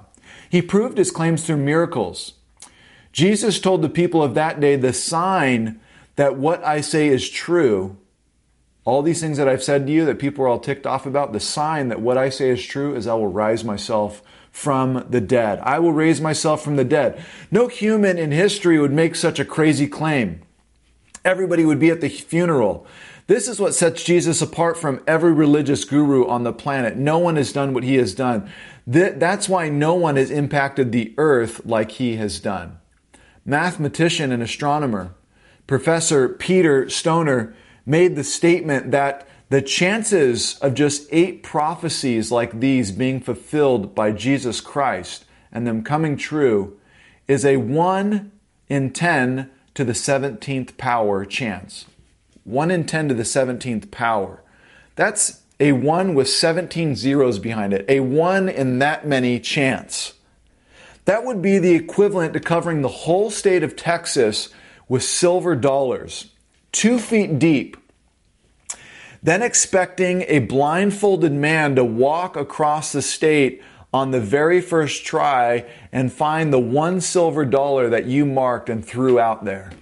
He 0.48 0.60
proved 0.60 0.98
his 0.98 1.12
claims 1.12 1.44
through 1.44 1.58
miracles. 1.58 2.32
Jesus 3.12 3.60
told 3.60 3.82
the 3.82 3.88
people 3.88 4.22
of 4.22 4.34
that 4.34 4.58
day 4.58 4.74
the 4.74 4.92
sign 4.92 5.78
that 6.16 6.36
what 6.36 6.64
I 6.64 6.80
say 6.80 7.06
is 7.06 7.30
true. 7.30 7.96
All 8.84 9.02
these 9.02 9.20
things 9.20 9.36
that 9.36 9.48
I've 9.48 9.62
said 9.62 9.86
to 9.86 9.92
you 9.92 10.04
that 10.06 10.18
people 10.18 10.44
are 10.44 10.48
all 10.48 10.58
ticked 10.58 10.86
off 10.86 11.06
about, 11.06 11.32
the 11.32 11.40
sign 11.40 11.88
that 11.88 12.00
what 12.00 12.16
I 12.16 12.30
say 12.30 12.50
is 12.50 12.64
true 12.64 12.94
is 12.94 13.06
I 13.06 13.14
will 13.14 13.28
rise 13.28 13.62
myself 13.62 14.22
from 14.50 15.06
the 15.08 15.20
dead. 15.20 15.60
I 15.62 15.78
will 15.78 15.92
raise 15.92 16.20
myself 16.20 16.64
from 16.64 16.76
the 16.76 16.84
dead. 16.84 17.22
No 17.50 17.68
human 17.68 18.18
in 18.18 18.32
history 18.32 18.80
would 18.80 18.92
make 18.92 19.14
such 19.14 19.38
a 19.38 19.44
crazy 19.44 19.86
claim. 19.86 20.40
Everybody 21.24 21.64
would 21.64 21.78
be 21.78 21.90
at 21.90 22.00
the 22.00 22.08
funeral. 22.08 22.86
This 23.26 23.46
is 23.46 23.60
what 23.60 23.74
sets 23.74 24.02
Jesus 24.02 24.42
apart 24.42 24.76
from 24.76 25.02
every 25.06 25.32
religious 25.32 25.84
guru 25.84 26.26
on 26.26 26.42
the 26.42 26.52
planet. 26.52 26.96
No 26.96 27.18
one 27.18 27.36
has 27.36 27.52
done 27.52 27.74
what 27.74 27.84
he 27.84 27.94
has 27.96 28.14
done. 28.14 28.50
That's 28.86 29.48
why 29.48 29.68
no 29.68 29.94
one 29.94 30.16
has 30.16 30.32
impacted 30.32 30.90
the 30.90 31.14
earth 31.16 31.64
like 31.64 31.92
he 31.92 32.16
has 32.16 32.40
done. 32.40 32.78
Mathematician 33.44 34.32
and 34.32 34.42
astronomer 34.42 35.14
Professor 35.68 36.28
Peter 36.28 36.88
Stoner 36.88 37.54
made 37.90 38.14
the 38.14 38.24
statement 38.24 38.92
that 38.92 39.26
the 39.48 39.60
chances 39.60 40.56
of 40.60 40.74
just 40.74 41.08
eight 41.10 41.42
prophecies 41.42 42.30
like 42.30 42.60
these 42.60 42.92
being 42.92 43.20
fulfilled 43.20 43.96
by 43.96 44.12
Jesus 44.12 44.60
Christ 44.60 45.24
and 45.50 45.66
them 45.66 45.82
coming 45.82 46.16
true 46.16 46.78
is 47.26 47.44
a 47.44 47.56
1 47.56 48.30
in 48.68 48.92
10 48.92 49.50
to 49.74 49.84
the 49.84 49.92
17th 49.92 50.76
power 50.76 51.24
chance. 51.24 51.86
1 52.44 52.70
in 52.70 52.86
10 52.86 53.08
to 53.08 53.14
the 53.14 53.24
17th 53.24 53.90
power. 53.90 54.40
That's 54.94 55.42
a 55.58 55.72
1 55.72 56.14
with 56.14 56.28
17 56.28 56.94
zeros 56.94 57.40
behind 57.40 57.74
it, 57.74 57.84
a 57.88 58.00
1 58.00 58.48
in 58.48 58.78
that 58.78 59.04
many 59.04 59.40
chance. 59.40 60.14
That 61.06 61.24
would 61.24 61.42
be 61.42 61.58
the 61.58 61.74
equivalent 61.74 62.34
to 62.34 62.40
covering 62.40 62.82
the 62.82 62.88
whole 62.88 63.32
state 63.32 63.64
of 63.64 63.74
Texas 63.74 64.48
with 64.88 65.02
silver 65.02 65.56
dollars, 65.56 66.30
two 66.70 66.98
feet 67.00 67.38
deep, 67.38 67.76
then 69.22 69.42
expecting 69.42 70.22
a 70.28 70.38
blindfolded 70.40 71.32
man 71.32 71.76
to 71.76 71.84
walk 71.84 72.36
across 72.36 72.92
the 72.92 73.02
state 73.02 73.62
on 73.92 74.10
the 74.12 74.20
very 74.20 74.60
first 74.60 75.04
try 75.04 75.66
and 75.92 76.12
find 76.12 76.52
the 76.52 76.58
one 76.58 77.00
silver 77.00 77.44
dollar 77.44 77.88
that 77.88 78.06
you 78.06 78.24
marked 78.24 78.68
and 78.68 78.84
threw 78.84 79.18
out 79.18 79.44
there. 79.44 79.72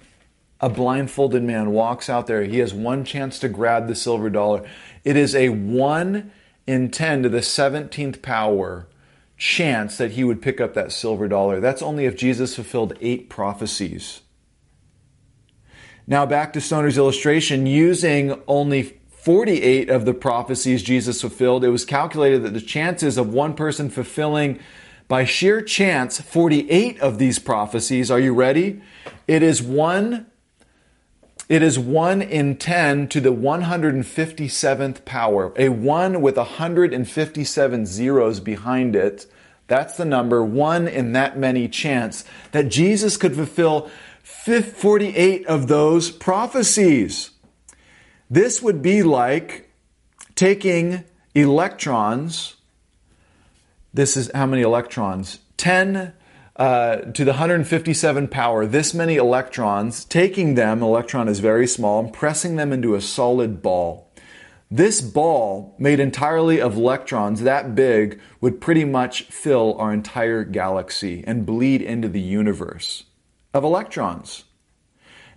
A 0.59 0.69
blindfolded 0.69 1.43
man 1.43 1.71
walks 1.71 2.09
out 2.09 2.27
there. 2.27 2.43
He 2.43 2.57
has 2.59 2.73
one 2.73 3.05
chance 3.05 3.39
to 3.39 3.47
grab 3.47 3.87
the 3.87 3.95
silver 3.95 4.29
dollar. 4.29 4.67
It 5.05 5.15
is 5.15 5.33
a 5.35 5.49
1 5.49 6.31
in 6.67 6.91
10 6.91 7.23
to 7.23 7.29
the 7.29 7.39
17th 7.39 8.21
power 8.21 8.87
chance 9.37 9.97
that 9.97 10.11
he 10.11 10.23
would 10.23 10.41
pick 10.41 10.59
up 10.59 10.73
that 10.73 10.91
silver 10.91 11.29
dollar. 11.29 11.61
That's 11.61 11.81
only 11.81 12.05
if 12.05 12.17
Jesus 12.17 12.55
fulfilled 12.55 12.97
eight 12.99 13.29
prophecies. 13.29 14.21
Now, 16.05 16.25
back 16.25 16.51
to 16.53 16.61
Stoner's 16.61 16.97
illustration, 16.97 17.65
using 17.65 18.41
only 18.47 18.98
48 19.21 19.89
of 19.89 20.05
the 20.05 20.13
prophecies 20.13 20.81
Jesus 20.81 21.21
fulfilled, 21.21 21.63
it 21.63 21.69
was 21.69 21.83
calculated 21.83 22.43
that 22.43 22.53
the 22.53 22.61
chances 22.61 23.17
of 23.17 23.33
one 23.33 23.53
person 23.53 23.89
fulfilling 23.89 24.59
by 25.09 25.25
sheer 25.25 25.61
chance 25.61 26.21
48 26.21 26.99
of 27.01 27.17
these 27.17 27.39
prophecies, 27.39 28.09
are 28.09 28.19
you 28.19 28.33
ready? 28.33 28.81
It 29.27 29.43
is 29.43 29.61
1 29.61 30.25
it 31.49 31.63
is 31.63 31.79
1 31.79 32.21
in 32.21 32.57
10 32.57 33.07
to 33.07 33.19
the 33.19 33.33
157th 33.33 35.03
power. 35.03 35.51
A 35.55 35.69
1 35.69 36.21
with 36.21 36.37
157 36.37 37.85
zeros 37.87 38.39
behind 38.39 38.95
it. 38.95 39.25
That's 39.65 39.97
the 39.97 40.05
number, 40.05 40.43
1 40.45 40.87
in 40.87 41.13
that 41.13 41.39
many 41.39 41.67
chance 41.67 42.23
that 42.51 42.69
Jesus 42.69 43.17
could 43.17 43.33
fulfill 43.33 43.89
48 44.21 45.47
of 45.47 45.67
those 45.67 46.11
prophecies. 46.11 47.31
This 48.29 48.61
would 48.61 48.81
be 48.81 49.01
like 49.01 49.71
taking 50.35 51.03
electrons. 51.33 52.55
This 53.93 54.15
is 54.15 54.29
how 54.33 54.45
many 54.45 54.61
electrons? 54.61 55.39
10 55.57 56.13
uh, 56.59 56.97
to 57.13 57.23
the 57.23 57.31
157 57.31 58.27
power, 58.27 58.65
this 58.65 58.93
many 58.93 59.15
electrons, 59.15 60.03
taking 60.03 60.55
them, 60.55 60.83
electron 60.83 61.29
is 61.29 61.39
very 61.39 61.65
small, 61.65 62.01
and 62.01 62.11
pressing 62.11 62.57
them 62.57 62.73
into 62.73 62.95
a 62.95 63.01
solid 63.01 63.61
ball. 63.61 64.11
This 64.69 64.99
ball, 64.99 65.73
made 65.79 66.01
entirely 66.01 66.59
of 66.59 66.75
electrons 66.75 67.41
that 67.41 67.75
big, 67.75 68.19
would 68.41 68.59
pretty 68.59 68.83
much 68.83 69.23
fill 69.23 69.75
our 69.79 69.93
entire 69.93 70.43
galaxy 70.43 71.23
and 71.25 71.45
bleed 71.45 71.81
into 71.81 72.09
the 72.09 72.19
universe 72.19 73.05
of 73.53 73.63
electrons. 73.63 74.43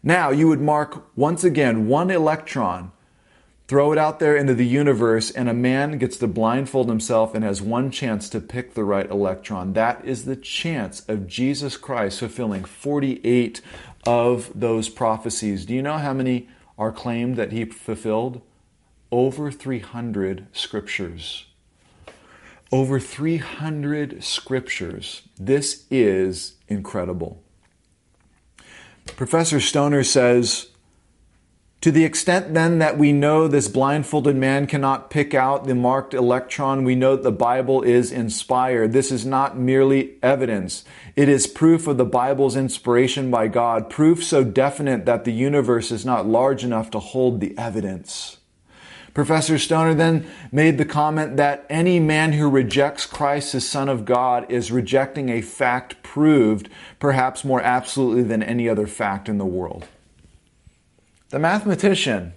Now, 0.02 0.30
you 0.30 0.48
would 0.48 0.60
mark 0.60 1.04
once 1.16 1.44
again 1.44 1.86
one 1.86 2.10
electron, 2.10 2.92
throw 3.68 3.92
it 3.92 3.98
out 3.98 4.18
there 4.18 4.36
into 4.36 4.54
the 4.54 4.66
universe, 4.66 5.30
and 5.30 5.48
a 5.48 5.54
man 5.54 5.98
gets 5.98 6.16
to 6.18 6.26
blindfold 6.26 6.88
himself 6.88 7.34
and 7.34 7.44
has 7.44 7.62
one 7.62 7.90
chance 7.90 8.28
to 8.30 8.40
pick 8.40 8.74
the 8.74 8.84
right 8.84 9.08
electron. 9.08 9.74
That 9.74 10.04
is 10.04 10.24
the 10.24 10.36
chance 10.36 11.08
of 11.08 11.26
Jesus 11.26 11.76
Christ 11.76 12.18
fulfilling 12.18 12.64
48 12.64 13.60
of 14.06 14.50
those 14.54 14.88
prophecies. 14.88 15.66
Do 15.66 15.74
you 15.74 15.82
know 15.82 15.98
how 15.98 16.12
many 16.12 16.48
are 16.76 16.92
claimed 16.92 17.36
that 17.36 17.52
he 17.52 17.64
fulfilled? 17.64 18.42
over 19.12 19.50
300 19.52 20.46
scriptures. 20.52 21.44
Over 22.72 22.98
300 22.98 24.24
scriptures. 24.24 25.22
This 25.38 25.84
is 25.90 26.54
incredible. 26.66 27.42
Professor 29.06 29.60
Stoner 29.60 30.04
says, 30.04 30.68
to 31.82 31.90
the 31.90 32.04
extent 32.04 32.54
then 32.54 32.78
that 32.78 32.96
we 32.96 33.12
know 33.12 33.48
this 33.48 33.66
blindfolded 33.66 34.36
man 34.36 34.68
cannot 34.68 35.10
pick 35.10 35.34
out 35.34 35.66
the 35.66 35.74
marked 35.74 36.14
electron, 36.14 36.84
we 36.84 36.94
know 36.94 37.16
the 37.16 37.32
Bible 37.32 37.82
is 37.82 38.12
inspired. 38.12 38.92
This 38.92 39.10
is 39.10 39.26
not 39.26 39.58
merely 39.58 40.12
evidence. 40.22 40.84
It 41.16 41.28
is 41.28 41.48
proof 41.48 41.88
of 41.88 41.96
the 41.96 42.04
Bible's 42.04 42.54
inspiration 42.54 43.32
by 43.32 43.48
God, 43.48 43.90
proof 43.90 44.22
so 44.22 44.44
definite 44.44 45.06
that 45.06 45.24
the 45.24 45.32
universe 45.32 45.90
is 45.90 46.06
not 46.06 46.28
large 46.28 46.62
enough 46.62 46.88
to 46.92 47.00
hold 47.00 47.40
the 47.40 47.58
evidence. 47.58 48.36
Professor 49.14 49.58
Stoner 49.58 49.94
then 49.94 50.26
made 50.50 50.78
the 50.78 50.86
comment 50.86 51.36
that 51.36 51.66
any 51.68 52.00
man 52.00 52.32
who 52.32 52.48
rejects 52.48 53.04
Christ 53.04 53.54
as 53.54 53.68
Son 53.68 53.88
of 53.88 54.06
God 54.06 54.50
is 54.50 54.72
rejecting 54.72 55.28
a 55.28 55.42
fact 55.42 56.02
proved 56.02 56.70
perhaps 56.98 57.44
more 57.44 57.60
absolutely 57.60 58.22
than 58.22 58.42
any 58.42 58.68
other 58.68 58.86
fact 58.86 59.28
in 59.28 59.36
the 59.36 59.44
world. 59.44 59.86
The 61.28 61.38
mathematician 61.38 62.32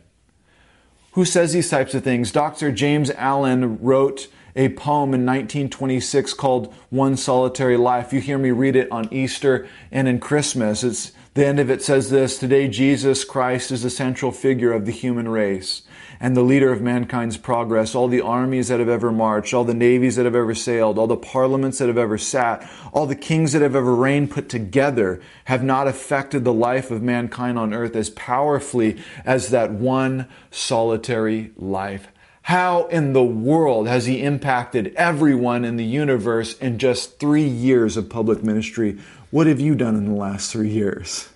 who 1.13 1.23
says 1.23 1.53
these 1.53 1.69
types 1.69 1.93
of 1.93 2.03
things, 2.03 2.31
Dr. 2.31 2.73
James 2.73 3.09
Allen 3.11 3.79
wrote 3.81 4.27
a 4.53 4.69
poem 4.69 5.13
in 5.13 5.25
1926 5.25 6.33
called 6.33 6.73
One 6.89 7.15
Solitary 7.15 7.77
Life. 7.77 8.11
You 8.11 8.19
hear 8.19 8.37
me 8.37 8.51
read 8.51 8.75
it 8.75 8.91
on 8.91 9.13
Easter 9.13 9.67
and 9.91 10.09
in 10.09 10.19
Christmas. 10.19 10.83
It's 10.83 11.13
the 11.35 11.45
end 11.45 11.59
of 11.59 11.69
it 11.69 11.81
says 11.81 12.09
this 12.09 12.37
Today, 12.37 12.67
Jesus 12.67 13.23
Christ 13.23 13.71
is 13.71 13.83
the 13.83 13.89
central 13.89 14.31
figure 14.31 14.73
of 14.73 14.85
the 14.85 14.91
human 14.91 15.29
race 15.29 15.83
and 16.19 16.35
the 16.35 16.41
leader 16.41 16.71
of 16.71 16.81
mankind's 16.81 17.37
progress, 17.37 17.95
all 17.95 18.07
the 18.07 18.21
armies 18.21 18.67
that 18.67 18.79
have 18.79 18.89
ever 18.89 19.11
marched, 19.11 19.53
all 19.53 19.63
the 19.63 19.73
navies 19.73 20.15
that 20.15 20.25
have 20.25 20.35
ever 20.35 20.55
sailed, 20.55 20.97
all 20.97 21.07
the 21.07 21.17
parliaments 21.17 21.79
that 21.79 21.87
have 21.87 21.97
ever 21.97 22.17
sat, 22.17 22.69
all 22.93 23.05
the 23.05 23.15
kings 23.15 23.51
that 23.53 23.61
have 23.61 23.75
ever 23.75 23.95
reigned 23.95 24.31
put 24.31 24.49
together 24.49 25.21
have 25.45 25.63
not 25.63 25.87
affected 25.87 26.43
the 26.43 26.53
life 26.53 26.91
of 26.91 27.01
mankind 27.01 27.57
on 27.57 27.73
earth 27.73 27.95
as 27.95 28.09
powerfully 28.11 29.01
as 29.25 29.49
that 29.49 29.71
one 29.71 30.27
solitary 30.51 31.51
life. 31.57 32.07
How 32.43 32.85
in 32.87 33.13
the 33.13 33.23
world 33.23 33.87
has 33.87 34.05
he 34.05 34.21
impacted 34.21 34.93
everyone 34.95 35.65
in 35.65 35.77
the 35.77 35.85
universe 35.85 36.55
in 36.59 36.77
just 36.77 37.19
three 37.19 37.47
years 37.47 37.97
of 37.97 38.07
public 38.07 38.43
ministry? 38.43 38.99
What 39.31 39.47
have 39.47 39.59
you 39.59 39.73
done 39.73 39.95
in 39.95 40.05
the 40.05 40.13
last 40.13 40.51
three 40.51 40.69
years? 40.69 41.27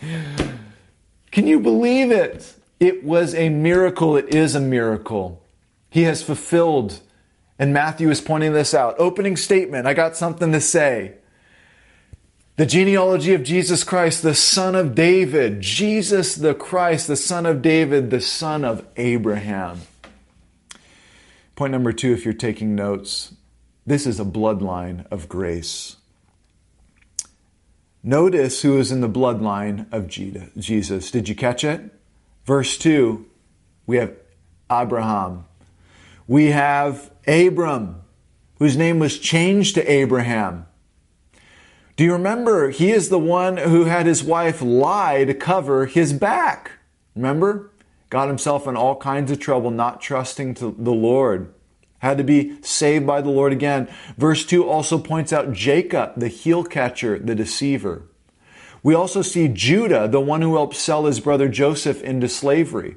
Can 1.30 1.46
you 1.46 1.60
believe 1.60 2.10
it? 2.10 2.54
It 2.80 3.04
was 3.04 3.34
a 3.34 3.48
miracle. 3.48 4.16
It 4.16 4.34
is 4.34 4.54
a 4.54 4.60
miracle. 4.60 5.42
He 5.90 6.02
has 6.02 6.22
fulfilled. 6.22 7.00
And 7.58 7.72
Matthew 7.72 8.10
is 8.10 8.20
pointing 8.20 8.52
this 8.52 8.74
out. 8.74 8.96
Opening 8.98 9.36
statement 9.36 9.86
I 9.86 9.94
got 9.94 10.16
something 10.16 10.52
to 10.52 10.60
say. 10.60 11.14
The 12.56 12.66
genealogy 12.66 13.34
of 13.34 13.42
Jesus 13.42 13.82
Christ, 13.82 14.22
the 14.22 14.34
son 14.34 14.74
of 14.74 14.94
David. 14.94 15.60
Jesus 15.60 16.36
the 16.36 16.54
Christ, 16.54 17.08
the 17.08 17.16
son 17.16 17.46
of 17.46 17.62
David, 17.62 18.10
the 18.10 18.20
son 18.20 18.64
of 18.64 18.86
Abraham. 18.96 19.80
Point 21.56 21.72
number 21.72 21.92
two, 21.92 22.12
if 22.12 22.24
you're 22.24 22.34
taking 22.34 22.74
notes, 22.74 23.34
this 23.86 24.06
is 24.06 24.18
a 24.18 24.24
bloodline 24.24 25.06
of 25.10 25.28
grace. 25.28 25.96
Notice 28.02 28.62
who 28.62 28.78
is 28.78 28.92
in 28.92 29.00
the 29.00 29.08
bloodline 29.08 29.92
of 29.92 30.08
Jesus. 30.08 31.10
Did 31.10 31.28
you 31.28 31.34
catch 31.34 31.64
it? 31.64 31.92
Verse 32.44 32.76
2, 32.78 33.24
we 33.86 33.96
have 33.96 34.14
Abraham. 34.70 35.46
We 36.26 36.46
have 36.46 37.10
Abram, 37.26 38.02
whose 38.58 38.76
name 38.76 38.98
was 38.98 39.18
changed 39.18 39.74
to 39.76 39.90
Abraham. 39.90 40.66
Do 41.96 42.04
you 42.04 42.12
remember? 42.12 42.70
He 42.70 42.90
is 42.90 43.08
the 43.08 43.18
one 43.18 43.56
who 43.56 43.84
had 43.84 44.06
his 44.06 44.24
wife 44.24 44.60
lie 44.60 45.24
to 45.24 45.34
cover 45.34 45.86
his 45.86 46.12
back. 46.12 46.72
Remember? 47.14 47.70
Got 48.10 48.28
himself 48.28 48.66
in 48.66 48.76
all 48.76 48.96
kinds 48.96 49.30
of 49.30 49.38
trouble, 49.38 49.70
not 49.70 50.00
trusting 50.00 50.54
to 50.54 50.74
the 50.78 50.92
Lord. 50.92 51.52
Had 51.98 52.18
to 52.18 52.24
be 52.24 52.60
saved 52.62 53.06
by 53.06 53.20
the 53.20 53.30
Lord 53.30 53.52
again. 53.52 53.88
Verse 54.18 54.44
2 54.44 54.68
also 54.68 54.98
points 54.98 55.32
out 55.32 55.52
Jacob, 55.52 56.12
the 56.16 56.28
heel 56.28 56.64
catcher, 56.64 57.18
the 57.18 57.34
deceiver. 57.34 58.02
We 58.84 58.94
also 58.94 59.22
see 59.22 59.48
Judah, 59.48 60.06
the 60.06 60.20
one 60.20 60.42
who 60.42 60.54
helped 60.54 60.76
sell 60.76 61.06
his 61.06 61.18
brother 61.18 61.48
Joseph 61.48 62.02
into 62.02 62.28
slavery. 62.28 62.96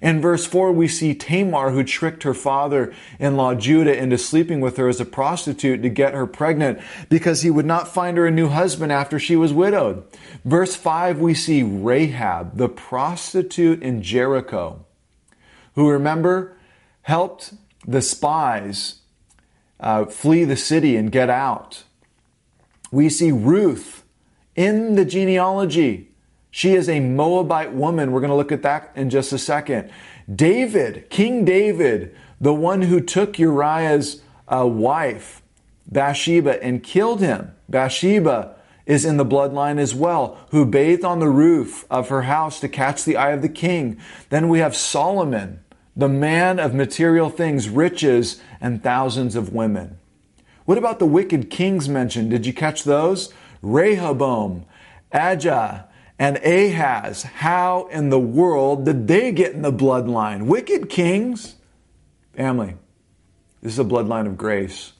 In 0.00 0.22
verse 0.22 0.46
4, 0.46 0.72
we 0.72 0.88
see 0.88 1.14
Tamar, 1.14 1.70
who 1.70 1.84
tricked 1.84 2.22
her 2.22 2.32
father 2.32 2.94
in 3.18 3.36
law 3.36 3.54
Judah 3.54 3.96
into 3.96 4.16
sleeping 4.16 4.60
with 4.60 4.78
her 4.78 4.88
as 4.88 4.98
a 4.98 5.04
prostitute 5.04 5.82
to 5.82 5.90
get 5.90 6.14
her 6.14 6.26
pregnant 6.26 6.80
because 7.10 7.42
he 7.42 7.50
would 7.50 7.66
not 7.66 7.92
find 7.92 8.16
her 8.16 8.26
a 8.26 8.30
new 8.30 8.48
husband 8.48 8.90
after 8.90 9.18
she 9.18 9.36
was 9.36 9.52
widowed. 9.52 10.02
Verse 10.46 10.74
5, 10.74 11.20
we 11.20 11.34
see 11.34 11.62
Rahab, 11.62 12.56
the 12.56 12.68
prostitute 12.68 13.82
in 13.82 14.02
Jericho, 14.02 14.84
who, 15.74 15.90
remember, 15.90 16.56
helped 17.02 17.52
the 17.86 18.02
spies 18.02 19.00
uh, 19.78 20.06
flee 20.06 20.44
the 20.44 20.56
city 20.56 20.96
and 20.96 21.12
get 21.12 21.28
out. 21.28 21.84
We 22.90 23.10
see 23.10 23.30
Ruth, 23.30 24.04
in 24.56 24.96
the 24.96 25.04
genealogy. 25.04 26.08
She 26.50 26.74
is 26.74 26.88
a 26.88 27.00
Moabite 27.00 27.72
woman. 27.72 28.10
We're 28.10 28.20
going 28.20 28.30
to 28.30 28.36
look 28.36 28.52
at 28.52 28.62
that 28.62 28.90
in 28.96 29.10
just 29.10 29.32
a 29.32 29.38
second. 29.38 29.90
David, 30.34 31.08
King 31.10 31.44
David, 31.44 32.16
the 32.40 32.54
one 32.54 32.82
who 32.82 33.00
took 33.00 33.38
Uriah's 33.38 34.22
uh, 34.48 34.66
wife, 34.66 35.42
Bathsheba, 35.86 36.62
and 36.62 36.82
killed 36.82 37.20
him. 37.20 37.54
Bathsheba 37.68 38.56
is 38.86 39.04
in 39.04 39.16
the 39.16 39.26
bloodline 39.26 39.78
as 39.78 39.94
well, 39.94 40.38
who 40.50 40.64
bathed 40.64 41.04
on 41.04 41.18
the 41.18 41.28
roof 41.28 41.84
of 41.90 42.08
her 42.08 42.22
house 42.22 42.60
to 42.60 42.68
catch 42.68 43.04
the 43.04 43.16
eye 43.16 43.32
of 43.32 43.42
the 43.42 43.48
king. 43.48 44.00
Then 44.30 44.48
we 44.48 44.60
have 44.60 44.76
Solomon, 44.76 45.60
the 45.94 46.08
man 46.08 46.58
of 46.58 46.72
material 46.72 47.28
things, 47.28 47.68
riches, 47.68 48.40
and 48.60 48.82
thousands 48.82 49.34
of 49.34 49.52
women. 49.52 49.98
What 50.64 50.78
about 50.78 50.98
the 50.98 51.06
wicked 51.06 51.50
kings 51.50 51.88
mentioned? 51.88 52.30
Did 52.30 52.46
you 52.46 52.52
catch 52.52 52.84
those? 52.84 53.32
Rehoboam, 53.62 54.64
Abijah, 55.12 55.88
and 56.18 56.38
Ahaz. 56.38 57.22
How 57.24 57.88
in 57.88 58.10
the 58.10 58.18
world 58.18 58.84
did 58.84 59.08
they 59.08 59.32
get 59.32 59.52
in 59.52 59.62
the 59.62 59.72
bloodline? 59.72 60.46
Wicked 60.46 60.88
kings? 60.88 61.56
Family, 62.34 62.76
this 63.62 63.72
is 63.72 63.78
a 63.78 63.84
bloodline 63.84 64.26
of 64.26 64.36
grace. 64.36 64.92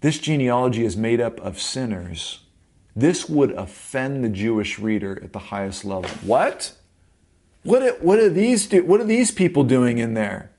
This 0.00 0.18
genealogy 0.18 0.84
is 0.84 0.96
made 0.96 1.20
up 1.20 1.40
of 1.40 1.60
sinners. 1.60 2.40
This 2.94 3.28
would 3.28 3.52
offend 3.52 4.24
the 4.24 4.28
Jewish 4.28 4.78
reader 4.78 5.18
at 5.22 5.32
the 5.32 5.38
highest 5.38 5.84
level. 5.84 6.10
What? 6.24 6.72
What, 7.62 8.02
what, 8.02 8.18
are 8.18 8.28
these 8.28 8.66
do, 8.66 8.84
what 8.84 9.00
are 9.00 9.04
these 9.04 9.30
people 9.30 9.64
doing 9.64 9.98
in 9.98 10.14
there? 10.14 10.50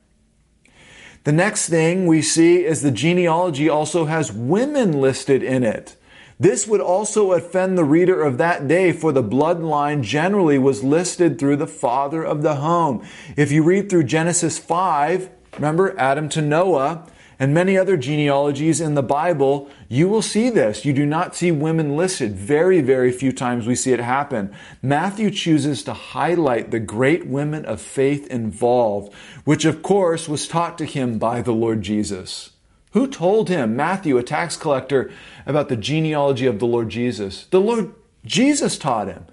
The 1.25 1.31
next 1.31 1.69
thing 1.69 2.07
we 2.07 2.21
see 2.21 2.65
is 2.65 2.81
the 2.81 2.91
genealogy 2.91 3.69
also 3.69 4.05
has 4.05 4.31
women 4.31 4.99
listed 4.99 5.43
in 5.43 5.63
it. 5.63 5.95
This 6.39 6.67
would 6.67 6.81
also 6.81 7.31
offend 7.31 7.77
the 7.77 7.83
reader 7.83 8.21
of 8.21 8.37
that 8.37 8.67
day, 8.67 8.91
for 8.91 9.11
the 9.11 9.23
bloodline 9.23 10.01
generally 10.01 10.57
was 10.57 10.83
listed 10.83 11.37
through 11.37 11.57
the 11.57 11.67
father 11.67 12.23
of 12.23 12.41
the 12.41 12.55
home. 12.55 13.05
If 13.37 13.51
you 13.51 13.63
read 13.63 13.89
through 13.89 14.05
Genesis 14.05 14.57
5, 14.57 15.29
remember 15.55 15.97
Adam 15.99 16.29
to 16.29 16.41
Noah, 16.41 17.07
and 17.39 17.53
many 17.53 17.77
other 17.77 17.97
genealogies 17.97 18.79
in 18.79 18.93
the 18.93 19.03
Bible, 19.03 19.69
you 19.89 20.07
will 20.07 20.21
see 20.21 20.49
this. 20.49 20.85
You 20.85 20.93
do 20.93 21.05
not 21.05 21.35
see 21.35 21.51
women 21.51 21.97
listed. 21.97 22.35
Very, 22.35 22.79
very 22.79 23.11
few 23.11 23.33
times 23.33 23.67
we 23.67 23.75
see 23.75 23.91
it 23.91 23.99
happen. 23.99 24.55
Matthew 24.81 25.29
chooses 25.29 25.83
to 25.83 25.93
highlight 25.93 26.71
the 26.71 26.79
great 26.79 27.27
women 27.27 27.65
of 27.65 27.81
faith 27.81 28.27
involved, 28.27 29.13
which 29.43 29.65
of 29.65 29.83
course 29.83 30.29
was 30.29 30.47
taught 30.47 30.77
to 30.77 30.85
him 30.85 31.17
by 31.17 31.41
the 31.41 31.51
Lord 31.51 31.81
Jesus. 31.81 32.52
Who 32.93 33.07
told 33.07 33.49
him, 33.49 33.75
Matthew, 33.75 34.17
a 34.19 34.23
tax 34.23 34.55
collector, 34.55 35.11
about 35.47 35.67
the 35.67 35.75
genealogy 35.75 36.45
of 36.45 36.59
the 36.59 36.67
Lord 36.67 36.89
Jesus? 36.89 37.47
The 37.47 37.59
Lord 37.59 37.93
Jesus 38.23 38.77
taught 38.77 39.07
him. 39.07 39.25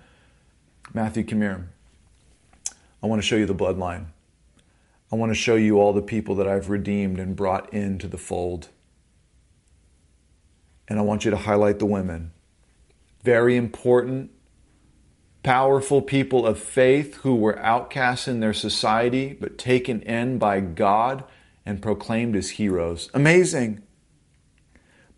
Matthew, 0.94 1.24
come 1.24 1.42
here. 1.42 1.68
I 3.02 3.06
want 3.06 3.20
to 3.20 3.26
show 3.26 3.36
you 3.36 3.44
the 3.44 3.54
bloodline. 3.54 4.06
I 5.12 5.16
want 5.16 5.30
to 5.30 5.34
show 5.34 5.56
you 5.56 5.78
all 5.78 5.92
the 5.92 6.00
people 6.00 6.34
that 6.36 6.48
I've 6.48 6.70
redeemed 6.70 7.18
and 7.18 7.36
brought 7.36 7.72
into 7.72 8.08
the 8.08 8.16
fold. 8.16 8.68
And 10.88 10.98
I 10.98 11.02
want 11.02 11.26
you 11.26 11.30
to 11.30 11.36
highlight 11.36 11.80
the 11.80 11.86
women. 11.86 12.32
Very 13.22 13.56
important, 13.56 14.30
powerful 15.42 16.00
people 16.00 16.46
of 16.46 16.58
faith 16.58 17.16
who 17.16 17.34
were 17.34 17.58
outcasts 17.58 18.26
in 18.26 18.40
their 18.40 18.54
society 18.54 19.36
but 19.38 19.58
taken 19.58 20.00
in 20.02 20.38
by 20.38 20.61
God 20.61 21.24
and 21.64 21.82
proclaimed 21.82 22.36
as 22.36 22.50
heroes. 22.50 23.11
Amazing. 23.14 23.82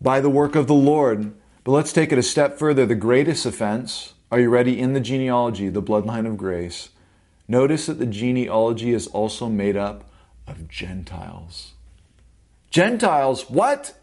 By 0.01 0.19
the 0.19 0.29
work 0.29 0.55
of 0.55 0.67
the 0.67 0.73
Lord. 0.73 1.33
But 1.63 1.71
let's 1.71 1.93
take 1.93 2.11
it 2.11 2.17
a 2.17 2.23
step 2.23 2.59
further. 2.59 2.85
The 2.85 2.95
greatest 2.95 3.45
offense, 3.45 4.13
are 4.31 4.39
you 4.39 4.49
ready? 4.49 4.79
In 4.79 4.93
the 4.93 4.99
genealogy, 4.99 5.69
the 5.69 5.81
bloodline 5.81 6.27
of 6.27 6.37
grace. 6.37 6.89
Notice 7.47 7.85
that 7.85 7.99
the 7.99 8.05
genealogy 8.05 8.93
is 8.93 9.07
also 9.07 9.47
made 9.47 9.77
up 9.77 10.09
of 10.47 10.67
Gentiles. 10.67 11.73
Gentiles, 12.69 13.49
what? 13.49 13.97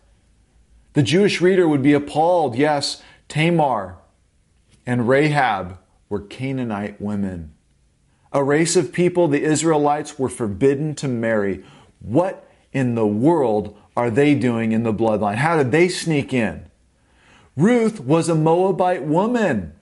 The 0.92 1.02
Jewish 1.02 1.40
reader 1.40 1.68
would 1.68 1.82
be 1.82 1.92
appalled. 1.92 2.56
Yes, 2.56 3.02
Tamar 3.28 3.98
and 4.86 5.08
Rahab 5.08 5.78
were 6.08 6.20
Canaanite 6.20 7.00
women. 7.00 7.52
A 8.32 8.42
race 8.44 8.76
of 8.76 8.92
people 8.92 9.28
the 9.28 9.42
Israelites 9.42 10.18
were 10.18 10.28
forbidden 10.28 10.94
to 10.96 11.08
marry. 11.08 11.64
What 12.00 12.48
in 12.72 12.94
the 12.94 13.06
world 13.06 13.76
are 13.96 14.10
they 14.10 14.34
doing 14.34 14.72
in 14.72 14.82
the 14.82 14.94
bloodline? 14.94 15.36
How 15.36 15.56
did 15.56 15.72
they 15.72 15.88
sneak 15.88 16.32
in? 16.32 16.70
Ruth 17.56 18.00
was 18.00 18.28
a 18.28 18.34
Moabite 18.34 19.04
woman. 19.04 19.74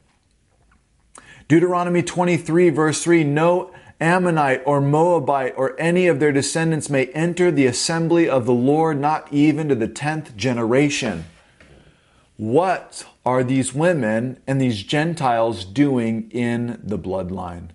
Deuteronomy 1.46 2.02
23, 2.02 2.70
verse 2.70 3.02
3 3.02 3.24
No 3.24 3.72
Ammonite 4.00 4.62
or 4.64 4.80
Moabite 4.80 5.54
or 5.56 5.78
any 5.80 6.06
of 6.06 6.20
their 6.20 6.32
descendants 6.32 6.88
may 6.88 7.06
enter 7.06 7.50
the 7.50 7.66
assembly 7.66 8.28
of 8.28 8.46
the 8.46 8.52
Lord, 8.52 9.00
not 9.00 9.32
even 9.32 9.68
to 9.68 9.74
the 9.74 9.88
tenth 9.88 10.36
generation. 10.36 11.24
What 12.36 13.04
are 13.26 13.42
these 13.42 13.74
women 13.74 14.40
and 14.46 14.60
these 14.60 14.84
Gentiles 14.84 15.64
doing 15.64 16.30
in 16.30 16.80
the 16.82 16.98
bloodline? 16.98 17.70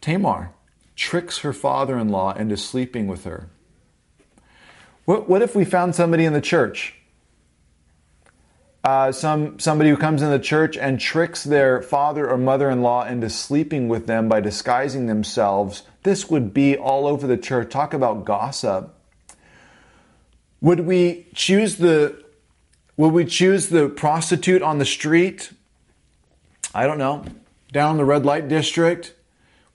Tamar 0.00 0.52
tricks 0.98 1.38
her 1.38 1.52
father 1.52 1.96
in 1.96 2.08
law 2.08 2.34
into 2.34 2.56
sleeping 2.56 3.06
with 3.06 3.24
her. 3.24 3.48
What, 5.04 5.28
what 5.28 5.40
if 5.40 5.54
we 5.54 5.64
found 5.64 5.94
somebody 5.94 6.24
in 6.24 6.32
the 6.32 6.40
church? 6.40 6.94
Uh, 8.84 9.12
some 9.12 9.58
somebody 9.58 9.90
who 9.90 9.96
comes 9.96 10.22
in 10.22 10.30
the 10.30 10.38
church 10.38 10.76
and 10.76 11.00
tricks 11.00 11.44
their 11.44 11.82
father 11.82 12.28
or 12.28 12.36
mother-in-law 12.36 13.06
into 13.06 13.28
sleeping 13.28 13.88
with 13.88 14.06
them 14.06 14.28
by 14.28 14.40
disguising 14.40 15.06
themselves. 15.06 15.82
This 16.02 16.30
would 16.30 16.52
be 16.52 16.76
all 16.76 17.06
over 17.06 17.26
the 17.26 17.36
church. 17.36 17.70
Talk 17.70 17.92
about 17.92 18.24
gossip. 18.24 18.94
Would 20.60 20.80
we 20.80 21.26
choose 21.34 21.76
the 21.76 22.24
would 22.96 23.12
we 23.12 23.24
choose 23.24 23.68
the 23.68 23.88
prostitute 23.88 24.62
on 24.62 24.78
the 24.78 24.84
street? 24.84 25.52
I 26.74 26.86
don't 26.86 26.98
know. 26.98 27.24
Down 27.72 27.92
in 27.92 27.96
the 27.98 28.04
red 28.04 28.24
light 28.24 28.48
district? 28.48 29.14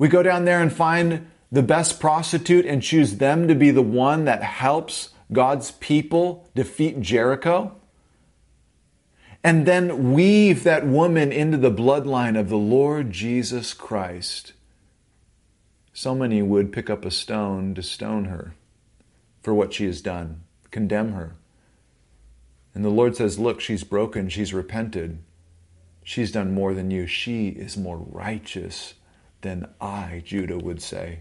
We 0.04 0.10
go 0.10 0.22
down 0.22 0.44
there 0.44 0.62
and 0.62 0.74
find 0.74 1.32
the 1.50 1.64
best 1.64 2.02
prostitute 2.02 2.66
and 2.66 2.84
choose 2.84 3.20
them 3.20 3.48
to 3.48 3.56
be 3.56 3.72
the 3.72 3.82
one 3.82 4.26
that 4.26 4.44
helps 4.44 5.12
God's 5.32 5.72
people 5.72 6.46
defeat 6.54 7.00
Jericho? 7.00 7.78
And 9.46 9.66
then 9.66 10.12
weave 10.12 10.66
that 10.66 10.86
woman 10.86 11.32
into 11.32 11.58
the 11.58 11.72
bloodline 11.72 12.38
of 12.38 12.50
the 12.50 12.58
Lord 12.58 13.12
Jesus 13.12 13.74
Christ. 13.74 14.52
So 15.94 16.14
many 16.14 16.42
would 16.42 16.74
pick 16.74 16.90
up 16.90 17.06
a 17.06 17.10
stone 17.10 17.74
to 17.76 17.82
stone 17.82 18.26
her 18.26 18.56
for 19.42 19.54
what 19.54 19.72
she 19.72 19.86
has 19.86 20.02
done, 20.02 20.42
condemn 20.70 21.14
her. 21.14 21.38
And 22.76 22.84
the 22.84 22.90
Lord 22.90 23.16
says, 23.16 23.40
Look, 23.40 23.62
she's 23.62 23.86
broken, 23.86 24.28
she's 24.28 24.54
repented. 24.54 25.20
She's 26.04 26.34
done 26.34 26.54
more 26.54 26.74
than 26.74 26.92
you. 26.92 27.08
She 27.08 27.48
is 27.48 27.78
more 27.78 28.00
righteous 28.00 28.96
than 29.44 29.70
I, 29.80 30.24
Judah 30.26 30.58
would 30.58 30.82
say. 30.82 31.20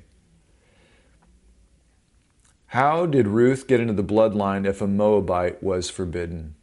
How 2.69 3.05
did 3.05 3.29
Ruth 3.29 3.67
get 3.67 3.81
into 3.81 3.93
the 3.93 4.03
bloodline 4.03 4.67
if 4.67 4.81
a 4.81 4.87
Moabite 4.87 5.63
was 5.63 5.91
forbidden? 5.91 6.55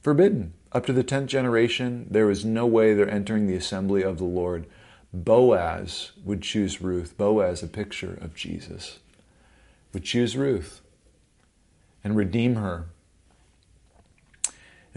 Forbidden. 0.00 0.54
Up 0.70 0.86
to 0.86 0.92
the 0.92 1.02
10th 1.02 1.26
generation, 1.26 2.06
there 2.08 2.26
was 2.26 2.44
no 2.44 2.66
way 2.66 2.94
they're 2.94 3.10
entering 3.10 3.48
the 3.48 3.56
assembly 3.56 4.02
of 4.02 4.18
the 4.18 4.24
Lord. 4.24 4.66
Boaz 5.12 6.12
would 6.24 6.42
choose 6.42 6.80
Ruth. 6.80 7.16
Boaz, 7.16 7.62
a 7.62 7.66
picture 7.66 8.16
of 8.20 8.34
Jesus, 8.34 9.00
would 9.92 10.04
choose 10.04 10.36
Ruth 10.36 10.82
and 12.04 12.14
redeem 12.14 12.54
her 12.54 12.86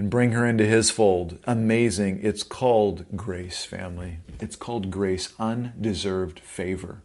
and 0.01 0.09
bring 0.09 0.31
her 0.31 0.47
into 0.47 0.65
his 0.65 0.89
fold. 0.89 1.37
Amazing. 1.43 2.21
It's 2.23 2.41
called 2.41 3.05
grace, 3.15 3.65
family. 3.65 4.17
It's 4.39 4.55
called 4.55 4.89
grace, 4.89 5.31
undeserved 5.37 6.39
favor. 6.39 7.03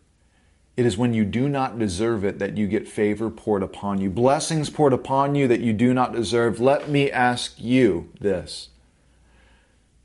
It 0.79 0.87
is 0.87 0.97
when 0.97 1.13
you 1.13 1.27
do 1.27 1.47
not 1.47 1.79
deserve 1.79 2.25
it 2.25 2.39
that 2.39 2.57
you 2.57 2.67
get 2.67 2.89
favor 2.89 3.29
poured 3.29 3.63
upon 3.63 4.01
you, 4.01 4.09
blessings 4.09 4.71
poured 4.71 4.95
upon 4.95 5.35
you 5.35 5.47
that 5.47 5.61
you 5.61 5.75
do 5.75 5.93
not 5.93 6.15
deserve. 6.15 6.59
Let 6.59 6.89
me 6.89 7.11
ask 7.11 7.61
you 7.61 8.11
this 8.19 8.71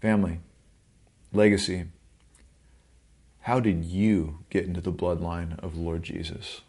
family, 0.01 0.39
legacy. 1.31 1.85
How 3.43 3.61
did 3.61 3.85
you 3.85 4.39
get 4.49 4.65
into 4.65 4.81
the 4.81 4.91
bloodline 4.91 5.57
of 5.59 5.77
Lord 5.77 6.03
Jesus? 6.03 6.59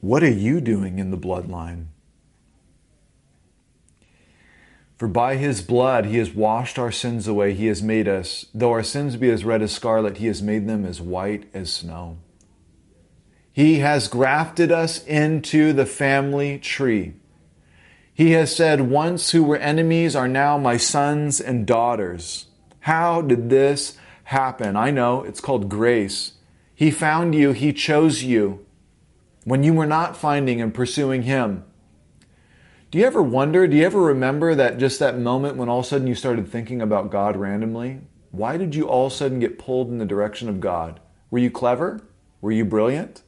What 0.00 0.24
are 0.24 0.28
you 0.28 0.60
doing 0.60 0.98
in 0.98 1.12
the 1.12 1.16
bloodline? 1.16 1.86
For 4.96 5.08
by 5.08 5.36
his 5.36 5.60
blood 5.60 6.06
he 6.06 6.18
has 6.18 6.32
washed 6.32 6.78
our 6.78 6.92
sins 6.92 7.26
away. 7.26 7.52
He 7.54 7.66
has 7.66 7.82
made 7.82 8.06
us, 8.06 8.46
though 8.54 8.70
our 8.70 8.82
sins 8.82 9.16
be 9.16 9.30
as 9.30 9.44
red 9.44 9.62
as 9.62 9.72
scarlet, 9.72 10.18
he 10.18 10.28
has 10.28 10.42
made 10.42 10.68
them 10.68 10.84
as 10.84 11.00
white 11.00 11.48
as 11.52 11.72
snow. 11.72 12.18
He 13.52 13.80
has 13.80 14.08
grafted 14.08 14.72
us 14.72 15.04
into 15.04 15.72
the 15.72 15.86
family 15.86 16.58
tree. 16.58 17.14
He 18.12 18.32
has 18.32 18.54
said, 18.54 18.82
Once 18.82 19.32
who 19.32 19.42
were 19.42 19.56
enemies 19.56 20.14
are 20.14 20.28
now 20.28 20.58
my 20.58 20.76
sons 20.76 21.40
and 21.40 21.66
daughters. 21.66 22.46
How 22.80 23.20
did 23.20 23.50
this 23.50 23.96
happen? 24.24 24.76
I 24.76 24.90
know 24.90 25.24
it's 25.24 25.40
called 25.40 25.68
grace. 25.68 26.32
He 26.74 26.90
found 26.90 27.34
you, 27.34 27.52
He 27.52 27.72
chose 27.72 28.22
you 28.22 28.64
when 29.44 29.62
you 29.62 29.74
were 29.74 29.86
not 29.86 30.16
finding 30.16 30.60
and 30.60 30.72
pursuing 30.72 31.22
Him. 31.22 31.64
Do 32.94 33.00
you 33.00 33.06
ever 33.06 33.24
wonder, 33.24 33.66
do 33.66 33.76
you 33.76 33.84
ever 33.84 34.00
remember 34.00 34.54
that 34.54 34.78
just 34.78 35.00
that 35.00 35.18
moment 35.18 35.56
when 35.56 35.68
all 35.68 35.80
of 35.80 35.84
a 35.84 35.88
sudden 35.88 36.06
you 36.06 36.14
started 36.14 36.46
thinking 36.46 36.80
about 36.80 37.10
God 37.10 37.36
randomly? 37.36 37.98
Why 38.30 38.56
did 38.56 38.76
you 38.76 38.86
all 38.88 39.06
of 39.06 39.12
a 39.12 39.16
sudden 39.16 39.40
get 39.40 39.58
pulled 39.58 39.88
in 39.88 39.98
the 39.98 40.04
direction 40.04 40.48
of 40.48 40.60
God? 40.60 41.00
Were 41.28 41.40
you 41.40 41.50
clever? 41.50 42.02
Were 42.40 42.52
you 42.52 42.64
brilliant? 42.64 43.22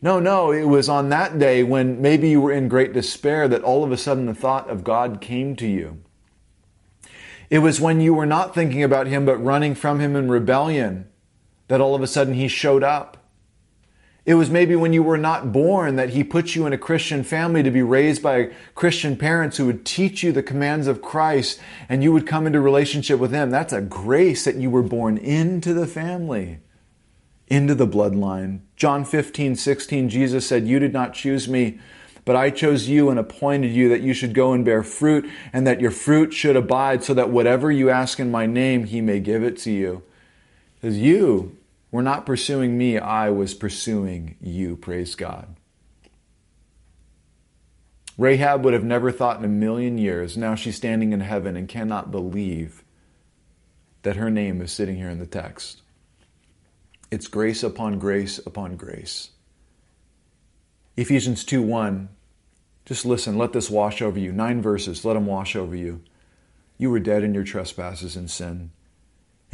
No, 0.00 0.20
no, 0.20 0.52
it 0.52 0.62
was 0.62 0.88
on 0.88 1.08
that 1.08 1.40
day 1.40 1.64
when 1.64 2.00
maybe 2.00 2.28
you 2.28 2.40
were 2.40 2.52
in 2.52 2.68
great 2.68 2.92
despair 2.92 3.48
that 3.48 3.64
all 3.64 3.82
of 3.82 3.90
a 3.90 3.96
sudden 3.96 4.26
the 4.26 4.32
thought 4.32 4.70
of 4.70 4.84
God 4.84 5.20
came 5.20 5.56
to 5.56 5.66
you. 5.66 6.00
It 7.50 7.58
was 7.58 7.80
when 7.80 8.00
you 8.00 8.14
were 8.14 8.26
not 8.26 8.54
thinking 8.54 8.84
about 8.84 9.08
Him 9.08 9.26
but 9.26 9.42
running 9.42 9.74
from 9.74 9.98
Him 9.98 10.14
in 10.14 10.30
rebellion 10.30 11.08
that 11.66 11.80
all 11.80 11.96
of 11.96 12.02
a 12.02 12.06
sudden 12.06 12.34
He 12.34 12.46
showed 12.46 12.84
up. 12.84 13.25
It 14.26 14.34
was 14.34 14.50
maybe 14.50 14.74
when 14.74 14.92
you 14.92 15.04
were 15.04 15.16
not 15.16 15.52
born 15.52 15.94
that 15.94 16.10
He 16.10 16.24
put 16.24 16.56
you 16.56 16.66
in 16.66 16.72
a 16.72 16.78
Christian 16.78 17.22
family 17.22 17.62
to 17.62 17.70
be 17.70 17.82
raised 17.82 18.22
by 18.22 18.50
Christian 18.74 19.16
parents 19.16 19.56
who 19.56 19.66
would 19.66 19.86
teach 19.86 20.24
you 20.24 20.32
the 20.32 20.42
commands 20.42 20.88
of 20.88 21.00
Christ 21.00 21.60
and 21.88 22.02
you 22.02 22.12
would 22.12 22.26
come 22.26 22.44
into 22.44 22.60
relationship 22.60 23.20
with 23.20 23.30
them. 23.30 23.50
That's 23.50 23.72
a 23.72 23.80
grace 23.80 24.44
that 24.44 24.56
you 24.56 24.68
were 24.68 24.82
born 24.82 25.16
into 25.16 25.72
the 25.72 25.86
family, 25.86 26.58
into 27.46 27.76
the 27.76 27.86
bloodline. 27.86 28.62
John 28.74 29.04
15, 29.04 29.54
16, 29.54 30.08
Jesus 30.08 30.44
said, 30.44 30.66
You 30.66 30.80
did 30.80 30.92
not 30.92 31.14
choose 31.14 31.46
me, 31.46 31.78
but 32.24 32.34
I 32.34 32.50
chose 32.50 32.88
you 32.88 33.10
and 33.10 33.20
appointed 33.20 33.70
you 33.70 33.88
that 33.90 34.02
you 34.02 34.12
should 34.12 34.34
go 34.34 34.52
and 34.52 34.64
bear 34.64 34.82
fruit 34.82 35.30
and 35.52 35.64
that 35.68 35.80
your 35.80 35.92
fruit 35.92 36.32
should 36.34 36.56
abide 36.56 37.04
so 37.04 37.14
that 37.14 37.30
whatever 37.30 37.70
you 37.70 37.90
ask 37.90 38.18
in 38.18 38.32
my 38.32 38.44
name, 38.44 38.86
He 38.86 39.00
may 39.00 39.20
give 39.20 39.44
it 39.44 39.56
to 39.58 39.70
you. 39.70 40.02
Because 40.74 40.98
you 40.98 41.55
were 41.90 42.02
not 42.02 42.26
pursuing 42.26 42.76
me, 42.76 42.98
I 42.98 43.30
was 43.30 43.54
pursuing 43.54 44.36
you. 44.40 44.76
Praise 44.76 45.14
God. 45.14 45.56
Rahab 48.18 48.64
would 48.64 48.72
have 48.72 48.84
never 48.84 49.12
thought 49.12 49.38
in 49.38 49.44
a 49.44 49.48
million 49.48 49.98
years. 49.98 50.36
Now 50.36 50.54
she's 50.54 50.76
standing 50.76 51.12
in 51.12 51.20
heaven 51.20 51.56
and 51.56 51.68
cannot 51.68 52.10
believe 52.10 52.82
that 54.02 54.16
her 54.16 54.30
name 54.30 54.62
is 54.62 54.72
sitting 54.72 54.96
here 54.96 55.10
in 55.10 55.18
the 55.18 55.26
text. 55.26 55.82
It's 57.10 57.28
grace 57.28 57.62
upon 57.62 57.98
grace 57.98 58.38
upon 58.38 58.76
grace. 58.76 59.30
Ephesians 60.96 61.44
2 61.44 61.60
1. 61.60 62.08
Just 62.86 63.04
listen, 63.04 63.36
let 63.36 63.52
this 63.52 63.68
wash 63.68 64.00
over 64.00 64.18
you. 64.18 64.32
Nine 64.32 64.62
verses, 64.62 65.04
let 65.04 65.14
them 65.14 65.26
wash 65.26 65.56
over 65.56 65.74
you. 65.74 66.02
You 66.78 66.90
were 66.90 67.00
dead 67.00 67.22
in 67.22 67.34
your 67.34 67.44
trespasses 67.44 68.16
and 68.16 68.30
sin 68.30 68.70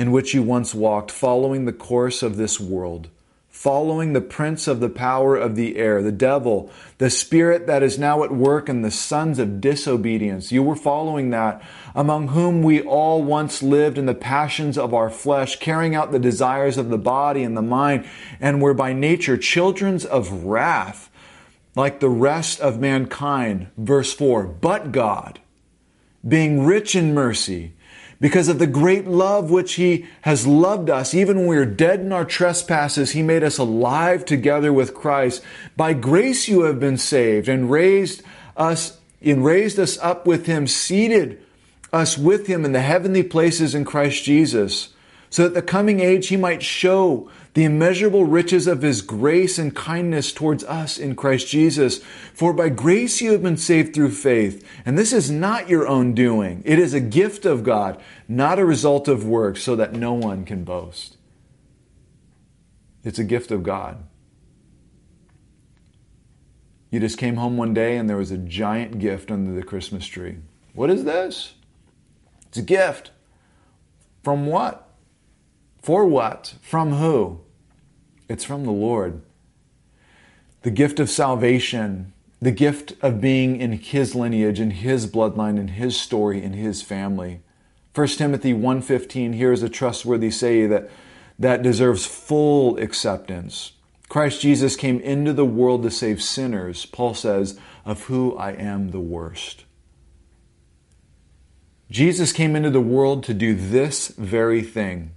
in 0.03 0.11
which 0.11 0.35
you 0.35 0.43
once 0.43 0.75
walked, 0.75 1.13
following 1.13 1.65
the 1.65 1.73
course 1.73 2.25
of 2.25 2.37
this 2.37 2.59
world, 2.59 3.09
following 3.49 4.15
the 4.15 4.21
prince 4.21 4.67
of 4.67 4.81
the 4.81 4.89
power 4.89 5.37
of 5.37 5.55
the 5.55 5.77
air, 5.77 6.03
the 6.03 6.11
devil, 6.11 6.69
the 6.99 7.09
spirit 7.09 7.69
that 7.69 7.85
is 7.85 8.01
now 8.01 8.25
at 8.25 8.33
work 8.33 8.69
in 8.69 8.83
the 8.83 8.91
sons 8.91 9.39
of 9.39 9.61
disobedience. 9.61 10.51
You 10.51 10.65
were 10.65 10.75
following 10.75 11.31
that, 11.31 11.63
among 11.95 12.29
whom 12.29 12.65
we 12.65 12.81
all 12.83 13.23
once 13.23 13.63
lived 13.63 13.97
in 13.97 14.07
the 14.07 14.13
passions 14.13 14.77
of 14.77 14.93
our 14.93 15.09
flesh, 15.09 15.61
carrying 15.61 15.95
out 15.95 16.11
the 16.11 16.19
desires 16.19 16.79
of 16.79 16.89
the 16.89 16.99
body 16.99 17.45
and 17.45 17.57
the 17.57 17.63
mind, 17.63 18.05
and 18.41 18.61
were 18.61 18.75
by 18.75 18.93
nature 18.93 19.37
children 19.37 20.01
of 20.11 20.43
wrath, 20.43 21.11
like 21.77 22.01
the 22.01 22.11
rest 22.11 22.59
of 22.59 22.81
mankind. 22.81 23.69
Verse 23.77 24.13
4 24.13 24.43
But 24.43 24.91
God, 24.91 25.39
being 26.27 26.65
rich 26.65 26.97
in 26.97 27.15
mercy, 27.15 27.75
because 28.23 28.47
of 28.47 28.61
the 28.61 28.69
great 28.69 29.09
love 29.09 29.51
which 29.51 29.75
He 29.75 30.07
has 30.21 30.47
loved 30.47 30.89
us, 30.89 31.13
even 31.13 31.39
when 31.39 31.49
we 31.49 31.57
were 31.57 31.67
dead 31.67 31.99
in 31.99 32.13
our 32.13 32.25
trespasses, 32.25 33.11
He 33.11 33.21
made 33.21 33.43
us 33.43 33.59
alive 33.59 34.25
together 34.25 34.73
with 34.73 34.95
Christ. 34.95 35.43
By 35.77 35.93
grace 35.93 36.47
you 36.47 36.63
have 36.63 36.79
been 36.79 36.99
saved, 36.99 37.49
and 37.49 37.69
raised 37.69 38.23
us, 38.57 38.97
and 39.21 39.45
raised 39.45 39.77
us 39.81 39.99
up 39.99 40.25
with 40.25 40.47
Him, 40.47 40.69
seated 40.69 41.43
us 41.93 42.17
with 42.17 42.47
Him 42.47 42.65
in 42.65 42.71
the 42.71 42.81
heavenly 42.81 43.25
places 43.25 43.75
in 43.75 43.85
Christ 43.85 44.23
Jesus, 44.23 44.91
so 45.29 45.43
that 45.43 45.55
the 45.55 45.61
coming 45.61 45.99
age 45.99 46.29
He 46.29 46.37
might 46.37 46.63
show 46.63 47.29
the 47.55 47.65
immeasurable 47.65 48.25
riches 48.25 48.67
of 48.67 48.83
his 48.83 49.03
grace 49.03 49.59
and 49.59 49.77
kindness 49.77 50.33
towards 50.33 50.65
us 50.65 50.99
in 50.99 51.15
Christ 51.15 51.49
Jesus. 51.49 51.99
For 52.33 52.53
by 52.53 52.71
grace 52.71 53.21
you 53.21 53.33
have 53.33 53.43
been 53.43 53.59
saved 53.59 53.95
through 53.95 54.13
faith. 54.13 54.67
And 54.87 54.99
this 54.99 55.13
is 55.13 55.31
not 55.31 55.69
your 55.69 55.87
own 55.87 56.15
doing. 56.15 56.63
It 56.65 56.79
is 56.79 56.95
a 56.95 57.01
gift 57.01 57.45
of 57.45 57.63
God, 57.63 58.01
not 58.27 58.59
a 58.59 58.65
result 58.65 59.07
of 59.07 59.27
works, 59.27 59.63
so 59.63 59.77
that 59.77 59.93
no 59.93 60.15
one 60.15 60.45
can 60.45 60.65
boast. 60.65 61.19
It's 63.05 63.19
a 63.19 63.25
gift 63.25 63.51
of 63.51 63.63
God. 63.63 64.03
You 66.91 67.01
just 67.01 67.19
came 67.19 67.37
home 67.37 67.57
one 67.57 67.75
day 67.75 67.97
and 67.97 68.09
there 68.09 68.19
was 68.19 68.31
a 68.31 68.39
giant 68.39 68.99
gift 68.99 69.31
under 69.31 69.53
the 69.53 69.63
Christmas 69.63 70.07
tree. 70.07 70.37
What 70.75 70.91
is 70.91 71.05
this? 71.05 71.55
It's 72.49 72.59
a 72.59 72.63
gift. 72.63 73.11
From 74.23 74.47
what? 74.47 74.92
For 75.83 76.07
what? 76.07 76.55
From 76.63 76.93
who? 76.93 77.41
It's 78.29 78.45
from 78.45 78.65
the 78.65 78.71
Lord. 78.71 79.23
The 80.63 80.71
gift 80.71 81.01
of 81.01 81.11
salvation, 81.11 82.13
the 82.41 82.53
gift 82.53 82.95
of 83.03 83.21
being 83.21 83.61
in 83.61 83.73
His 83.73 84.15
lineage, 84.15 84.61
in 84.61 84.71
His 84.71 85.09
bloodline, 85.09 85.59
in 85.59 85.69
His 85.69 86.01
story, 86.01 86.41
in 86.41 86.53
His 86.53 86.83
family. 86.83 87.41
1 87.97 88.07
Timothy 88.09 88.55
1.15, 88.55 89.35
here 89.35 89.53
is 89.53 89.65
a 89.65 89.69
trustworthy 89.69 90.31
say 90.31 90.67
that, 90.67 90.89
that 91.37 91.63
deserves 91.63 92.07
full 92.07 92.79
acceptance. 92.79 93.73
Christ 94.09 94.41
Jesus 94.41 94.77
came 94.77 95.01
into 95.01 95.33
the 95.33 95.45
world 95.45 95.83
to 95.83 95.91
save 95.91 96.23
sinners, 96.23 96.87
Paul 96.87 97.15
says, 97.15 97.59
of 97.85 98.05
who 98.05 98.37
I 98.37 98.53
am 98.53 98.93
the 98.93 99.01
worst. 99.01 99.65
Jesus 101.91 102.33
came 102.33 102.55
into 102.55 102.71
the 102.71 102.81
world 102.81 103.25
to 103.25 103.35
do 103.35 103.55
this 103.55 104.09
very 104.09 104.63
thing 104.63 105.17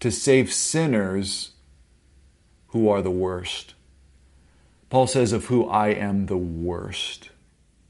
to 0.00 0.10
save 0.10 0.52
sinners 0.52 1.52
who 2.68 2.88
are 2.88 3.02
the 3.02 3.10
worst. 3.10 3.74
Paul 4.90 5.06
says, 5.06 5.32
Of 5.32 5.46
who 5.46 5.66
I 5.66 5.88
am 5.88 6.26
the 6.26 6.36
worst. 6.36 7.30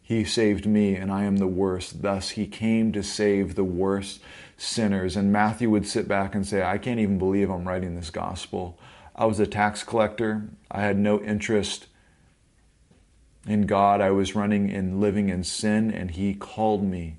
He 0.03 0.25
saved 0.25 0.67
me, 0.67 0.95
and 0.95 1.13
I 1.13 1.25
am 1.25 1.37
the 1.37 1.47
worst. 1.47 2.03
Thus, 2.03 2.31
he 2.31 2.47
came 2.47 2.93
to 2.93 3.03
save 3.03 3.55
the 3.55 3.65
worst 3.65 4.21
sinners. 4.57 5.17
And 5.17 5.33
Matthew 5.33 5.69
would 5.71 5.87
sit 5.87 6.09
back 6.09 6.35
and 6.35 6.47
say, 6.47 6.63
I 6.63 6.79
can't 6.79 7.01
even 7.01 7.19
believe 7.19 7.51
I'm 7.51 7.69
writing 7.69 7.95
this 7.95 8.11
gospel. 8.11 8.79
I 9.15 9.27
was 9.27 9.39
a 9.39 9.47
tax 9.47 9.83
collector, 9.83 10.49
I 10.71 10.81
had 10.81 10.97
no 10.97 11.21
interest 11.21 11.89
in 13.47 13.67
God. 13.67 14.01
I 14.01 14.11
was 14.11 14.35
running 14.35 14.71
and 14.71 15.01
living 15.01 15.29
in 15.29 15.43
sin, 15.43 15.91
and 15.91 16.11
he 16.13 16.35
called 16.35 16.85
me 16.85 17.17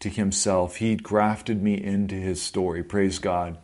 to 0.00 0.08
himself. 0.08 0.76
He 0.76 0.96
grafted 0.96 1.62
me 1.62 1.82
into 1.82 2.14
his 2.16 2.42
story. 2.42 2.82
Praise 2.82 3.18
God. 3.18 3.58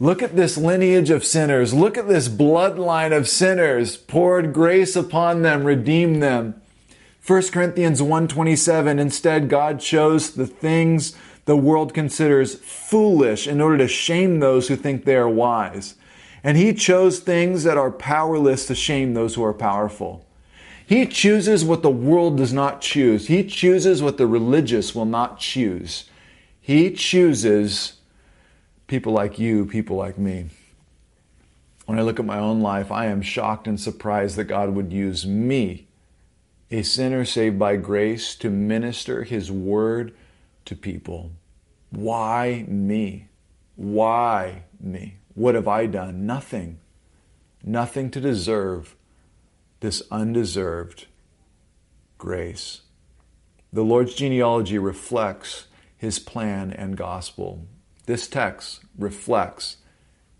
Look 0.00 0.22
at 0.22 0.36
this 0.36 0.56
lineage 0.56 1.10
of 1.10 1.24
sinners. 1.24 1.74
Look 1.74 1.98
at 1.98 2.06
this 2.06 2.28
bloodline 2.28 3.16
of 3.16 3.28
sinners. 3.28 3.96
Poured 3.96 4.52
grace 4.52 4.94
upon 4.94 5.42
them, 5.42 5.64
redeemed 5.64 6.22
them. 6.22 6.60
1 7.26 7.50
Corinthians 7.50 8.00
1:27 8.00 9.00
instead 9.00 9.48
God 9.48 9.80
chose 9.80 10.30
the 10.30 10.46
things 10.46 11.14
the 11.46 11.56
world 11.56 11.92
considers 11.92 12.54
foolish 12.54 13.48
in 13.48 13.60
order 13.60 13.78
to 13.78 13.88
shame 13.88 14.38
those 14.38 14.68
who 14.68 14.76
think 14.76 15.04
they 15.04 15.16
are 15.16 15.28
wise. 15.28 15.94
And 16.44 16.56
he 16.56 16.72
chose 16.72 17.18
things 17.18 17.64
that 17.64 17.76
are 17.76 17.90
powerless 17.90 18.66
to 18.66 18.74
shame 18.76 19.14
those 19.14 19.34
who 19.34 19.44
are 19.44 19.52
powerful. 19.52 20.24
He 20.86 21.06
chooses 21.06 21.64
what 21.64 21.82
the 21.82 21.90
world 21.90 22.36
does 22.36 22.52
not 22.52 22.80
choose. 22.80 23.26
He 23.26 23.42
chooses 23.42 24.02
what 24.02 24.16
the 24.16 24.26
religious 24.26 24.94
will 24.94 25.04
not 25.04 25.38
choose. 25.38 26.04
He 26.60 26.90
chooses 26.92 27.97
people 28.88 29.12
like 29.12 29.38
you, 29.38 29.64
people 29.64 29.96
like 29.96 30.18
me. 30.18 30.46
When 31.86 31.98
I 31.98 32.02
look 32.02 32.18
at 32.18 32.26
my 32.26 32.38
own 32.38 32.60
life, 32.60 32.90
I 32.90 33.06
am 33.06 33.22
shocked 33.22 33.68
and 33.68 33.80
surprised 33.80 34.36
that 34.36 34.44
God 34.44 34.70
would 34.70 34.92
use 34.92 35.24
me, 35.24 35.86
a 36.70 36.82
sinner 36.82 37.24
saved 37.24 37.58
by 37.58 37.76
grace, 37.76 38.34
to 38.36 38.50
minister 38.50 39.22
His 39.22 39.52
word 39.52 40.14
to 40.64 40.74
people. 40.74 41.30
Why 41.90 42.64
me? 42.66 43.28
Why 43.76 44.64
me? 44.80 45.18
What 45.34 45.54
have 45.54 45.68
I 45.68 45.86
done? 45.86 46.26
Nothing. 46.26 46.80
Nothing 47.62 48.10
to 48.10 48.20
deserve 48.20 48.96
this 49.80 50.02
undeserved 50.10 51.06
grace. 52.18 52.82
The 53.72 53.84
Lord's 53.84 54.14
genealogy 54.14 54.78
reflects 54.78 55.66
his 55.96 56.18
plan 56.18 56.72
and 56.72 56.96
gospel. 56.96 57.66
This 58.08 58.26
text 58.26 58.80
reflects 58.98 59.76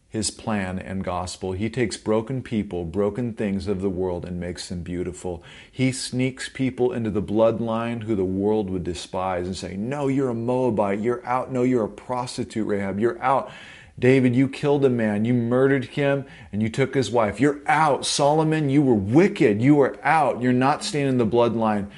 his 0.09 0.31
plan 0.31 0.79
and 0.79 1.05
gospel. 1.05 1.53
He 1.53 1.69
takes 1.69 1.99
broken 1.99 2.43
people, 2.43 2.87
broken 2.87 3.35
things 3.35 3.69
of 3.69 3.83
the 3.83 3.91
world, 3.91 4.25
and 4.25 4.41
makes 4.41 4.71
them 4.71 4.83
beautiful. 4.83 5.43
He 5.71 5.93
sneaks 5.93 6.49
people 6.49 6.95
into 6.95 7.11
the 7.11 7.21
bloodline 7.21 8.05
who 8.05 8.14
the 8.14 8.25
world 8.25 8.71
would 8.71 8.85
despise 8.85 9.47
and 9.47 9.55
say, 9.55 9.77
No, 9.77 10.09
you're 10.09 10.31
a 10.31 10.35
Moabite. 10.35 11.01
You're 11.01 11.23
out. 11.27 11.53
No, 11.53 11.62
you're 11.62 11.85
a 11.85 11.91
prostitute, 11.91 12.66
Rahab. 12.66 12.99
You're 12.99 13.23
out. 13.23 13.53
David, 13.99 14.35
you 14.35 14.49
killed 14.49 14.87
a 14.87 14.89
man. 14.89 15.27
You 15.27 15.35
murdered 15.35 15.85
him 15.85 16.25
and 16.53 16.62
you 16.62 16.71
took 16.71 16.95
his 16.95 17.11
wife. 17.11 17.39
You're 17.39 17.61
out. 17.66 18.07
Solomon, 18.07 18.71
you 18.71 18.81
were 18.81 18.95
wicked. 18.95 19.61
You 19.61 19.79
are 19.83 19.99
out. 20.03 20.41
You're 20.41 20.55
not 20.55 20.85
staying 20.85 21.09
in 21.09 21.19
the 21.19 21.27
bloodline. 21.27 21.91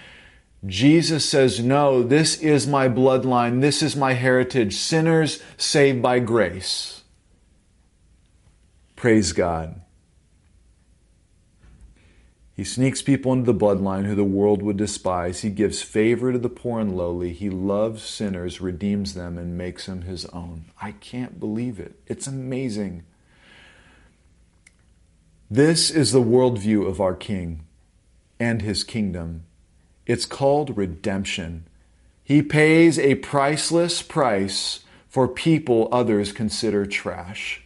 Jesus 0.66 1.24
says, 1.24 1.60
No, 1.60 2.02
this 2.02 2.38
is 2.38 2.66
my 2.66 2.88
bloodline, 2.88 3.60
this 3.60 3.82
is 3.82 3.96
my 3.96 4.12
heritage, 4.12 4.74
sinners 4.74 5.42
saved 5.56 6.02
by 6.02 6.18
grace. 6.18 7.02
Praise 8.94 9.32
God. 9.32 9.80
He 12.54 12.64
sneaks 12.64 13.00
people 13.00 13.32
into 13.32 13.50
the 13.50 13.58
bloodline 13.58 14.04
who 14.04 14.14
the 14.14 14.22
world 14.22 14.60
would 14.60 14.76
despise. 14.76 15.40
He 15.40 15.48
gives 15.48 15.80
favor 15.80 16.30
to 16.30 16.38
the 16.38 16.50
poor 16.50 16.78
and 16.78 16.94
lowly. 16.94 17.32
He 17.32 17.48
loves 17.48 18.02
sinners, 18.02 18.60
redeems 18.60 19.14
them, 19.14 19.38
and 19.38 19.56
makes 19.56 19.86
them 19.86 20.02
his 20.02 20.26
own. 20.26 20.66
I 20.78 20.92
can't 20.92 21.40
believe 21.40 21.80
it. 21.80 21.98
It's 22.06 22.26
amazing. 22.26 23.04
This 25.50 25.90
is 25.90 26.12
the 26.12 26.20
worldview 26.20 26.86
of 26.86 27.00
our 27.00 27.14
King 27.14 27.64
and 28.38 28.60
his 28.60 28.84
kingdom. 28.84 29.44
It's 30.10 30.26
called 30.26 30.76
redemption. 30.76 31.68
He 32.24 32.42
pays 32.42 32.98
a 32.98 33.14
priceless 33.14 34.02
price 34.02 34.80
for 35.08 35.28
people 35.28 35.88
others 35.92 36.32
consider 36.32 36.84
trash. 36.84 37.62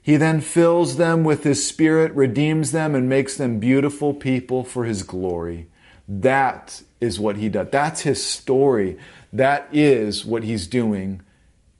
He 0.00 0.16
then 0.16 0.40
fills 0.40 0.96
them 0.96 1.24
with 1.24 1.44
His 1.44 1.68
Spirit, 1.68 2.14
redeems 2.14 2.72
them, 2.72 2.94
and 2.94 3.06
makes 3.06 3.36
them 3.36 3.60
beautiful 3.60 4.14
people 4.14 4.64
for 4.64 4.86
His 4.86 5.02
glory. 5.02 5.66
That 6.08 6.80
is 7.02 7.20
what 7.20 7.36
He 7.36 7.50
does. 7.50 7.68
That's 7.70 8.00
His 8.00 8.24
story. 8.24 8.96
That 9.30 9.68
is 9.72 10.24
what 10.24 10.44
He's 10.44 10.66
doing 10.66 11.20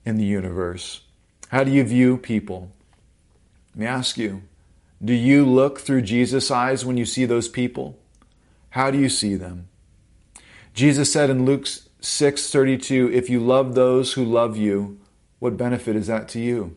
in 0.05 0.17
the 0.17 0.23
universe. 0.23 1.01
How 1.47 1.63
do 1.63 1.71
you 1.71 1.83
view 1.83 2.17
people? 2.17 2.69
Let 3.73 3.79
me 3.79 3.85
ask 3.87 4.19
you 4.19 4.43
do 5.03 5.13
you 5.15 5.47
look 5.47 5.79
through 5.79 6.03
Jesus' 6.03 6.51
eyes 6.51 6.85
when 6.85 6.95
you 6.95 7.05
see 7.05 7.25
those 7.25 7.47
people? 7.47 7.97
How 8.73 8.89
do 8.89 8.97
you 8.97 9.09
see 9.09 9.35
them? 9.35 9.67
Jesus 10.73 11.11
said 11.11 11.29
in 11.29 11.45
Luke 11.45 11.67
6:32, 12.01 13.07
"If 13.13 13.29
you 13.29 13.39
love 13.39 13.75
those 13.75 14.13
who 14.13 14.25
love 14.25 14.57
you, 14.57 14.97
what 15.37 15.57
benefit 15.57 15.95
is 15.95 16.07
that 16.07 16.27
to 16.29 16.39
you? 16.39 16.75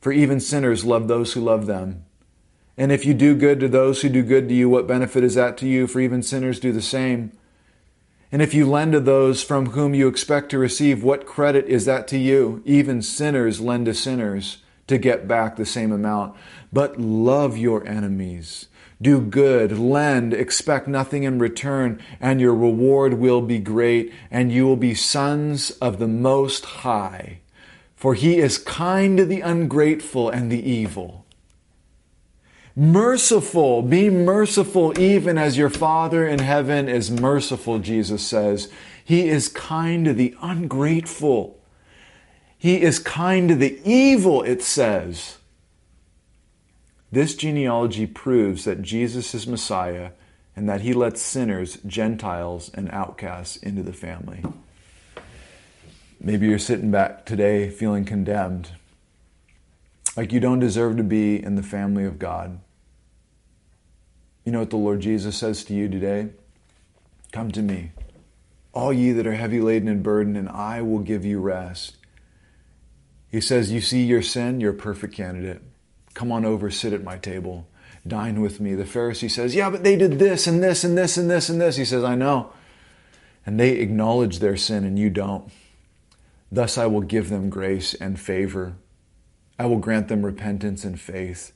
For 0.00 0.12
even 0.12 0.38
sinners 0.38 0.84
love 0.84 1.08
those 1.08 1.32
who 1.32 1.40
love 1.40 1.66
them. 1.66 2.04
And 2.78 2.92
if 2.92 3.04
you 3.04 3.14
do 3.14 3.34
good 3.34 3.58
to 3.58 3.68
those 3.68 4.02
who 4.02 4.10
do 4.10 4.22
good 4.22 4.48
to 4.48 4.54
you, 4.54 4.68
what 4.68 4.86
benefit 4.86 5.24
is 5.24 5.34
that 5.34 5.56
to 5.58 5.66
you? 5.66 5.88
For 5.88 5.98
even 5.98 6.22
sinners 6.22 6.60
do 6.60 6.70
the 6.70 6.80
same. 6.80 7.32
And 8.30 8.40
if 8.40 8.54
you 8.54 8.64
lend 8.64 8.92
to 8.92 9.00
those 9.00 9.42
from 9.42 9.70
whom 9.70 9.94
you 9.94 10.06
expect 10.06 10.50
to 10.50 10.58
receive, 10.58 11.02
what 11.02 11.26
credit 11.26 11.66
is 11.66 11.84
that 11.84 12.06
to 12.08 12.18
you? 12.18 12.62
Even 12.64 13.02
sinners 13.02 13.60
lend 13.60 13.86
to 13.86 13.94
sinners 13.94 14.58
to 14.86 14.98
get 14.98 15.26
back 15.26 15.56
the 15.56 15.66
same 15.66 15.90
amount. 15.90 16.36
But 16.72 17.00
love 17.00 17.58
your 17.58 17.84
enemies. 17.88 18.68
Do 19.02 19.20
good, 19.20 19.78
lend, 19.78 20.32
expect 20.32 20.86
nothing 20.86 21.24
in 21.24 21.40
return, 21.40 22.00
and 22.20 22.40
your 22.40 22.54
reward 22.54 23.14
will 23.14 23.42
be 23.42 23.58
great, 23.58 24.12
and 24.30 24.52
you 24.52 24.64
will 24.64 24.76
be 24.76 24.94
sons 24.94 25.72
of 25.72 25.98
the 25.98 26.06
Most 26.06 26.64
High. 26.64 27.40
For 27.96 28.14
he 28.14 28.38
is 28.38 28.58
kind 28.58 29.18
to 29.18 29.24
the 29.24 29.40
ungrateful 29.40 30.30
and 30.30 30.50
the 30.50 30.70
evil. 30.70 31.26
Merciful, 32.76 33.82
be 33.82 34.08
merciful 34.08 34.98
even 34.98 35.36
as 35.36 35.58
your 35.58 35.68
Father 35.68 36.26
in 36.26 36.38
heaven 36.38 36.88
is 36.88 37.10
merciful, 37.10 37.80
Jesus 37.80 38.24
says. 38.24 38.70
He 39.04 39.28
is 39.28 39.48
kind 39.48 40.04
to 40.04 40.14
the 40.14 40.34
ungrateful. 40.40 41.58
He 42.56 42.80
is 42.80 43.00
kind 43.00 43.48
to 43.48 43.56
the 43.56 43.80
evil, 43.84 44.42
it 44.42 44.62
says. 44.62 45.38
This 47.12 47.34
genealogy 47.34 48.06
proves 48.06 48.64
that 48.64 48.80
Jesus 48.80 49.34
is 49.34 49.46
Messiah 49.46 50.12
and 50.56 50.66
that 50.66 50.80
he 50.80 50.94
lets 50.94 51.20
sinners, 51.20 51.76
Gentiles, 51.86 52.70
and 52.72 52.90
outcasts 52.90 53.56
into 53.56 53.82
the 53.82 53.92
family. 53.92 54.42
Maybe 56.18 56.48
you're 56.48 56.58
sitting 56.58 56.90
back 56.90 57.26
today 57.26 57.68
feeling 57.68 58.06
condemned, 58.06 58.70
like 60.16 60.32
you 60.32 60.40
don't 60.40 60.58
deserve 60.58 60.96
to 60.96 61.02
be 61.02 61.42
in 61.42 61.54
the 61.56 61.62
family 61.62 62.04
of 62.04 62.18
God. 62.18 62.58
You 64.46 64.52
know 64.52 64.60
what 64.60 64.70
the 64.70 64.76
Lord 64.76 65.00
Jesus 65.00 65.36
says 65.36 65.64
to 65.64 65.74
you 65.74 65.88
today? 65.88 66.30
Come 67.30 67.50
to 67.52 67.60
me, 67.60 67.92
all 68.72 68.92
ye 68.92 69.12
that 69.12 69.26
are 69.26 69.34
heavy 69.34 69.60
laden 69.60 69.88
and 69.88 70.02
burdened, 70.02 70.38
and 70.38 70.48
I 70.48 70.80
will 70.80 71.00
give 71.00 71.26
you 71.26 71.40
rest. 71.40 71.96
He 73.30 73.40
says, 73.40 73.70
You 73.70 73.82
see 73.82 74.04
your 74.04 74.22
sin, 74.22 74.60
you're 74.60 74.72
a 74.72 74.74
perfect 74.74 75.14
candidate. 75.14 75.62
Come 76.14 76.30
on 76.32 76.44
over, 76.44 76.70
sit 76.70 76.92
at 76.92 77.02
my 77.02 77.18
table, 77.18 77.66
dine 78.06 78.40
with 78.40 78.60
me. 78.60 78.74
The 78.74 78.84
Pharisee 78.84 79.30
says, 79.30 79.54
Yeah, 79.54 79.70
but 79.70 79.84
they 79.84 79.96
did 79.96 80.18
this 80.18 80.46
and 80.46 80.62
this 80.62 80.84
and 80.84 80.96
this 80.96 81.16
and 81.16 81.30
this 81.30 81.48
and 81.48 81.60
this. 81.60 81.76
He 81.76 81.84
says, 81.84 82.04
I 82.04 82.14
know. 82.14 82.52
And 83.44 83.58
they 83.58 83.72
acknowledge 83.78 84.38
their 84.38 84.56
sin 84.56 84.84
and 84.84 84.98
you 84.98 85.10
don't. 85.10 85.50
Thus 86.50 86.76
I 86.76 86.86
will 86.86 87.00
give 87.00 87.30
them 87.30 87.48
grace 87.48 87.94
and 87.94 88.20
favor. 88.20 88.74
I 89.58 89.66
will 89.66 89.78
grant 89.78 90.08
them 90.08 90.24
repentance 90.24 90.84
and 90.84 91.00
faith, 91.00 91.52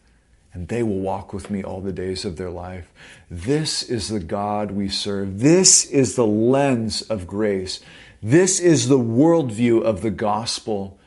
and 0.52 0.68
they 0.68 0.82
will 0.82 1.00
walk 1.00 1.32
with 1.32 1.50
me 1.50 1.62
all 1.62 1.80
the 1.80 1.92
days 1.92 2.24
of 2.24 2.36
their 2.36 2.50
life. 2.50 2.92
This 3.30 3.82
is 3.82 4.08
the 4.08 4.20
God 4.20 4.70
we 4.70 4.88
serve. 4.88 5.40
This 5.40 5.84
is 5.84 6.16
the 6.16 6.26
lens 6.26 7.02
of 7.02 7.26
grace. 7.26 7.80
This 8.22 8.60
is 8.60 8.88
the 8.88 8.98
worldview 8.98 9.82
of 9.82 10.02
the 10.02 10.10
gospel. 10.10 10.98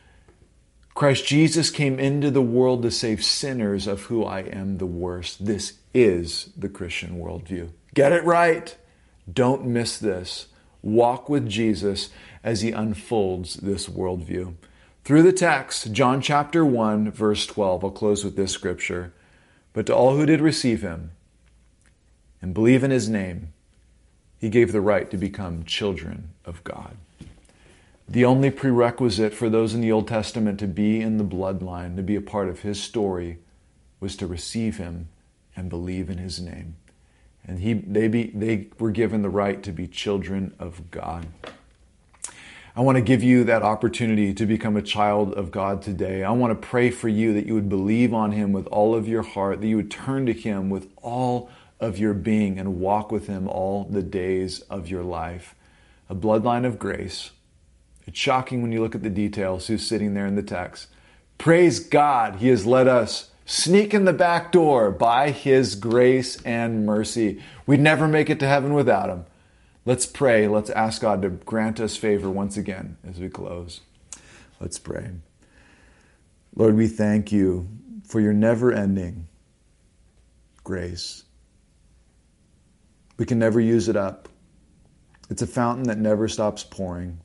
Christ 0.99 1.25
Jesus 1.25 1.69
came 1.69 1.97
into 1.97 2.29
the 2.29 2.41
world 2.41 2.81
to 2.81 2.91
save 2.91 3.23
sinners, 3.23 3.87
of 3.87 4.01
who 4.07 4.25
I 4.25 4.41
am 4.41 4.79
the 4.79 4.85
worst. 4.85 5.45
This 5.45 5.75
is 5.93 6.49
the 6.57 6.67
Christian 6.67 7.21
worldview. 7.21 7.69
Get 7.93 8.11
it 8.11 8.25
right. 8.25 8.75
Don't 9.31 9.65
miss 9.65 9.97
this. 9.97 10.47
Walk 10.81 11.29
with 11.29 11.47
Jesus 11.47 12.09
as 12.43 12.59
he 12.59 12.73
unfolds 12.73 13.53
this 13.53 13.87
worldview. 13.87 14.55
Through 15.05 15.23
the 15.23 15.31
text, 15.31 15.93
John 15.93 16.19
chapter 16.19 16.65
1, 16.65 17.11
verse 17.11 17.45
12, 17.45 17.85
I'll 17.85 17.91
close 17.91 18.25
with 18.25 18.35
this 18.35 18.51
scripture. 18.51 19.13
But 19.71 19.85
to 19.85 19.95
all 19.95 20.17
who 20.17 20.25
did 20.25 20.41
receive 20.41 20.81
him 20.81 21.11
and 22.41 22.53
believe 22.53 22.83
in 22.83 22.91
his 22.91 23.07
name, 23.07 23.53
he 24.37 24.49
gave 24.49 24.73
the 24.73 24.81
right 24.81 25.09
to 25.11 25.15
become 25.15 25.63
children 25.63 26.31
of 26.43 26.61
God. 26.65 26.97
The 28.11 28.25
only 28.25 28.49
prerequisite 28.49 29.35
for 29.35 29.51
those 29.51 29.75
in 29.75 29.81
the 29.81 29.91
Old 29.91 30.07
Testament 30.07 30.59
to 30.61 30.67
be 30.67 30.99
in 30.99 31.17
the 31.17 31.23
bloodline, 31.23 31.95
to 31.95 32.01
be 32.01 32.15
a 32.15 32.21
part 32.21 32.49
of 32.49 32.61
his 32.61 32.81
story, 32.81 33.37
was 33.99 34.15
to 34.15 34.25
receive 34.25 34.77
him 34.77 35.09
and 35.55 35.69
believe 35.69 36.09
in 36.09 36.17
his 36.17 36.41
name. 36.41 36.75
And 37.45 37.59
he, 37.59 37.73
they, 37.73 38.07
be, 38.07 38.31
they 38.33 38.69
were 38.79 38.89
given 38.89 39.21
the 39.21 39.29
right 39.29 39.61
to 39.61 39.71
be 39.71 39.87
children 39.87 40.55
of 40.57 40.89
God. 40.89 41.27
I 42.75 42.81
want 42.81 42.95
to 42.95 43.03
give 43.03 43.21
you 43.21 43.43
that 43.43 43.61
opportunity 43.61 44.33
to 44.33 44.45
become 44.47 44.75
a 44.75 44.81
child 44.81 45.35
of 45.35 45.51
God 45.51 45.83
today. 45.83 46.23
I 46.23 46.31
want 46.31 46.59
to 46.59 46.67
pray 46.67 46.89
for 46.89 47.09
you 47.09 47.31
that 47.35 47.45
you 47.45 47.53
would 47.53 47.69
believe 47.69 48.11
on 48.11 48.31
Him 48.31 48.53
with 48.53 48.65
all 48.67 48.95
of 48.95 49.07
your 49.07 49.23
heart, 49.23 49.61
that 49.61 49.67
you 49.67 49.75
would 49.75 49.91
turn 49.91 50.25
to 50.25 50.33
Him 50.33 50.71
with 50.71 50.87
all 51.03 51.51
of 51.79 51.99
your 51.99 52.15
being 52.15 52.57
and 52.57 52.79
walk 52.79 53.11
with 53.11 53.27
Him 53.27 53.47
all 53.47 53.83
the 53.83 54.01
days 54.01 54.61
of 54.61 54.89
your 54.89 55.03
life. 55.03 55.53
A 56.09 56.15
bloodline 56.15 56.65
of 56.65 56.79
grace 56.79 57.31
it's 58.09 58.17
shocking 58.17 58.63
when 58.63 58.71
you 58.71 58.81
look 58.81 58.95
at 58.95 59.03
the 59.03 59.09
details 59.11 59.67
who's 59.67 59.85
sitting 59.85 60.15
there 60.15 60.25
in 60.25 60.33
the 60.33 60.41
text. 60.41 60.87
Praise 61.37 61.79
God, 61.79 62.37
He 62.37 62.47
has 62.47 62.65
let 62.65 62.87
us 62.87 63.29
sneak 63.45 63.93
in 63.93 64.05
the 64.05 64.13
back 64.13 64.51
door 64.51 64.89
by 64.89 65.29
His 65.29 65.75
grace 65.75 66.41
and 66.41 66.87
mercy. 66.87 67.39
We'd 67.67 67.79
never 67.79 68.07
make 68.07 68.31
it 68.31 68.39
to 68.39 68.47
heaven 68.47 68.73
without 68.73 69.11
Him. 69.11 69.25
Let's 69.85 70.07
pray. 70.07 70.47
Let's 70.47 70.71
ask 70.71 71.03
God 71.03 71.21
to 71.21 71.29
grant 71.29 71.79
us 71.79 71.97
favor 71.97 72.31
once 72.31 72.57
again 72.57 72.97
as 73.07 73.19
we 73.19 73.29
close. 73.29 73.81
Let's 74.59 74.79
pray. 74.79 75.11
Lord, 76.55 76.75
we 76.75 76.87
thank 76.87 77.31
you 77.31 77.69
for 78.07 78.19
your 78.19 78.33
never 78.33 78.73
ending 78.73 79.27
grace. 80.63 81.25
We 83.17 83.27
can 83.27 83.37
never 83.37 83.59
use 83.59 83.87
it 83.87 83.95
up. 83.95 84.29
It's 85.29 85.43
a 85.43 85.47
fountain 85.47 85.83
that 85.83 85.99
never 85.99 86.27
stops 86.27 86.63
pouring. 86.63 87.19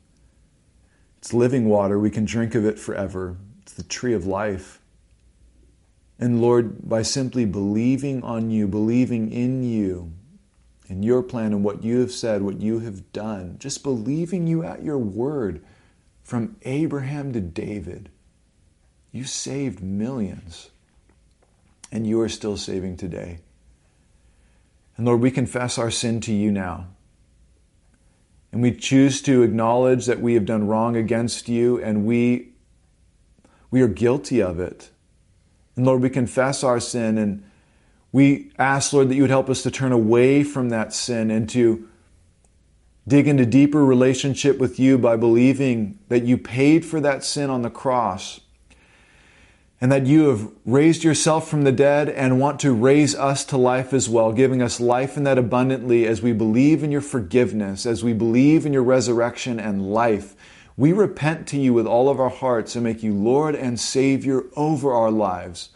It's 1.24 1.32
living 1.32 1.70
water. 1.70 1.98
We 1.98 2.10
can 2.10 2.26
drink 2.26 2.54
of 2.54 2.66
it 2.66 2.78
forever. 2.78 3.38
It's 3.62 3.72
the 3.72 3.82
tree 3.82 4.12
of 4.12 4.26
life. 4.26 4.78
And 6.18 6.42
Lord, 6.42 6.86
by 6.86 7.00
simply 7.00 7.46
believing 7.46 8.22
on 8.22 8.50
you, 8.50 8.68
believing 8.68 9.32
in 9.32 9.62
you, 9.62 10.12
in 10.86 11.02
your 11.02 11.22
plan 11.22 11.54
and 11.54 11.64
what 11.64 11.82
you 11.82 12.00
have 12.00 12.12
said, 12.12 12.42
what 12.42 12.60
you 12.60 12.80
have 12.80 13.10
done, 13.14 13.56
just 13.58 13.82
believing 13.82 14.46
you 14.46 14.64
at 14.64 14.82
your 14.82 14.98
word 14.98 15.64
from 16.22 16.56
Abraham 16.66 17.32
to 17.32 17.40
David, 17.40 18.10
you 19.10 19.24
saved 19.24 19.82
millions. 19.82 20.68
And 21.90 22.06
you 22.06 22.20
are 22.20 22.28
still 22.28 22.58
saving 22.58 22.98
today. 22.98 23.38
And 24.98 25.06
Lord, 25.06 25.22
we 25.22 25.30
confess 25.30 25.78
our 25.78 25.90
sin 25.90 26.20
to 26.20 26.34
you 26.34 26.52
now 26.52 26.88
and 28.54 28.62
we 28.62 28.70
choose 28.70 29.20
to 29.20 29.42
acknowledge 29.42 30.06
that 30.06 30.20
we 30.20 30.34
have 30.34 30.46
done 30.46 30.68
wrong 30.68 30.94
against 30.94 31.48
you 31.48 31.82
and 31.82 32.06
we 32.06 32.52
we 33.72 33.82
are 33.82 33.88
guilty 33.88 34.40
of 34.40 34.60
it. 34.60 34.90
And 35.74 35.84
Lord, 35.84 36.00
we 36.00 36.08
confess 36.08 36.62
our 36.62 36.78
sin 36.78 37.18
and 37.18 37.42
we 38.12 38.52
ask, 38.56 38.92
Lord, 38.92 39.08
that 39.08 39.16
you 39.16 39.22
would 39.22 39.30
help 39.30 39.50
us 39.50 39.64
to 39.64 39.72
turn 39.72 39.90
away 39.90 40.44
from 40.44 40.68
that 40.68 40.92
sin 40.92 41.32
and 41.32 41.50
to 41.50 41.88
dig 43.08 43.26
into 43.26 43.44
deeper 43.44 43.84
relationship 43.84 44.58
with 44.58 44.78
you 44.78 44.98
by 44.98 45.16
believing 45.16 45.98
that 46.06 46.22
you 46.22 46.38
paid 46.38 46.84
for 46.84 47.00
that 47.00 47.24
sin 47.24 47.50
on 47.50 47.62
the 47.62 47.70
cross 47.70 48.38
and 49.84 49.92
that 49.92 50.06
you 50.06 50.28
have 50.28 50.50
raised 50.64 51.04
yourself 51.04 51.46
from 51.46 51.64
the 51.64 51.70
dead 51.70 52.08
and 52.08 52.40
want 52.40 52.58
to 52.58 52.72
raise 52.72 53.14
us 53.14 53.44
to 53.44 53.54
life 53.58 53.92
as 53.92 54.08
well, 54.08 54.32
giving 54.32 54.62
us 54.62 54.80
life 54.80 55.18
in 55.18 55.24
that 55.24 55.36
abundantly 55.36 56.06
as 56.06 56.22
we 56.22 56.32
believe 56.32 56.82
in 56.82 56.90
your 56.90 57.02
forgiveness, 57.02 57.84
as 57.84 58.02
we 58.02 58.14
believe 58.14 58.64
in 58.64 58.72
your 58.72 58.82
resurrection 58.82 59.60
and 59.60 59.92
life. 59.92 60.34
We 60.78 60.94
repent 60.94 61.46
to 61.48 61.58
you 61.58 61.74
with 61.74 61.86
all 61.86 62.08
of 62.08 62.18
our 62.18 62.30
hearts 62.30 62.74
and 62.74 62.82
make 62.82 63.02
you 63.02 63.12
Lord 63.12 63.54
and 63.54 63.78
Savior 63.78 64.44
over 64.56 64.90
our 64.94 65.10
lives. 65.10 65.68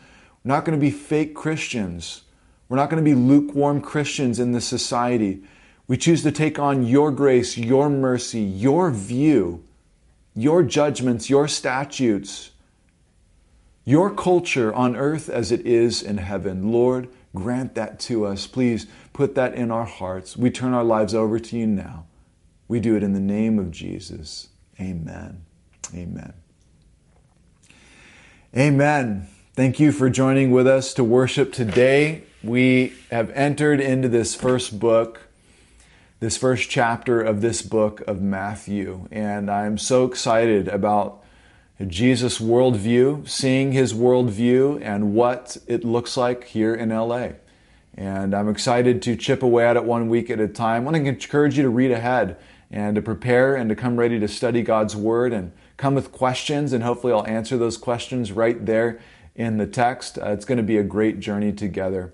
We're 0.43 0.55
not 0.55 0.65
going 0.65 0.79
to 0.79 0.83
be 0.83 0.91
fake 0.91 1.35
Christians. 1.35 2.23
We're 2.71 2.79
not 2.79 2.89
going 2.89 3.05
to 3.05 3.11
be 3.11 3.15
lukewarm 3.15 3.83
Christians 3.83 4.41
in 4.41 4.53
this 4.53 4.65
society. 4.65 5.43
We 5.87 5.99
choose 5.99 6.23
to 6.23 6.33
take 6.33 6.59
on 6.59 6.87
your 6.87 7.11
grace, 7.11 7.59
your 7.59 7.91
mercy, 7.91 8.41
your 8.41 8.91
view, 8.91 9.65
your 10.35 10.63
judgments, 10.63 11.29
your 11.29 11.47
statutes 11.47 12.53
your 13.89 14.11
culture 14.11 14.71
on 14.75 14.95
earth 14.97 15.31
as 15.31 15.51
it 15.51 15.67
is 15.67 16.03
in 16.03 16.19
heaven. 16.19 16.71
Lord, 16.71 17.09
grant 17.35 17.75
that 17.75 17.99
to 18.01 18.27
us. 18.27 18.47
Please 18.47 18.87
put 19.15 19.35
that 19.35 19.55
in 19.55 19.71
our 19.71 19.87
hearts. 19.87 20.37
We 20.37 20.51
turn 20.51 20.75
our 20.75 20.85
lives 20.85 21.15
over 21.15 21.39
to 21.39 21.57
you 21.57 21.67
now. 21.67 22.05
We 22.69 22.81
do 22.81 22.97
it 22.97 23.03
in 23.03 23.15
the 23.15 23.19
name 23.21 23.59
of 23.59 23.71
Jesus. 23.71 24.49
Amen. 24.79 25.47
Amen. 25.95 26.35
Amen. 28.55 29.27
Thank 29.55 29.81
you 29.81 29.91
for 29.91 30.11
joining 30.11 30.51
with 30.51 30.67
us 30.67 30.93
to 30.93 31.03
worship 31.03 31.55
today. 31.55 32.25
We 32.45 32.93
have 33.11 33.31
entered 33.31 33.81
into 33.81 34.11
this 34.11 34.35
first 34.35 34.79
book, 34.79 35.29
this 36.21 36.37
first 36.37 36.69
chapter 36.69 37.23
of 37.23 37.41
this 37.41 37.63
book 37.63 38.03
of 38.07 38.21
Matthew, 38.21 39.09
and 39.11 39.51
I'm 39.51 39.79
so 39.79 40.05
excited 40.05 40.69
about 40.69 41.25
Jesus' 41.87 42.41
worldview, 42.41 43.29
seeing 43.29 43.71
his 43.71 43.95
worldview 43.95 44.83
and 44.83 45.15
what 45.15 45.57
it 45.69 45.85
looks 45.85 46.17
like 46.17 46.45
here 46.45 46.75
in 46.75 46.89
LA. 46.89 47.31
And 47.95 48.35
I'm 48.35 48.49
excited 48.49 49.01
to 49.03 49.17
chip 49.17 49.43
away 49.43 49.65
at 49.65 49.77
it 49.77 49.85
one 49.85 50.09
week 50.09 50.29
at 50.31 50.41
a 50.41 50.49
time. 50.49 50.83
I 50.83 50.85
want 50.85 50.97
to 50.97 51.05
encourage 51.05 51.57
you 51.57 51.63
to 51.63 51.69
read 51.69 51.93
ahead 51.93 52.37
and 52.71 52.97
to 52.97 53.03
prepare 53.03 53.55
and 53.55 53.69
to 53.71 53.77
come 53.77 53.97
ready 53.97 54.19
to 54.19 54.29
study 54.29 54.63
God's 54.63 54.97
Word 54.97 55.33
and 55.33 55.53
come 55.77 55.95
with 55.95 56.11
questions, 56.11 56.73
and 56.73 56.83
hopefully 56.83 57.13
I'll 57.13 57.27
answer 57.27 57.57
those 57.57 57.77
questions 57.77 58.33
right 58.33 58.65
there 58.67 59.01
in 59.37 59.59
the 59.59 59.67
text. 59.67 60.19
Uh, 60.19 60.31
it's 60.31 60.45
going 60.45 60.59
to 60.59 60.65
be 60.65 60.79
a 60.79 60.83
great 60.83 61.21
journey 61.21 61.53
together. 61.53 62.13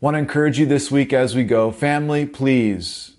Want 0.00 0.14
to 0.14 0.18
encourage 0.18 0.58
you 0.58 0.66
this 0.66 0.90
week 0.90 1.12
as 1.12 1.34
we 1.36 1.44
go. 1.44 1.70
Family, 1.70 2.26
please 2.26 3.17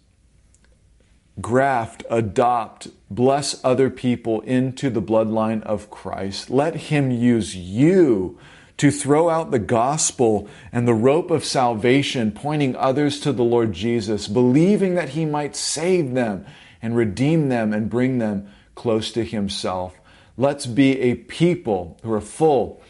graft, 1.41 2.03
adopt, 2.09 2.87
bless 3.09 3.63
other 3.63 3.89
people 3.89 4.41
into 4.41 4.89
the 4.89 5.01
bloodline 5.01 5.63
of 5.63 5.89
Christ. 5.89 6.49
Let 6.49 6.75
Him 6.75 7.11
use 7.11 7.55
you 7.55 8.37
to 8.77 8.91
throw 8.91 9.29
out 9.29 9.51
the 9.51 9.59
gospel 9.59 10.47
and 10.71 10.87
the 10.87 10.93
rope 10.93 11.31
of 11.31 11.43
salvation, 11.43 12.31
pointing 12.31 12.75
others 12.75 13.19
to 13.19 13.33
the 13.33 13.43
Lord 13.43 13.73
Jesus, 13.73 14.27
believing 14.27 14.95
that 14.95 15.09
He 15.09 15.25
might 15.25 15.55
save 15.55 16.13
them 16.13 16.45
and 16.81 16.95
redeem 16.95 17.49
them 17.49 17.73
and 17.73 17.89
bring 17.89 18.19
them 18.19 18.49
close 18.75 19.11
to 19.11 19.23
Himself. 19.23 19.99
Let's 20.37 20.65
be 20.65 20.99
a 21.01 21.15
people 21.15 21.97
who 22.03 22.13
are 22.13 22.21
full 22.21 22.81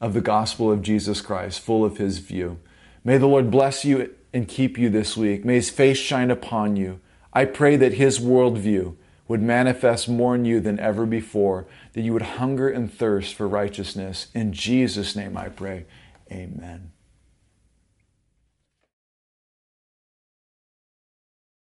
of 0.00 0.14
the 0.14 0.22
gospel 0.22 0.72
of 0.72 0.80
Jesus 0.80 1.20
Christ, 1.20 1.60
full 1.60 1.84
of 1.84 1.98
His 1.98 2.18
view. 2.18 2.58
May 3.04 3.18
the 3.18 3.26
Lord 3.26 3.50
bless 3.50 3.84
you 3.84 4.14
and 4.32 4.48
keep 4.48 4.78
you 4.78 4.88
this 4.88 5.16
week. 5.16 5.44
May 5.44 5.56
His 5.56 5.68
face 5.68 5.98
shine 5.98 6.30
upon 6.30 6.76
you. 6.76 7.00
I 7.32 7.44
pray 7.44 7.76
that 7.76 7.94
His 7.94 8.18
worldview 8.18 8.96
would 9.28 9.42
manifest 9.42 10.08
more 10.08 10.34
in 10.34 10.44
you 10.44 10.58
than 10.60 10.80
ever 10.80 11.06
before, 11.06 11.66
that 11.92 12.00
you 12.00 12.12
would 12.12 12.22
hunger 12.22 12.68
and 12.68 12.92
thirst 12.92 13.34
for 13.34 13.46
righteousness. 13.46 14.26
In 14.34 14.52
Jesus' 14.52 15.14
name 15.14 15.36
I 15.36 15.48
pray. 15.48 15.86
Amen. 16.32 16.90